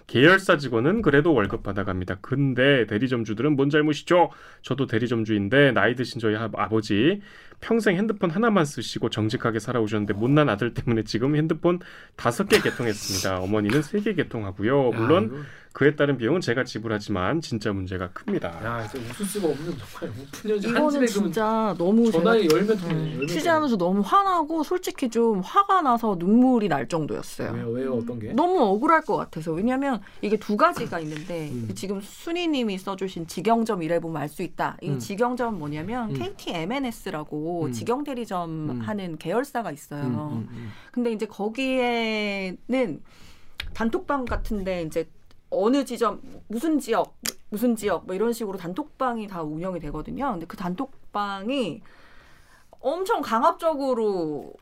이 0.03 0.13
계열사 0.13 0.57
직원은 0.59 1.03
그래도 1.03 1.33
월급 1.33 1.63
받아갑니다. 1.63 2.19
근데 2.21 2.87
대리점주들은 2.87 3.57
뭔 3.57 3.71
잘못이죠? 3.71 4.31
저도 4.63 4.87
대리점주인데 4.87 5.73
나이 5.73 5.95
드신 5.95 6.21
저희 6.21 6.37
아- 6.37 6.51
아버지 6.55 7.21
평생 7.61 7.97
핸드폰 7.97 8.31
하나만 8.31 8.65
쓰시고 8.65 9.09
정직하게 9.09 9.59
살아오셨는데 9.61 10.15
못난 10.15 10.49
아들 10.49 10.75
때문에 10.75 11.05
지금 11.05 11.37
핸드폰 11.37 11.79
다섯 12.17 12.49
개 12.49 12.61
개통했습니다. 12.61 13.41
어머니는 13.41 13.83
세 13.83 14.01
개 14.01 14.15
개통하고요. 14.15 14.91
물론 14.93 15.33
야, 15.37 15.45
그에 15.73 15.97
따른 15.97 16.19
비용은 16.19 16.41
제가 16.41 16.65
지불하지만 16.65 17.41
진짜 17.41 17.73
문제가 17.73 18.11
큽니다. 18.11 18.49
야, 18.63 18.87
진짜 18.89 19.09
웃을 19.11 19.27
수가 19.27 19.49
없는 19.49 19.75
정말 19.79 20.19
우푼현지 20.21 20.67
한 20.67 20.77
이거는 20.77 20.91
집에 20.91 21.07
진짜 21.07 21.75
너무 21.79 22.11
전화에 22.13 22.47
열몇 22.51 22.71
음, 22.71 22.89
통이네. 22.89 23.13
열몇 23.15 23.29
취재하면서 23.29 23.77
너무 23.79 24.03
화나고 24.05 24.63
솔직히 24.65 25.09
좀 25.09 25.41
화가 25.41 25.83
나서 25.83 26.17
눈물이 26.19 26.69
날 26.69 26.89
정도였어요. 26.89 27.53
왜요? 27.53 27.69
왜요? 27.71 27.95
어떤 27.95 28.19
게? 28.19 28.33
너무 28.35 28.61
억울할 28.63 29.03
것 29.03 29.17
같아서 29.17 29.53
왜냐하면 29.53 30.01
이게 30.21 30.37
두 30.37 30.57
가지가 30.57 31.01
있는데 31.01 31.49
음. 31.51 31.71
지금 31.75 32.01
순이님이 32.03 32.77
써주신 32.79 33.27
직영점 33.27 33.83
이래 33.83 33.99
보면 33.99 34.21
알 34.21 34.33
수 34.33 34.43
있다. 34.43 34.79
이 34.81 34.89
음. 34.89 34.99
직영점 34.99 35.59
뭐냐면 35.59 36.11
음. 36.11 36.15
KT 36.15 36.53
M&S라고 36.55 37.67
음. 37.67 37.73
직영 37.73 38.03
대리점 38.03 38.71
음. 38.71 38.81
하는 38.81 39.19
계열사가 39.19 39.71
있어요. 39.73 40.03
음, 40.03 40.15
음, 40.15 40.49
음. 40.51 40.71
근데 40.91 41.13
이제 41.13 41.27
거기에는 41.27 43.03
단톡방 43.75 44.25
같은데 44.25 44.83
이제 44.83 45.07
어느 45.53 45.85
지점 45.85 46.21
무슨 46.49 46.79
지역 46.79 47.17
무슨 47.51 47.77
지역 47.77 48.07
뭐 48.07 48.15
이런 48.15 48.33
식으로 48.33 48.57
단톡방이 48.59 49.27
다 49.29 49.43
운영이 49.43 49.81
되거든요. 49.81 50.31
근데 50.33 50.47
그 50.47 50.57
단톡방이 50.57 51.83
엄청 52.81 53.21
강압적으로 53.23 54.53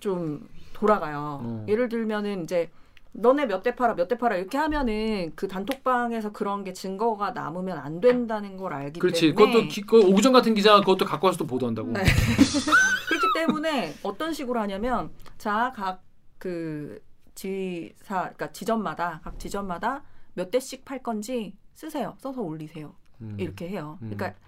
좀 0.00 0.48
돌아가요. 0.72 1.40
어. 1.42 1.64
예를 1.68 1.88
들면은 1.88 2.44
이제 2.44 2.70
너네 3.12 3.46
몇 3.46 3.62
대 3.62 3.74
팔아 3.74 3.94
몇 3.94 4.08
대 4.08 4.18
팔아 4.18 4.36
이렇게 4.36 4.58
하면은 4.58 5.32
그 5.34 5.48
단톡방에서 5.48 6.32
그런 6.32 6.64
게 6.64 6.72
증거가 6.72 7.30
남으면 7.32 7.78
안 7.78 8.00
된다는 8.00 8.56
걸 8.56 8.72
알기 8.74 9.00
그렇지. 9.00 9.34
때문에 9.34 9.52
그것도 9.52 9.68
기, 9.68 9.80
그 9.82 9.98
오구정 10.06 10.32
같은 10.32 10.54
기자가 10.54 10.80
그것도 10.80 11.04
갖고 11.06 11.26
와서 11.26 11.38
또 11.38 11.46
보도한다고. 11.46 11.92
네. 11.92 12.02
그렇기 13.08 13.26
때문에 13.34 13.94
어떤 14.02 14.32
식으로 14.32 14.60
하냐면 14.60 15.10
자 15.38 15.72
각 15.74 16.02
그 16.38 17.00
지사 17.34 18.20
그러니까 18.24 18.52
지점마다 18.52 19.20
각 19.24 19.38
지점마다 19.38 20.02
몇 20.36 20.50
대씩 20.50 20.84
팔 20.84 21.02
건지 21.02 21.56
쓰세요. 21.72 22.14
써서 22.20 22.40
올리세요. 22.42 22.94
음. 23.22 23.36
이렇게 23.40 23.68
해요. 23.68 23.98
음. 24.02 24.10
그러니까 24.14 24.38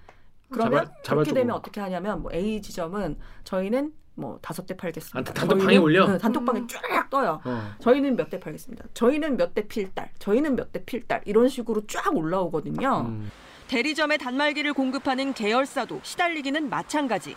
그러면 0.51 0.71
자발- 0.73 0.85
그렇게 0.87 1.03
자발적으로. 1.03 1.35
되면 1.41 1.57
어떻게 1.57 1.81
하냐면 1.81 2.23
뭐 2.23 2.31
A 2.33 2.61
지점은 2.63 3.19
저희는 3.45 3.93
뭐 4.15 4.39
다섯 4.43 4.67
대 4.67 4.77
팔겠습니다. 4.77 5.19
아, 5.31 5.35
단톡방에 5.35 5.77
올려? 5.79 6.07
네, 6.09 6.19
단톡방에 6.19 6.61
음. 6.61 6.69
쫙 6.69 7.09
떠요. 7.09 7.41
어. 7.45 7.63
저희는 7.81 8.17
몇 8.17 8.29
대 8.31 8.39
팔겠습니다. 8.39 8.85
저희는 8.93 9.37
몇 9.37 9.55
대 9.55 9.67
필달. 9.67 10.11
저희는 10.19 10.57
몇 10.57 10.73
대 10.73 10.85
필달. 10.85 11.23
이런 11.25 11.49
식으로 11.49 11.87
쫙 11.87 12.15
올라오거든요. 12.15 13.07
음. 13.09 13.31
대리점에 13.69 14.17
단말기를 14.19 14.75
공급하는 14.75 15.33
계열사도 15.33 16.01
시달리기는 16.03 16.69
마찬가지. 16.69 17.35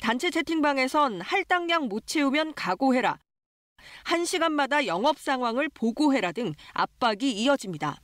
단체 0.00 0.30
채팅방에선 0.30 1.20
할당량 1.22 1.88
못 1.88 2.06
채우면 2.06 2.54
각오해라. 2.54 3.18
한 4.04 4.24
시간마다 4.24 4.86
영업 4.86 5.18
상황을 5.18 5.68
보고해라 5.74 6.32
등 6.32 6.52
압박이 6.74 7.30
이어집니다. 7.32 7.96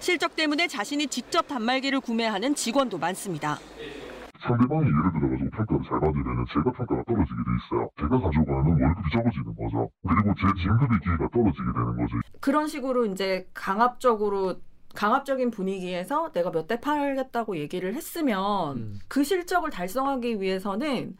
실적 0.00 0.36
때문에 0.36 0.66
자신이 0.68 1.06
직접 1.06 1.46
단말기를 1.48 2.00
구매하는 2.00 2.54
직원도 2.54 2.98
많습니다. 2.98 3.58
상대방이 4.42 4.82
예를 4.84 5.12
들어가지고 5.38 5.50
평가를 5.50 5.82
잘 5.88 6.00
받으면 6.00 6.44
제가 6.52 6.64
평가가 6.72 7.02
떨어지게 7.04 7.36
돼 7.36 7.50
있어요. 7.64 7.88
제가 7.98 8.20
가져가는 8.20 8.82
월급이 8.82 9.10
적어지는 9.10 9.54
거죠. 9.56 9.90
그리고 10.06 10.34
제 10.36 10.62
진급의 10.62 10.98
기회가 11.02 11.28
떨어지게 11.32 11.64
되는 11.72 11.96
거죠. 11.96 12.16
그런 12.40 12.68
식으로 12.68 13.06
이제 13.06 13.48
강압적으로 13.54 14.56
강압적인 14.94 15.50
분위기에서 15.50 16.30
내가 16.32 16.50
몇 16.50 16.66
대 16.66 16.78
팔겠다고 16.78 17.56
얘기를 17.56 17.94
했으면 17.94 18.76
음. 18.76 18.98
그 19.08 19.24
실적을 19.24 19.70
달성하기 19.70 20.40
위해서는 20.42 21.16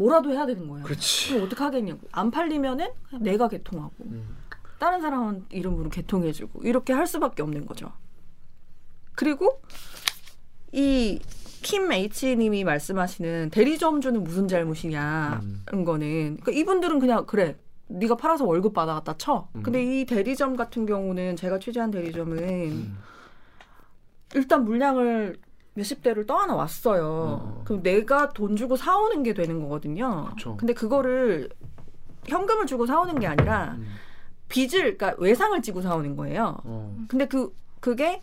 뭐라도 0.00 0.30
해야 0.30 0.46
되는 0.46 0.68
거예요. 0.68 0.84
그렇지. 0.84 1.30
그럼 1.30 1.46
어떻게 1.46 1.62
하겠냐고. 1.62 2.00
안 2.12 2.30
팔리면은 2.30 2.88
내가 3.20 3.48
개통하고 3.48 3.92
음. 4.00 4.36
다른 4.78 5.00
사람 5.00 5.46
이름으로 5.50 5.90
개통해주고 5.90 6.62
이렇게 6.62 6.92
할 6.92 7.06
수밖에 7.06 7.42
없는 7.42 7.66
거죠. 7.66 7.92
그리고 9.14 9.62
이 10.72 11.20
킴 11.62 11.92
H님이 11.92 12.64
말씀하시는 12.64 13.50
대리점주는 13.50 14.24
무슨 14.24 14.48
잘못이냐 14.48 15.40
음. 15.42 15.84
거는 15.84 16.38
그러니까 16.40 16.52
이분들은 16.52 16.98
그냥 17.00 17.26
그래 17.26 17.56
네가 17.88 18.16
팔아서 18.16 18.44
월급 18.46 18.72
받아갔다 18.72 19.16
쳐. 19.18 19.48
음. 19.56 19.62
근데 19.62 19.82
이 19.82 20.06
대리점 20.06 20.56
같은 20.56 20.86
경우는 20.86 21.36
제가 21.36 21.58
취재한 21.58 21.90
대리점은 21.90 22.38
음. 22.38 22.98
일단 24.34 24.64
물량을 24.64 25.36
몇십 25.80 26.02
대를 26.02 26.26
떠안아 26.26 26.54
왔어요. 26.54 27.40
어. 27.42 27.62
그럼 27.64 27.82
내가 27.82 28.28
돈 28.30 28.54
주고 28.54 28.76
사오는 28.76 29.22
게 29.22 29.32
되는 29.32 29.60
거거든요. 29.62 30.28
그쵸. 30.30 30.56
근데 30.58 30.74
그거를 30.74 31.48
현금을 32.26 32.66
주고 32.66 32.86
사오는 32.86 33.18
게 33.18 33.26
아니라 33.26 33.76
음. 33.78 33.86
빚을 34.48 34.98
그러니까 34.98 35.14
외상을 35.18 35.60
지고 35.62 35.80
사오는 35.80 36.16
거예요. 36.16 36.58
어. 36.64 36.96
근데 37.08 37.26
그 37.26 37.54
그게 37.80 38.20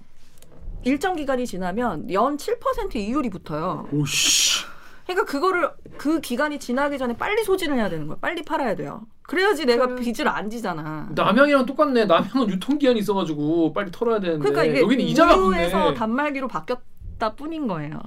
일정 0.83 1.15
기간이 1.15 1.47
지나면 1.47 2.13
연 2.13 2.37
7% 2.37 2.95
이율이 2.95 3.29
붙어요. 3.31 3.87
오씨. 3.91 4.65
그러니까 5.05 5.25
그거를 5.25 5.71
그 5.97 6.19
기간이 6.19 6.59
지나기 6.59 6.97
전에 6.97 7.17
빨리 7.17 7.43
소진을 7.43 7.77
해야 7.77 7.89
되는 7.89 8.05
거야. 8.07 8.17
빨리 8.21 8.43
팔아야 8.43 8.75
돼요. 8.75 9.07
그래야지 9.23 9.65
내가 9.65 9.87
그래. 9.87 10.01
빚을 10.01 10.27
안 10.27 10.49
지잖아. 10.49 11.09
남양이랑 11.15 11.65
똑같네. 11.65 12.05
남양은 12.05 12.49
유통기한이 12.49 12.99
있어가지고 12.99 13.73
빨리 13.73 13.89
털어야 13.91 14.19
되는데 14.19 14.39
그러니까 14.39 14.63
이게 14.65 14.81
여기는 14.81 15.03
이자가 15.05 15.35
붙네. 15.37 15.93
단말기로 15.95 16.47
바뀌었 16.47 16.79
다 17.17 17.35
뿐인 17.35 17.67
거예요. 17.67 17.99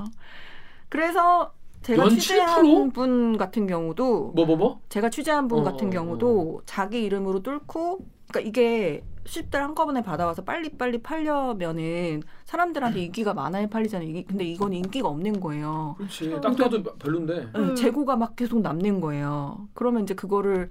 그래서 0.89 1.53
제가 1.83 2.05
연 2.05 2.11
취재한 2.19 2.63
7%? 2.65 2.93
분 2.95 3.37
같은 3.39 3.67
경우도 3.67 4.33
뭐 4.35 4.45
뭐 4.47 4.57
뭐? 4.57 4.81
제가 4.89 5.09
취재한 5.11 5.49
분 5.49 5.61
어, 5.61 5.63
같은 5.63 5.89
어, 5.89 5.91
경우도 5.91 6.63
자기 6.67 7.03
이름으로 7.05 7.43
뚫고 7.43 8.01
그러니까 8.29 8.41
이게 8.49 9.03
쉽들 9.27 9.63
한꺼번에 9.63 10.03
받아와서 10.03 10.43
빨리빨리 10.45 11.03
팔려면은 11.03 12.23
사람들한테 12.45 13.01
인기가 13.05 13.35
많아야 13.35 13.69
팔리잖아요. 13.69 14.09
이게 14.09 14.25
근데 14.25 14.45
이건 14.45 14.73
인기가 14.73 15.09
없는 15.09 15.41
거예요. 15.41 15.95
그렇지. 15.99 16.31
딱 16.43 16.57
봐도 16.57 16.83
별론데. 16.83 17.35
네, 17.45 17.51
음. 17.57 17.75
재고가 17.75 18.17
막 18.17 18.37
계속 18.37 18.61
남는 18.61 19.01
거예요. 19.01 19.69
그러면 19.75 20.03
이제 20.05 20.15
그거를 20.15 20.69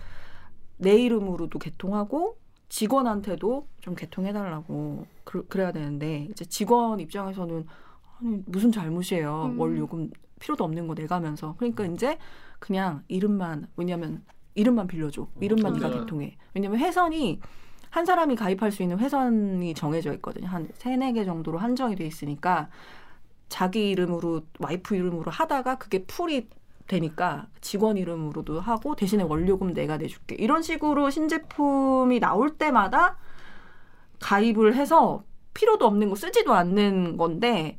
내 0.78 0.96
이름으로도 1.02 1.60
개통하고 1.60 2.38
직원한테도 2.70 3.68
좀 3.82 3.96
개통해달라고 3.96 5.06
그, 5.24 5.46
래야 5.54 5.72
되는데 5.72 6.28
이제 6.32 6.46
직원 6.46 7.00
입장에서는 7.00 7.66
아니 8.22 8.43
무슨 8.45 8.72
잘못이에요. 8.72 9.51
음. 9.53 9.59
월 9.59 9.78
요금 9.78 10.09
필요도 10.39 10.63
없는 10.63 10.88
거 10.88 10.93
내가면서 10.93 11.55
그러니까 11.57 11.86
이제 11.86 12.17
그냥 12.59 13.03
이름만 13.07 13.67
왜냐면 13.76 14.24
이름만 14.55 14.88
빌려줘. 14.88 15.28
이름만 15.39 15.74
네가. 15.74 15.89
개통해. 15.89 16.36
왜냐면 16.53 16.80
회선이 16.80 17.39
한 17.89 18.05
사람이 18.05 18.36
가입할 18.36 18.72
수 18.72 18.84
있는 18.84 18.99
회선이 18.99 19.74
정해져 19.74 20.13
있거든요. 20.15 20.47
한 20.47 20.67
세네 20.74 21.13
개 21.13 21.26
정도로 21.26 21.57
한정이 21.57 21.95
돼 21.95 22.05
있으니까 22.05 22.70
자기 23.47 23.89
이름으로 23.89 24.41
와이프 24.59 24.95
이름으로 24.95 25.32
하다가 25.32 25.78
그게 25.78 26.03
풀이 26.03 26.47
되니까 26.88 27.47
직원 27.61 27.97
이름으로도 27.97 28.59
하고 28.59 28.95
대신에 28.95 29.24
원료금 29.24 29.74
내가 29.74 29.97
내줄게 29.97 30.36
이런 30.36 30.61
식으로 30.61 31.09
신제품이 31.09 32.20
나올 32.20 32.57
때마다 32.57 33.17
가입을 34.20 34.76
해서 34.76 35.24
필요도 35.53 35.86
없는 35.86 36.09
거 36.09 36.15
쓰지도 36.15 36.53
않는 36.53 37.17
건데 37.17 37.78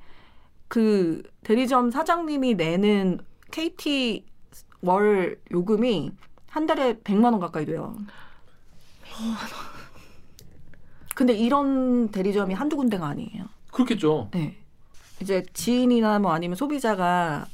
그 0.70 1.20
대리점 1.42 1.90
사장님이 1.90 2.54
내는 2.54 3.18
KT 3.50 4.24
월 4.82 5.36
요금이 5.50 6.12
한 6.48 6.66
달에 6.66 6.94
100만 6.98 7.24
원 7.24 7.40
가까이 7.40 7.66
돼요. 7.66 7.96
근데 11.16 11.32
이런 11.34 12.12
대리점이 12.12 12.54
한두 12.54 12.76
군데가 12.76 13.08
아니에요. 13.08 13.46
그렇겠죠. 13.72 14.28
네. 14.32 14.58
이제 15.20 15.44
지인이나 15.52 16.20
뭐 16.20 16.32
아니면 16.32 16.54
소비자가 16.54 17.46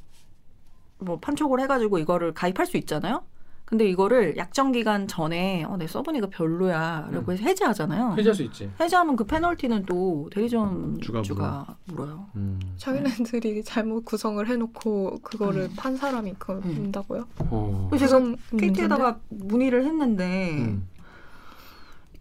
뭐 0.99 1.19
판촉을 1.19 1.59
해가지고 1.61 1.99
이거를 1.99 2.35
가입할 2.35 2.67
수 2.67 2.77
있잖아요. 2.77 3.25
근데 3.67 3.85
이거를 3.89 4.37
약정 4.37 4.71
기간 4.71 5.09
전에 5.09 5.64
어, 5.64 5.77
내 5.77 5.89
써보니까 5.89 6.29
별로야라고 6.29 7.33
해서 7.33 7.43
해지하잖아요. 7.43 8.14
해지할 8.17 8.35
수 8.35 8.45
있지. 8.45 8.71
해지하면 8.79 9.17
그 9.17 9.25
페널티는 9.25 9.87
또 9.87 10.31
대리점 10.33 11.01
주가 11.01 11.21
주가 11.21 11.77
물어요. 11.87 12.29
음. 12.37 12.61
자기네들이 12.77 13.64
잘못 13.64 14.05
구성을 14.05 14.47
해놓고 14.47 15.19
그거를 15.21 15.69
판 15.77 15.97
사람이 15.97 16.35
그걸 16.39 16.59
음. 16.59 16.75
문다고요? 16.83 17.27
어. 17.41 17.91
제가 17.99 18.21
KT에다가 18.57 19.19
문의를 19.31 19.85
했는데 19.85 20.53
음. 20.53 20.89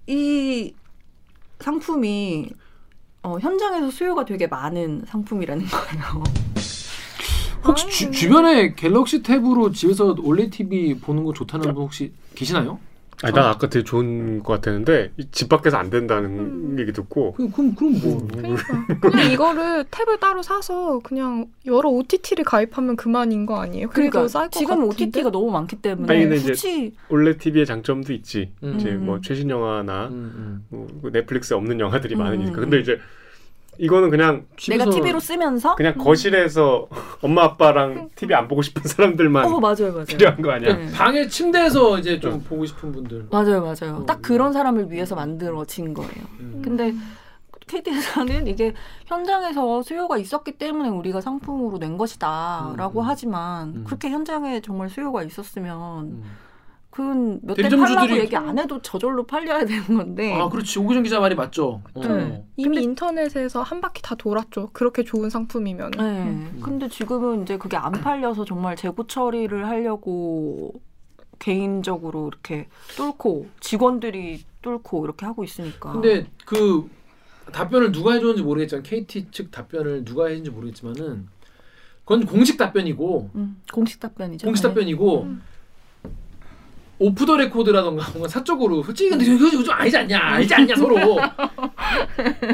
이 0.07 0.73
상품이 1.59 2.49
어, 3.21 3.37
현장에서 3.37 3.91
수요가 3.91 4.25
되게 4.25 4.47
많은 4.47 5.03
상품이라는 5.05 5.63
거예요. 5.63 6.44
혹시 7.65 7.87
주, 7.89 8.11
주변에 8.11 8.73
갤럭시 8.75 9.21
탭으로 9.21 9.73
집에서 9.73 10.15
올레 10.19 10.49
TV 10.49 10.95
보는 10.99 11.23
거 11.23 11.33
좋다는 11.33 11.73
분 11.73 11.83
혹시 11.83 12.11
계시나요? 12.35 12.79
아니, 13.23 13.33
난 13.33 13.45
아까 13.45 13.69
되게 13.69 13.83
좋은 13.83 14.43
것 14.43 14.53
같았는데 14.53 15.11
이집 15.17 15.47
밖에서 15.47 15.77
안 15.77 15.89
된다는 15.89 16.77
얘기 16.77 16.91
듣고 16.91 17.31
그럼 17.33 17.51
그럼 17.51 17.75
그럼 17.75 17.99
뭐? 18.01 18.27
그러니까 18.27 19.09
그냥 19.09 19.31
이거를 19.31 19.85
탭을 19.85 20.19
따로 20.19 20.43
사서 20.43 20.99
그냥 20.99 21.47
여러 21.65 21.89
OTT를 21.89 22.43
가입하면 22.43 22.95
그만인 22.97 23.45
거 23.45 23.55
아니에요? 23.55 23.89
그러니까 23.89 24.27
지금? 24.49 24.83
OTT가 24.83 25.31
너무 25.31 25.49
많기 25.49 25.77
때문에 25.77 26.13
아니, 26.13 26.27
근데 26.27 26.41
굳이 26.41 26.93
올레 27.09 27.37
TV의 27.37 27.65
장점도 27.65 28.11
있지. 28.13 28.51
음. 28.63 28.75
이제 28.77 28.89
음. 28.89 29.05
뭐 29.05 29.21
최신 29.21 29.49
영화나 29.49 30.07
음, 30.07 30.65
음. 30.71 30.87
뭐 31.01 31.09
넷플릭스에 31.11 31.55
없는 31.55 31.79
영화들이 31.79 32.15
음, 32.15 32.19
많으니까. 32.19 32.51
음, 32.51 32.61
근데 32.61 32.79
이제 32.79 32.99
이거는 33.77 34.09
그냥 34.09 34.45
내가 34.69 34.85
TV로 34.89 35.19
쓰면서 35.19 35.75
그냥 35.75 35.95
거실에서 35.97 36.87
엄마 37.21 37.43
아빠랑 37.43 38.09
TV 38.15 38.35
안 38.35 38.47
보고 38.47 38.61
싶은 38.61 38.83
사람들만 38.83 39.45
어 39.45 39.59
맞아요 39.59 39.91
맞아요. 39.91 40.05
필요한 40.05 40.41
거 40.41 40.51
아니야? 40.51 40.75
네. 40.75 40.91
방에 40.91 41.27
침대에서 41.27 41.99
이제 41.99 42.19
좀 42.19 42.41
보고 42.41 42.65
싶은 42.65 42.91
분들. 42.91 43.27
맞아요 43.31 43.61
맞아요. 43.61 43.97
어, 43.97 44.05
딱 44.05 44.21
그런 44.21 44.53
사람을 44.53 44.91
위해서 44.91 45.15
만들어진 45.15 45.93
거예요. 45.93 46.11
음. 46.39 46.61
근데 46.63 46.93
KT에서는 47.67 48.47
이게 48.47 48.73
현장에서 49.05 49.81
수요가 49.81 50.17
있었기 50.17 50.53
때문에 50.53 50.89
우리가 50.89 51.21
상품으로 51.21 51.79
낸 51.79 51.97
것이다라고 51.97 52.99
음, 52.99 53.03
음. 53.03 53.09
하지만 53.09 53.67
음. 53.69 53.83
그렇게 53.85 54.09
현장에 54.09 54.61
정말 54.61 54.89
수요가 54.89 55.23
있었으면 55.23 56.01
음. 56.05 56.23
그건 56.95 57.41
몇 57.43 57.55
대 57.55 57.67
팔라고 57.67 58.17
얘기 58.17 58.37
안 58.37 58.57
해도 58.57 58.81
저절로 58.81 59.25
팔려야 59.25 59.65
되는 59.65 59.83
건데 59.97 60.31
아 60.33 60.47
그렇지 60.47 60.79
오기정 60.79 61.03
기자 61.03 61.19
말이 61.19 61.35
맞죠. 61.35 61.81
어. 61.93 61.99
네. 62.07 62.45
이미 62.55 62.81
인터넷에서 62.83 63.61
한 63.63 63.81
바퀴 63.81 64.01
다 64.01 64.15
돌았죠. 64.15 64.69
그렇게 64.71 65.03
좋은 65.03 65.29
상품이면. 65.29 65.91
네. 65.91 65.99
음. 66.01 66.59
근데 66.63 66.87
지금은 66.87 67.41
이제 67.43 67.57
그게 67.57 67.75
안 67.75 67.91
팔려서 67.91 68.45
정말 68.45 68.77
재고 68.77 69.07
처리를 69.07 69.67
하려고 69.67 70.73
개인적으로 71.39 72.29
이렇게 72.29 72.69
뚫고 72.95 73.47
직원들이 73.59 74.45
뚫고 74.61 75.03
이렇게 75.03 75.25
하고 75.25 75.43
있으니까. 75.43 75.91
근데 75.91 76.27
그 76.45 76.89
답변을 77.51 77.91
누가 77.91 78.13
해줬는지 78.13 78.41
모르겠지만 78.41 78.83
KT 78.83 79.31
측 79.31 79.51
답변을 79.51 80.05
누가 80.05 80.27
했는지 80.27 80.49
모르겠지만은 80.49 81.27
그건 82.05 82.25
공식 82.25 82.57
답변이고 82.57 83.31
음, 83.35 83.57
공식 83.73 83.99
답변이죠. 83.99 84.47
공식 84.47 84.61
네. 84.61 84.69
답변이고 84.69 85.23
음. 85.23 85.41
오프 86.99 87.25
더 87.25 87.35
레코드라던가 87.37 88.07
뭔가 88.11 88.27
사적으로 88.29 88.81
솔직히 88.83 89.09
근데 89.09 89.25
이거 89.25 89.47
이거 89.47 89.63
좀 89.63 89.73
아니지 89.73 89.97
않냐 89.97 90.17
알지 90.17 90.53
않냐 90.55 90.75
서로 90.75 90.95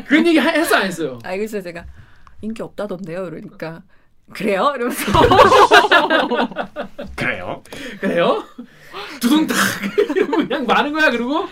그런 0.07 0.25
얘기 0.27 0.39
하- 0.39 0.49
했어 0.49 0.77
안 0.77 0.83
했어요. 0.87 1.19
알겠어요 1.23 1.61
제가 1.61 1.85
인기 2.41 2.61
없다던데요 2.63 3.27
이러니까 3.27 3.83
그래요 4.33 4.73
이러면서 4.75 5.11
그래요? 7.15 7.63
그래요? 7.99 8.43
두둥탁 9.19 9.55
그냥 10.47 10.65
많은 10.65 10.93
거야 10.93 11.11
그리고 11.11 11.47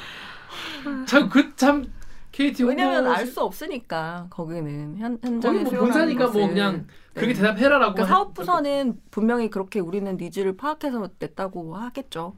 참 1.05 1.29
그 1.29 1.55
참 1.55 1.85
KT 2.31 2.63
왜냐면 2.63 3.07
알 3.07 3.25
수 3.25 3.41
없으니까 3.41 4.27
거기는 4.29 4.97
현, 4.97 5.17
현장에 5.23 5.59
뭐 5.63 5.71
본사니까 5.71 6.25
뭐 6.25 6.33
것을. 6.33 6.47
그냥 6.49 6.87
그렇게 7.13 7.33
네. 7.33 7.39
대답해라라고 7.41 7.93
그러니까 7.95 8.03
할- 8.03 8.07
사업 8.09 8.33
부서는 8.33 8.99
분명히 9.11 9.49
그렇게 9.49 9.79
우리는 9.79 10.15
needs를 10.15 10.55
파악해서 10.55 11.09
냈다고 11.19 11.75
하겠죠. 11.75 12.35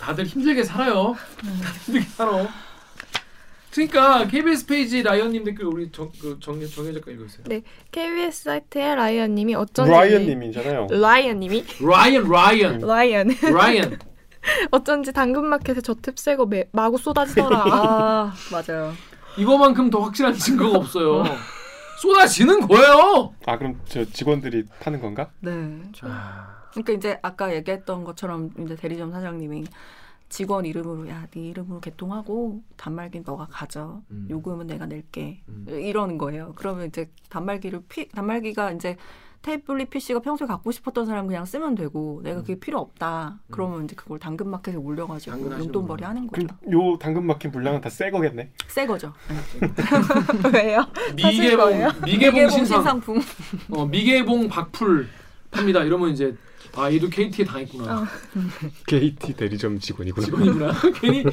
다들 0.00 0.24
힘들게 0.24 0.64
살아요. 0.64 1.14
다들 1.38 1.78
힘들게 1.84 2.06
살아. 2.08 2.48
그러니까 3.72 4.26
KBS 4.26 4.66
페이지 4.66 5.00
라이언님 5.02 5.44
댓글 5.44 5.66
우리 5.66 5.92
정, 5.92 6.10
그 6.20 6.38
작가 6.40 7.10
읽어주세요. 7.12 7.44
네, 7.46 7.62
KBS 7.92 8.42
사이트에 8.44 8.96
라이언님이 8.96 9.54
어쩐지 9.54 9.92
라이언님이잖아요. 9.92 10.88
라이언님이 10.90 11.64
라이언 11.80 12.28
라이언 12.28 12.78
라이언 12.80 13.28
라이언 13.52 13.98
어쩐지 14.70 15.12
당근마켓에 15.12 15.80
저 15.80 15.96
탭 15.96 16.18
새거 16.18 16.46
매- 16.46 16.68
마구 16.72 16.98
쏟아지더라. 16.98 17.64
아 17.66 18.32
맞아요. 18.52 18.92
이거만큼 19.36 19.90
더 19.90 20.00
확실한 20.00 20.34
증거가 20.34 20.78
없어요. 20.78 21.24
쏟아지는 21.98 22.66
거예요. 22.66 23.34
아 23.46 23.58
그럼 23.58 23.80
저 23.84 24.04
직원들이 24.04 24.64
파는 24.80 25.00
건가? 25.00 25.30
네. 25.40 25.80
자, 25.94 26.64
그러니까 26.70 26.92
이제 26.94 27.18
아까 27.22 27.54
얘기했던 27.54 28.04
것처럼 28.04 28.50
이제 28.58 28.74
대리점 28.74 29.12
사장님이 29.12 29.64
직원 30.30 30.64
이름으로 30.64 31.08
야네 31.08 31.28
이름으로 31.34 31.80
개통하고 31.80 32.62
단말기 32.76 33.22
너가 33.26 33.48
가져 33.50 34.00
음. 34.10 34.28
요금은 34.30 34.68
내가 34.68 34.86
낼게 34.86 35.42
음. 35.48 35.66
이러는 35.68 36.18
거예요. 36.18 36.52
그러면 36.56 36.86
이제 36.86 37.10
단말기를 37.28 37.82
피, 37.88 38.08
단말기가 38.08 38.72
이제 38.72 38.96
태블릿 39.42 39.88
PC가 39.90 40.20
평소에 40.20 40.46
갖고 40.46 40.70
싶었던 40.70 41.06
사람 41.06 41.26
그냥 41.26 41.46
쓰면 41.46 41.74
되고 41.74 42.20
내가 42.22 42.40
그게 42.42 42.58
필요 42.60 42.78
없다. 42.78 43.38
그러면 43.50 43.84
이제 43.84 43.94
그걸 43.96 44.18
당근마켓에 44.18 44.76
올려가지고 44.76 45.36
음. 45.36 45.58
용돈벌이 45.60 46.04
하는 46.04 46.26
거죠. 46.26 46.46
그럼 46.46 46.92
요 46.92 46.98
당근 46.98 47.24
막힌 47.26 47.50
분량은 47.50 47.80
다 47.80 47.88
새 47.88 48.10
거겠네. 48.10 48.50
새 48.68 48.86
거죠. 48.86 49.12
네. 49.28 49.70
왜요? 50.52 50.86
미개봉 51.16 51.68
미개봉 51.70 52.04
미개봉 52.04 52.50
신상 52.50 52.64
신상품. 52.78 53.20
어, 53.70 53.86
미개봉 53.86 54.48
박풀 54.48 55.08
팝니다. 55.50 55.82
이러면 55.84 56.10
이제 56.10 56.36
아 56.76 56.92
얘도 56.92 57.08
KT에 57.08 57.44
당했구나. 57.46 58.02
어. 58.02 58.06
KT 58.86 59.32
대리점 59.34 59.80
직원이구나. 59.80 60.24
직원이구나. 60.26 60.72
괜히 61.00 61.24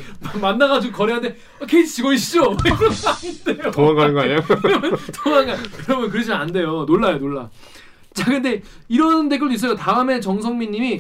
만나가지고 0.42 0.96
거래하는데 0.98 1.38
아, 1.62 1.66
KT 1.66 1.86
직원이시죠? 1.88 2.56
이러면 2.66 2.92
안 3.06 3.44
돼요. 3.62 3.72
도망가는 3.72 4.14
거 4.14 4.22
아니야? 4.22 4.38
도망가. 5.24 5.56
그러면 5.86 6.10
그러시면 6.10 6.42
안 6.42 6.52
돼요. 6.52 6.86
놀라요, 6.88 7.18
놀라. 7.20 7.50
자, 8.18 8.26
근데 8.32 8.64
이런 8.88 9.30
댓글도 9.30 9.54
있어요. 9.54 9.76
다음에 9.76 10.20
정성민 10.20 10.72
님이 10.72 11.00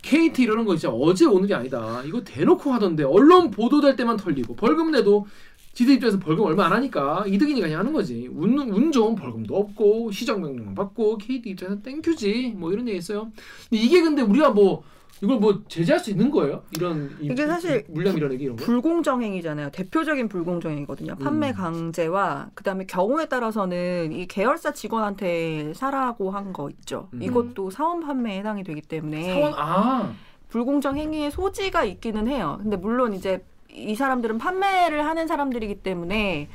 KT 0.00 0.42
이러는 0.42 0.64
거 0.64 0.74
진짜 0.74 0.90
어제 0.90 1.26
오늘이 1.26 1.52
아니다. 1.52 2.02
이거 2.06 2.22
대놓고 2.22 2.72
하던데 2.72 3.04
언론 3.04 3.50
보도될 3.50 3.96
때만 3.96 4.16
털리고 4.16 4.56
벌금 4.56 4.90
내도 4.90 5.26
지들 5.74 5.96
입장에서 5.96 6.18
벌금 6.18 6.44
얼마 6.46 6.64
안 6.64 6.72
하니까 6.72 7.24
이득이니까 7.26 7.66
그냥 7.66 7.80
하는 7.80 7.92
거지. 7.92 8.28
운, 8.32 8.58
운 8.58 8.90
좋은 8.90 9.14
벌금도 9.14 9.54
없고 9.54 10.10
시정 10.12 10.40
명령 10.40 10.74
받고 10.74 11.18
KT 11.18 11.50
입장에서 11.50 11.82
땡큐지. 11.82 12.54
뭐 12.56 12.72
이런 12.72 12.88
얘기 12.88 12.96
있어요. 12.96 13.30
이게 13.70 14.00
근데 14.00 14.22
우리가 14.22 14.50
뭐 14.50 14.82
이걸 15.22 15.38
뭐 15.38 15.62
제재할 15.68 15.98
수 15.98 16.10
있는 16.10 16.30
거예요? 16.30 16.62
이런 16.76 17.16
이- 17.20 17.26
이게 17.26 17.46
사실 17.46 17.84
물량 17.88 18.14
밀어내기 18.14 18.44
이런 18.44 18.56
거? 18.56 18.64
불공정 18.64 19.22
행위잖아요. 19.22 19.70
대표적인 19.70 20.28
불공정 20.28 20.72
행위거든요. 20.72 21.16
판매 21.16 21.50
음. 21.50 21.54
강제와 21.54 22.50
그다음에 22.54 22.84
경우에 22.86 23.26
따라서는 23.26 24.12
이 24.12 24.26
계열사 24.26 24.72
직원한테 24.72 25.72
사라고 25.74 26.30
한 26.30 26.52
거 26.52 26.70
있죠. 26.70 27.08
음. 27.14 27.22
이것도 27.22 27.70
사원 27.70 28.00
판매에 28.00 28.38
해당이 28.38 28.62
되기 28.62 28.80
때문에 28.80 29.34
사원 29.34 29.52
아 29.56 30.12
불공정 30.48 30.96
행위의 30.96 31.30
소지가 31.30 31.84
있기는 31.84 32.28
해요. 32.28 32.58
근데 32.62 32.76
물론 32.76 33.14
이제 33.14 33.44
이 33.70 33.94
사람들은 33.94 34.38
판매를 34.38 35.04
하는 35.04 35.26
사람들이기 35.26 35.76
때문에 35.82 36.48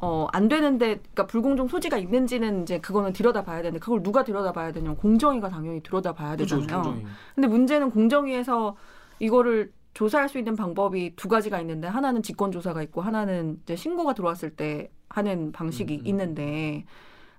어, 0.00 0.26
안 0.32 0.48
되는데, 0.48 0.96
그러니까 0.96 1.26
불공정 1.26 1.68
소지가 1.68 1.98
있는지는 1.98 2.62
이제 2.62 2.80
그거는 2.80 3.12
들여다봐야 3.12 3.62
되는데 3.62 3.78
그걸 3.78 4.02
누가 4.02 4.24
들여다봐야 4.24 4.72
되냐면 4.72 4.96
공정위가 4.96 5.48
당연히 5.48 5.82
들여다봐야 5.82 6.36
그렇죠, 6.36 6.60
되잖아요. 6.60 6.82
공정위. 6.82 7.06
근데 7.34 7.48
문제는 7.48 7.90
공정위에서 7.90 8.76
이거를 9.18 9.72
조사할 9.94 10.28
수 10.28 10.38
있는 10.38 10.54
방법이 10.54 11.16
두 11.16 11.28
가지가 11.28 11.60
있는데 11.60 11.88
하나는 11.88 12.22
직권 12.22 12.52
조사가 12.52 12.82
있고 12.84 13.00
하나는 13.00 13.58
이제 13.64 13.74
신고가 13.74 14.14
들어왔을 14.14 14.50
때 14.50 14.90
하는 15.08 15.50
방식이 15.50 15.94
음, 15.96 16.00
음. 16.00 16.06
있는데 16.06 16.84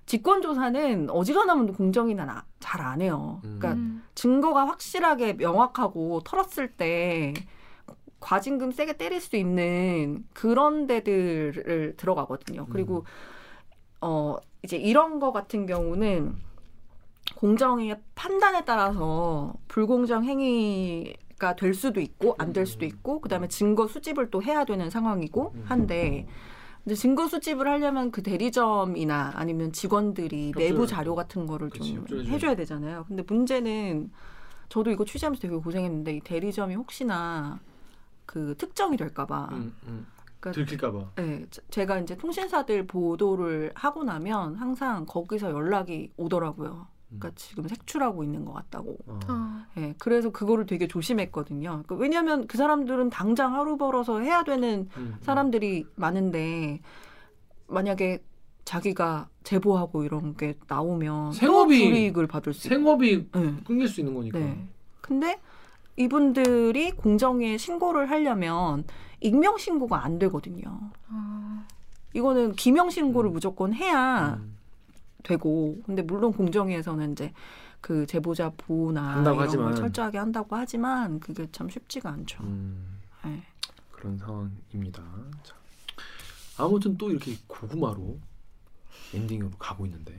직권 0.04 0.42
조사는 0.42 1.08
어지간하면 1.08 1.72
공정위는 1.72 2.28
아, 2.28 2.44
잘안 2.58 3.00
해요. 3.00 3.40
음. 3.44 3.56
그러니까 3.58 3.80
음. 3.80 4.02
증거가 4.14 4.66
확실하게 4.66 5.34
명확하고 5.34 6.20
털었을 6.24 6.72
때 6.72 7.32
과징금 8.20 8.72
세게 8.72 8.94
때릴 8.98 9.20
수 9.20 9.36
있는 9.36 10.24
그런 10.34 10.86
데들을 10.86 11.94
들어가거든요. 11.96 12.66
그리고 12.70 13.04
어 14.00 14.36
이제 14.62 14.76
이런 14.76 15.18
거 15.20 15.32
같은 15.32 15.66
경우는 15.66 16.36
공정위의 17.36 17.96
판단에 18.14 18.64
따라서 18.64 19.54
불공정 19.68 20.24
행위 20.24 21.14
가 21.38 21.54
될 21.56 21.72
수도 21.72 22.00
있고 22.00 22.34
안 22.38 22.52
될 22.52 22.66
수도 22.66 22.84
있고 22.84 23.20
그다음에 23.20 23.48
증거 23.48 23.86
수집을 23.86 24.30
또 24.30 24.42
해야 24.42 24.64
되는 24.66 24.90
상황이고 24.90 25.54
한데 25.64 26.26
근데 26.84 26.94
증거 26.94 27.28
수집을 27.28 27.66
하려면 27.66 28.10
그 28.10 28.22
대리점이나 28.22 29.32
아니면 29.34 29.72
직원들이 29.72 30.52
협조를- 30.52 30.58
내부 30.58 30.86
자료 30.86 31.14
같은 31.14 31.46
거를 31.46 31.70
그치, 31.70 31.94
좀 31.94 32.02
협조해줘야지. 32.02 32.30
해줘야 32.30 32.54
되잖아요. 32.56 33.04
근데 33.08 33.22
문제는 33.26 34.10
저도 34.68 34.90
이거 34.90 35.04
취재하면서 35.04 35.40
되게 35.40 35.56
고생했는데 35.56 36.12
이 36.16 36.20
대리점이 36.20 36.74
혹시나 36.74 37.58
그 38.30 38.54
특정이 38.56 38.96
될까봐 38.96 39.48
음, 39.50 39.74
음. 39.88 40.06
그러니까 40.38 40.52
들킬까봐. 40.52 41.10
네, 41.16 41.44
제- 41.50 41.60
제가 41.68 41.98
이제 41.98 42.16
통신사들 42.16 42.86
보도를 42.86 43.72
하고 43.74 44.04
나면 44.04 44.54
항상 44.54 45.04
거기서 45.04 45.50
연락이 45.50 46.12
오더라고요. 46.16 46.86
그러니까 47.08 47.32
지금 47.34 47.66
색출하고 47.66 48.22
있는 48.22 48.44
것 48.44 48.52
같다고. 48.52 48.96
어. 49.08 49.18
어. 49.28 49.62
예, 49.78 49.94
그래서 49.98 50.30
그거를 50.30 50.64
되게 50.64 50.86
조심했거든요. 50.86 51.68
그러니까 51.70 51.96
왜냐하면 51.96 52.46
그 52.46 52.56
사람들은 52.56 53.10
당장 53.10 53.56
하루 53.56 53.76
벌어서 53.76 54.20
해야 54.20 54.44
되는 54.44 54.88
음, 54.96 55.16
사람들이 55.22 55.86
많은데 55.96 56.80
만약에 57.66 58.22
자기가 58.64 59.28
제보하고 59.42 60.04
이런 60.04 60.36
게 60.36 60.54
나오면 60.68 61.32
생업이- 61.32 61.46
또 61.46 61.66
불이익을 61.66 62.28
받을 62.28 62.52
수 62.54 62.68
있고. 62.68 62.76
생업이 62.76 63.28
네. 63.32 63.54
끊길 63.66 63.88
수 63.88 64.00
있는 64.00 64.14
거니까. 64.14 64.38
네. 64.38 64.68
근데 65.00 65.40
이분들이 66.00 66.92
공정위에 66.92 67.58
신고를 67.58 68.10
하려면 68.10 68.84
익명 69.20 69.58
신고가 69.58 70.02
안 70.02 70.18
되거든요. 70.18 70.90
어. 71.08 71.66
이거는 72.14 72.52
기명 72.52 72.88
신고를 72.88 73.30
음. 73.30 73.32
무조건 73.34 73.74
해야 73.74 74.34
음. 74.34 74.56
되고 75.22 75.78
근데 75.84 76.00
물론 76.00 76.32
공정위에서는 76.32 77.12
이제 77.12 77.32
그 77.82 78.06
제보자 78.06 78.50
보호나 78.56 79.20
이런 79.20 79.38
하지만. 79.38 79.66
걸 79.66 79.74
철저하게 79.76 80.18
한다고 80.18 80.56
하지만 80.56 81.20
그게 81.20 81.46
참 81.52 81.68
쉽지가 81.68 82.08
않죠. 82.10 82.42
음, 82.44 82.98
네. 83.24 83.42
그런 83.92 84.16
상황입니다. 84.16 85.02
자, 85.42 85.54
아무튼 86.56 86.96
또 86.96 87.10
이렇게 87.10 87.36
고구마로 87.46 88.18
엔딩으로 89.14 89.50
가고 89.58 89.84
있는데, 89.86 90.14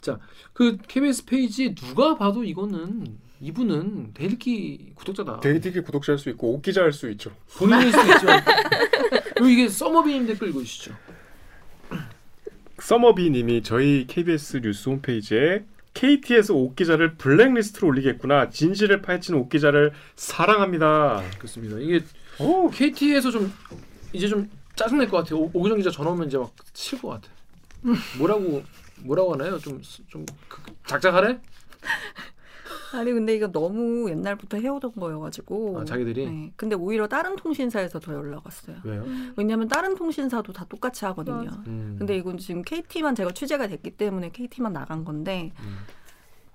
자, 0.00 0.18
그 0.52 0.76
KBS 0.76 1.24
페이지 1.24 1.74
누가 1.74 2.16
봐도 2.16 2.44
이거는 2.44 3.18
이분은 3.40 4.14
댓읽기 4.14 4.92
구독자다. 4.94 5.40
댓읽기 5.40 5.80
구독자일 5.82 6.18
수 6.18 6.28
있고 6.30 6.54
옥기자일 6.54 6.92
수 6.92 7.08
있죠. 7.10 7.30
본인일 7.56 7.92
수도 7.92 8.12
있지만 8.12 8.42
그리고 9.34 9.48
이게 9.48 9.68
서머비님 9.68 10.26
댓글 10.26 10.48
읽으시죠. 10.48 10.94
서머비님이 12.80 13.62
저희 13.62 14.06
KBS 14.08 14.60
뉴스 14.62 14.88
홈페이지에 14.88 15.64
KT에서 15.94 16.54
옥기자를 16.54 17.14
블랙리스트로 17.14 17.88
올리겠구나. 17.88 18.50
진실을 18.50 19.02
파헤치는 19.02 19.38
옥기자를 19.40 19.92
사랑합니다. 20.16 21.22
그렇습니다. 21.38 21.76
이게 21.78 22.04
오, 22.38 22.70
KT에서 22.70 23.30
좀 23.32 23.52
이제 24.12 24.28
좀 24.28 24.48
짜증 24.76 24.98
날 24.98 25.08
것 25.08 25.18
같아요. 25.18 25.40
오- 25.40 25.50
오기정 25.52 25.78
기자 25.78 25.90
전화 25.90 26.10
오면 26.10 26.28
이제 26.28 26.38
막 26.38 26.52
칠 26.72 27.00
것 27.00 27.08
같아. 27.08 27.28
뭐라고 28.18 28.62
뭐라고 29.00 29.32
하나요? 29.34 29.58
좀좀 29.58 30.24
그, 30.48 30.60
작작하래? 30.86 31.38
아니 32.94 33.12
근데 33.12 33.34
이거 33.34 33.50
너무 33.50 34.08
옛날부터 34.10 34.56
해오던 34.58 34.92
거여가지고 34.94 35.80
아, 35.80 35.84
자기들이 35.84 36.26
네. 36.26 36.52
근데 36.56 36.74
오히려 36.74 37.06
다른 37.06 37.36
통신사에서 37.36 37.98
더 38.00 38.14
연락 38.14 38.44
왔어요. 38.46 38.76
왜요? 38.84 39.04
왜냐하면 39.36 39.68
다른 39.68 39.94
통신사도 39.94 40.52
다 40.52 40.64
똑같이 40.68 41.04
하거든요. 41.06 41.50
음. 41.66 41.96
근데 41.98 42.16
이건 42.16 42.38
지금 42.38 42.62
KT만 42.62 43.14
제가 43.14 43.32
취재가 43.32 43.66
됐기 43.68 43.92
때문에 43.92 44.30
KT만 44.30 44.72
나간 44.72 45.04
건데 45.04 45.52
음. 45.60 45.76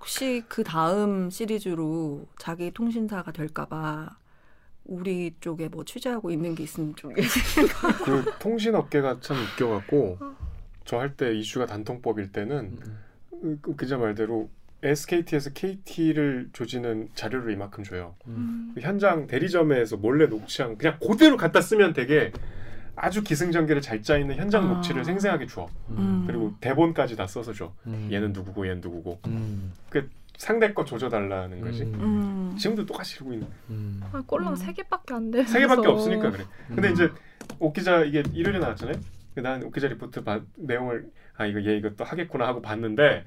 혹시 0.00 0.42
그 0.48 0.64
다음 0.64 1.30
시리즈로 1.30 2.26
자기 2.38 2.70
통신사가 2.72 3.32
될까봐 3.32 4.16
우리 4.86 5.34
쪽에 5.40 5.68
뭐 5.68 5.84
취재하고 5.84 6.30
있는 6.30 6.54
게 6.54 6.64
있으면 6.64 6.94
좀 6.94 7.10
얘기. 7.16 7.26
그 8.04 8.24
통신 8.38 8.74
업계가 8.74 9.20
참 9.20 9.36
웃겨갖고 9.54 10.18
저 10.84 10.98
할 10.98 11.16
때 11.16 11.34
이슈가 11.34 11.64
단통법일 11.64 12.32
때는 12.32 12.78
그, 13.30 13.58
그 13.62 13.76
기자 13.76 13.96
말대로 13.96 14.50
SKT에서 14.84 15.50
KT를 15.50 16.50
조지는 16.52 17.08
자료를 17.14 17.52
이만큼 17.52 17.82
줘요. 17.84 18.14
그 18.24 18.80
현장 18.80 19.26
대리점에서 19.26 19.96
몰래 19.96 20.26
녹취한 20.26 20.76
그냥 20.78 20.98
그대로 21.00 21.36
갖다 21.36 21.60
쓰면 21.60 21.94
되게 21.94 22.32
아주 22.96 23.24
기승전결에 23.24 23.80
잘짜 23.80 24.18
있는 24.18 24.36
현장 24.36 24.64
아. 24.64 24.74
녹취를 24.74 25.04
생생하게 25.04 25.46
줘. 25.46 25.66
음. 25.90 26.24
그리고 26.26 26.54
대본까지 26.60 27.16
다 27.16 27.26
써서 27.26 27.52
줘. 27.52 27.72
음. 27.86 28.08
얘는 28.12 28.32
누구고 28.32 28.66
얘는 28.66 28.80
누구고. 28.80 29.20
음. 29.26 29.72
그 29.90 30.08
상대 30.36 30.72
거 30.72 30.84
조져달라는 30.84 31.60
거지. 31.60 31.82
음. 31.82 31.94
음. 32.52 32.56
지금도 32.56 32.86
똑같이 32.86 33.16
이러고 33.16 33.32
있는. 33.32 33.48
음. 33.70 34.00
아, 34.12 34.22
꼴랑 34.26 34.52
음. 34.52 34.56
세 34.56 34.72
개밖에 34.72 35.14
안 35.14 35.30
돼. 35.30 35.44
세 35.44 35.60
개밖에 35.60 35.88
없으니까 35.88 36.30
그래. 36.30 36.44
근데 36.68 36.88
음. 36.88 36.92
이제 36.92 37.10
옥 37.58 37.72
기자 37.72 38.04
이게 38.04 38.22
일요일에 38.32 38.58
나왔잖아요. 38.60 38.96
난 39.36 39.62
옥 39.64 39.72
기자 39.74 39.88
리포트 39.88 40.22
봐- 40.22 40.40
내용을 40.56 41.06
아 41.36 41.46
이거 41.46 41.64
얘 41.64 41.76
이거 41.76 41.90
또 41.96 42.04
하겠구나 42.04 42.46
하고 42.46 42.62
봤는데 42.62 43.24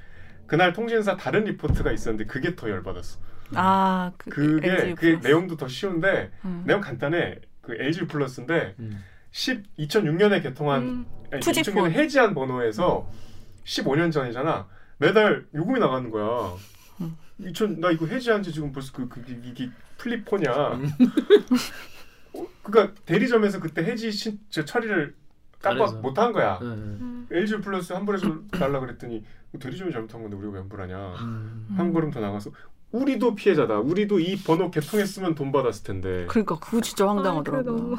그날 0.47 0.73
통신사 0.73 1.15
다른 1.17 1.43
리포트가 1.43 1.91
있었는데 1.91 2.25
그게 2.25 2.55
더 2.55 2.69
열받았어. 2.69 3.19
아, 3.53 4.11
그 4.17 4.29
그게 4.29 4.71
LG 4.71 4.95
그. 4.95 5.27
내용도 5.27 5.55
더 5.55 5.67
쉬운데 5.67 6.31
음. 6.45 6.63
내용 6.65 6.81
간단해. 6.81 7.39
그 7.61 7.75
LG 7.77 8.07
플러스인데 8.07 8.75
음. 8.79 9.03
10 9.31 9.63
2006년에 9.77 10.41
개통한 10.41 10.81
음. 10.81 11.05
아니, 11.31 11.41
2G폰. 11.41 11.89
2006년에 11.89 11.91
해지한 11.91 12.33
번호에서 12.33 13.09
15년 13.65 14.11
전이잖아. 14.11 14.67
매달 14.97 15.45
요금이 15.53 15.79
나가는 15.79 16.09
거야. 16.09 16.53
음. 17.01 17.17
2000, 17.39 17.79
나 17.81 17.91
이거 17.91 18.07
해지한 18.07 18.41
지 18.41 18.51
지금 18.51 18.71
벌써 18.71 18.91
그, 18.93 19.07
그, 19.07 19.21
그 19.21 19.41
이게 19.43 19.69
플립폰이야. 19.97 20.73
음. 20.73 20.89
어, 22.33 22.47
그러니까 22.63 22.95
대리점에서 23.05 23.59
그때 23.59 23.83
해지 23.83 24.11
신, 24.11 24.39
저 24.49 24.63
처리를 24.65 25.13
깜빡. 25.61 26.01
못한 26.01 26.31
거야. 26.31 26.57
네. 26.59 26.65
음. 26.65 27.27
LG 27.31 27.57
플러스 27.61 27.93
환불해서 27.93 28.41
달라 28.51 28.79
그랬더니 28.79 29.23
대리점이 29.59 29.91
잘못한 29.91 30.21
건데 30.21 30.35
우리가 30.37 30.53
왜 30.53 30.59
환불하냐. 30.59 30.97
음. 31.21 31.67
한 31.77 31.93
걸음 31.93 32.11
더 32.11 32.19
나가서 32.19 32.51
우리도 32.91 33.35
피해자다. 33.35 33.79
우리도 33.79 34.19
이 34.19 34.37
번호 34.37 34.71
개통했으면 34.71 35.35
돈 35.35 35.51
받았을 35.51 35.83
텐데. 35.83 36.25
그러니까 36.29 36.57
그거 36.59 36.81
진짜 36.81 37.05
아, 37.05 37.07
그래, 37.13 37.15
황당하더라고요. 37.15 37.75
너무 37.75 37.97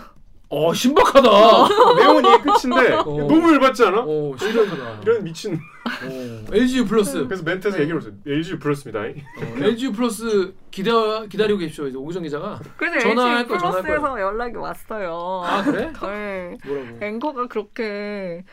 어 0.50 0.72
신박하다. 0.72 1.28
내용은 1.98 2.24
이게 2.24 2.38
끝인데 2.42 2.94
어. 2.94 3.04
너무 3.04 3.52
열받지 3.52 3.84
않아? 3.84 4.00
어 4.06 4.34
신박하다. 4.38 5.00
이런 5.02 5.24
미친. 5.24 5.54
어, 5.54 6.44
LG 6.52 6.86
플러스. 6.86 7.24
그래서 7.26 7.42
멘트에서 7.42 7.78
얘기를 7.80 7.98
했어요. 8.00 8.14
LG 8.26 8.58
플러스입니다. 8.58 9.00
어, 9.00 9.56
LG 9.62 9.92
플러스 9.92 10.54
기다 10.70 11.26
기다리고 11.26 11.58
계십시오. 11.58 11.86
이제 11.86 11.98
오기정 11.98 12.22
기자가. 12.22 12.60
그래서 12.78 12.98
전화할 13.00 13.40
LG 13.40 13.48
플러스에서 13.48 14.20
연락이 14.20 14.56
왔어요. 14.56 15.42
아 15.44 15.62
그래? 15.64 15.92
네. 15.92 16.56
뭐라고? 16.64 17.04
앵커가 17.04 17.46
그렇게 17.48 18.44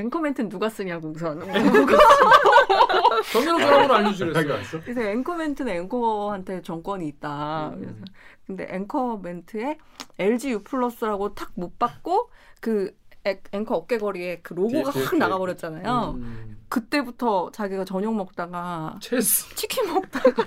앵커 0.00 0.18
멘트는 0.20 0.48
누가 0.48 0.68
쓰냐고 0.68 1.08
우선. 1.14 1.40
정연호 3.32 3.58
사람으로. 3.58 3.94
왔어? 4.54 4.80
그래서 4.82 5.02
앵커 5.02 5.34
멘트는 5.34 5.72
앵커한테 5.72 6.62
정권이 6.62 7.06
있다. 7.08 7.70
음. 7.74 7.80
그래서 7.80 7.94
근데 8.46 8.66
앵커 8.70 9.18
멘트에 9.22 9.78
LG 10.18 10.50
U 10.50 10.62
플러스라고 10.64 11.34
탁 11.34 11.50
못 11.54 11.78
받고 11.78 12.30
그 12.60 12.92
앵- 13.24 13.38
앵커 13.52 13.76
어깨거리에 13.76 14.40
그 14.42 14.54
로고가 14.54 14.90
확 14.90 15.16
나가버렸잖아요. 15.16 16.14
음. 16.16 16.56
그때부터 16.68 17.50
자기가 17.52 17.84
저녁 17.84 18.14
먹다가 18.14 18.96
체스 19.00 19.54
치킨 19.56 19.92
먹다가 19.92 20.44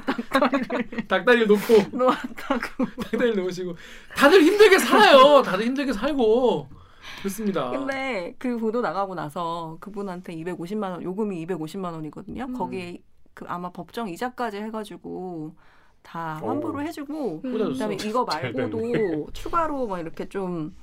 닭다리를 1.08 1.48
놓고 1.48 1.96
놓았다고. 1.98 2.86
닭다리를 3.04 3.36
놓으시고 3.44 3.76
다들 4.16 4.42
힘들게 4.42 4.80
살아요. 4.80 5.42
다들 5.44 5.66
힘들게 5.66 5.92
살고 5.94 6.70
그렇습니다. 7.24 7.70
근데 7.72 8.36
그 8.38 8.58
보도 8.58 8.82
나가고 8.82 9.16
나서 9.16 9.78
그분한테 9.80 10.36
250만 10.36 10.92
원 10.92 11.04
요금이 11.04 11.46
250만 11.48 11.94
원이거든요. 11.94 12.46
음. 12.50 12.54
거기에 12.54 13.02
그 13.34 13.46
아마 13.48 13.72
법정 13.72 14.10
이자까지 14.10 14.58
해가지고 14.58 15.56
다 16.02 16.40
오. 16.44 16.50
환불을 16.50 16.86
해주고 16.88 17.42
꽂아줬어. 17.42 17.72
그다음에 17.72 17.96
이거 17.96 18.26
잘 18.30 18.52
말고도 18.52 19.32
추가로 19.32 19.88
뭐 19.88 20.00
이렇게 20.00 20.28
좀 20.28 20.76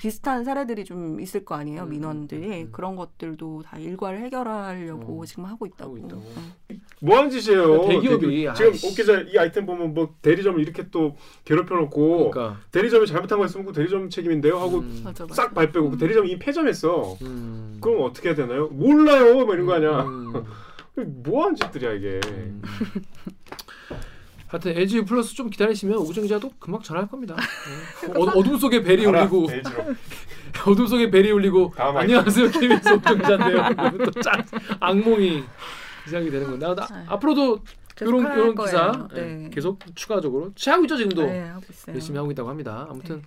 비슷한 0.00 0.44
사례들이 0.44 0.86
좀 0.86 1.20
있을 1.20 1.44
거 1.44 1.56
아니에요 1.56 1.82
음, 1.82 1.90
민원들이 1.90 2.62
음. 2.62 2.68
그런 2.72 2.96
것들도 2.96 3.62
다 3.66 3.76
일괄 3.76 4.16
해결하려고 4.16 5.20
어, 5.20 5.26
지금 5.26 5.44
하고 5.44 5.66
있다고. 5.66 5.96
하고 5.96 5.98
있다고. 5.98 6.22
응. 6.70 6.80
뭐 7.02 7.18
하는 7.18 7.28
짓이에요? 7.28 7.86
대기업이, 7.86 8.26
대기업. 8.26 8.56
지금 8.56 8.70
아이씨. 8.72 8.86
옥 8.86 8.94
기자 8.96 9.20
이 9.20 9.36
아이템 9.36 9.66
보면 9.66 9.92
뭐 9.92 10.14
대리점을 10.22 10.58
이렇게 10.58 10.88
또 10.90 11.16
괴롭혀놓고 11.44 12.30
그러니까 12.30 12.58
대리점이 12.72 13.06
잘못한 13.06 13.38
거 13.38 13.44
있으면 13.44 13.66
그 13.66 13.72
대리점 13.74 14.08
책임인데요 14.08 14.58
하고 14.58 14.78
음, 14.78 15.02
맞아 15.04 15.24
맞아. 15.24 15.34
싹 15.34 15.52
발 15.52 15.70
빼고 15.70 15.90
그 15.90 15.98
대리점이 15.98 16.30
이미 16.30 16.38
폐점했어. 16.38 17.18
음. 17.20 17.76
그럼 17.82 18.02
어떻게 18.02 18.30
해야 18.30 18.36
되나요? 18.36 18.68
몰라요, 18.68 19.44
뭐 19.44 19.52
이런 19.52 19.66
거 19.66 19.74
아니야. 19.74 20.00
음. 20.04 20.32
뭐 21.24 21.44
하는 21.44 21.56
짓들이야 21.56 21.92
이게. 21.92 22.20
음. 24.50 24.52
하여튼 24.52 24.76
LG 24.76 25.04
플러스 25.04 25.34
좀 25.34 25.48
기다리시면 25.48 25.96
오구정 25.98 26.24
기자도 26.24 26.50
금방 26.58 26.82
전화할 26.82 27.08
겁니다. 27.08 27.36
어, 28.08 28.12
어, 28.20 28.24
어둠 28.38 28.58
속에 28.58 28.82
벨이 28.82 29.06
울리고. 29.06 29.46
어둠 30.66 30.86
속에 30.86 31.10
벨이 31.10 31.30
울리고 31.30 31.72
안녕하세요 31.76 32.50
KBS 32.50 32.88
오구정 32.94 33.18
기자인데요. 33.18 33.64
또 34.04 34.10
짠, 34.20 34.44
악몽이 34.80 35.44
시작이 36.06 36.30
되는 36.30 36.46
건데 36.50 36.66
나, 36.66 36.74
나, 36.74 36.86
네. 36.86 37.04
앞으로도 37.08 37.60
계속 37.94 38.10
이런 38.10 38.26
할 38.26 38.38
이런. 38.38 38.54
기사 38.56 39.08
네. 39.14 39.44
예, 39.44 39.50
계속 39.50 39.78
추가적으로 39.94 40.52
취하고 40.54 40.84
있죠 40.84 40.96
지금도 40.96 41.22
네, 41.26 41.42
하고 41.48 41.62
있어요. 41.70 41.94
열심히 41.94 42.18
하고 42.18 42.30
있다고 42.32 42.48
합니다. 42.48 42.86
아무튼 42.90 43.22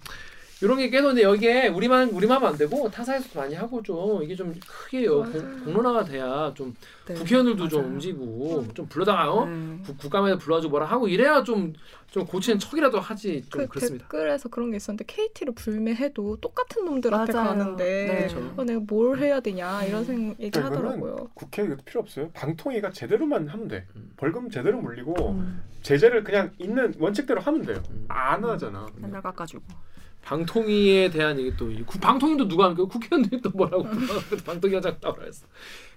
이런 0.61 0.77
게 0.77 0.89
계속 0.89 1.07
근데 1.07 1.23
여기에 1.23 1.67
우리만 1.69 2.09
우리만 2.09 2.37
하면 2.37 2.51
안 2.51 2.57
되고 2.57 2.89
타사에서도 2.89 3.37
많이 3.39 3.53
하고 3.55 3.81
좀 3.83 4.23
이게 4.23 4.35
좀 4.35 4.53
크게. 4.65 5.07
공- 5.07 5.63
공론화가 5.65 6.05
돼야 6.05 6.53
좀 6.55 6.73
네, 7.05 7.13
국회의원들도 7.15 7.67
좀 7.67 7.79
맞아요. 7.81 7.93
움직이고 7.93 8.65
좀 8.73 8.87
불러다가 8.87 9.31
어? 9.33 9.45
네. 9.45 9.77
국- 9.85 9.97
국감에서 9.97 10.37
불러가지고 10.37 10.71
뭐라 10.71 10.85
하고 10.85 11.07
이래야 11.07 11.43
좀 11.43 11.73
좀 12.13 12.27
고치는 12.27 12.59
척이라도 12.59 12.99
하지 12.99 13.43
좀그 13.49 13.67
그렇습니다. 13.69 14.05
댓글에서 14.07 14.47
그런 14.47 14.69
게 14.69 14.77
있었는데 14.77 15.03
KT를 15.07 15.55
불매해도 15.55 16.37
똑같은 16.41 16.85
놈들한테 16.85 17.33
맞아요. 17.33 17.47
가는데 17.49 17.83
네. 18.05 18.17
그렇죠. 18.27 18.53
어, 18.55 18.63
내가 18.63 18.81
뭘 18.85 19.17
해야 19.17 19.39
되냐 19.39 19.83
이런 19.83 20.05
생 20.05 20.35
그러니까 20.35 20.43
얘기하더라고요. 20.43 21.31
국회 21.33 21.63
이것도 21.63 21.81
필요 21.83 22.01
없어요. 22.01 22.29
방통위가 22.35 22.91
제대로만 22.91 23.47
하면 23.47 23.67
돼. 23.67 23.87
음. 23.95 24.11
벌금 24.15 24.51
제대로 24.51 24.79
물리고 24.79 25.31
음, 25.31 25.63
제재를 25.81 26.23
그냥 26.23 26.51
있는 26.59 26.93
원칙대로 26.99 27.41
하면 27.41 27.63
돼요. 27.63 27.81
음. 27.89 28.05
안 28.09 28.45
하잖아. 28.45 28.85
맨날 28.97 29.19
깎아주고. 29.23 29.63
방통위에 30.23 31.09
대한 31.09 31.39
얘기 31.39 31.55
또 31.57 31.69
방통위도 31.99 32.47
누가 32.47 32.73
거 32.73 32.85
국회의원들이 32.87 33.41
또 33.41 33.49
뭐라고 33.51 33.83
방통위 34.45 34.75
하자고 34.75 35.13
그랬어. 35.13 35.45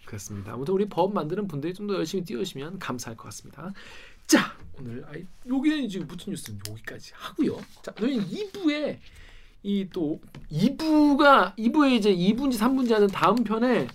그렇습니다. 0.04 0.52
아무튼 0.52 0.74
우리 0.74 0.88
법 0.88 1.12
만드는 1.14 1.46
분들이 1.46 1.74
좀 1.74 1.86
더 1.86 1.94
열심히 1.94 2.24
뛰어주시면 2.24 2.78
감사할 2.78 3.16
것 3.16 3.24
같습니다. 3.24 3.72
자 4.26 4.56
오늘 4.78 5.04
아이 5.08 5.24
여기는 5.48 5.88
지금 5.88 6.06
붙은 6.08 6.32
뉴스는 6.32 6.60
여기까지 6.68 7.12
하고요. 7.14 7.58
자 7.82 7.92
저희 7.98 8.18
2부에 8.18 8.98
이 9.62 9.88
또 9.92 10.20
2부가 10.52 11.56
2부에 11.56 11.92
이제 11.92 12.14
2분지 12.14 12.54
3분지 12.58 12.92
하는 12.92 13.08
다음 13.08 13.36
편에 13.42 13.88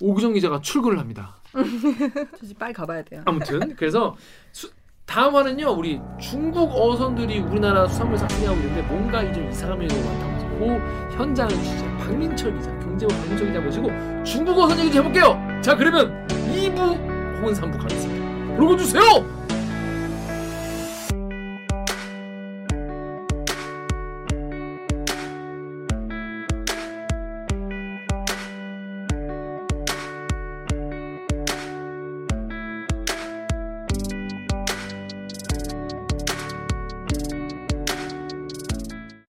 오구정 0.00 0.34
기자가 0.34 0.60
출근을 0.60 0.98
합니다. 0.98 1.36
저 1.54 2.54
빨리 2.58 2.72
가봐야 2.74 3.02
돼요. 3.02 3.22
아무튼 3.26 3.74
그래서 3.76 4.16
수, 4.52 4.70
다음 5.06 5.34
화는요 5.34 5.70
우리 5.72 6.00
중국 6.18 6.70
어선들이 6.74 7.40
우리나라 7.40 7.86
수산물 7.86 8.16
삭제하고 8.16 8.56
있는데 8.60 8.82
뭔가 8.82 9.20
좀 9.32 9.48
이상한 9.50 9.78
면이 9.78 9.92
너무 9.92 10.04
많다고 10.06 10.32
해서 10.32 10.48
그 10.58 11.16
현장을 11.16 11.50
취재 11.62 11.96
박민철 11.98 12.54
기자 12.58 12.70
경제부 12.78 13.14
박민철 13.14 13.46
기자 13.48 13.60
모시고 13.60 13.90
중국 14.24 14.58
어선 14.58 14.78
얘기 14.78 14.90
좀 14.92 15.04
해볼게요. 15.04 15.38
자 15.60 15.76
그러면 15.76 16.26
2부 16.28 16.78
혹은 17.40 17.52
3부 17.52 17.78
가겠습니다. 17.78 18.56
여러분 18.56 18.78
주세요 18.78 19.02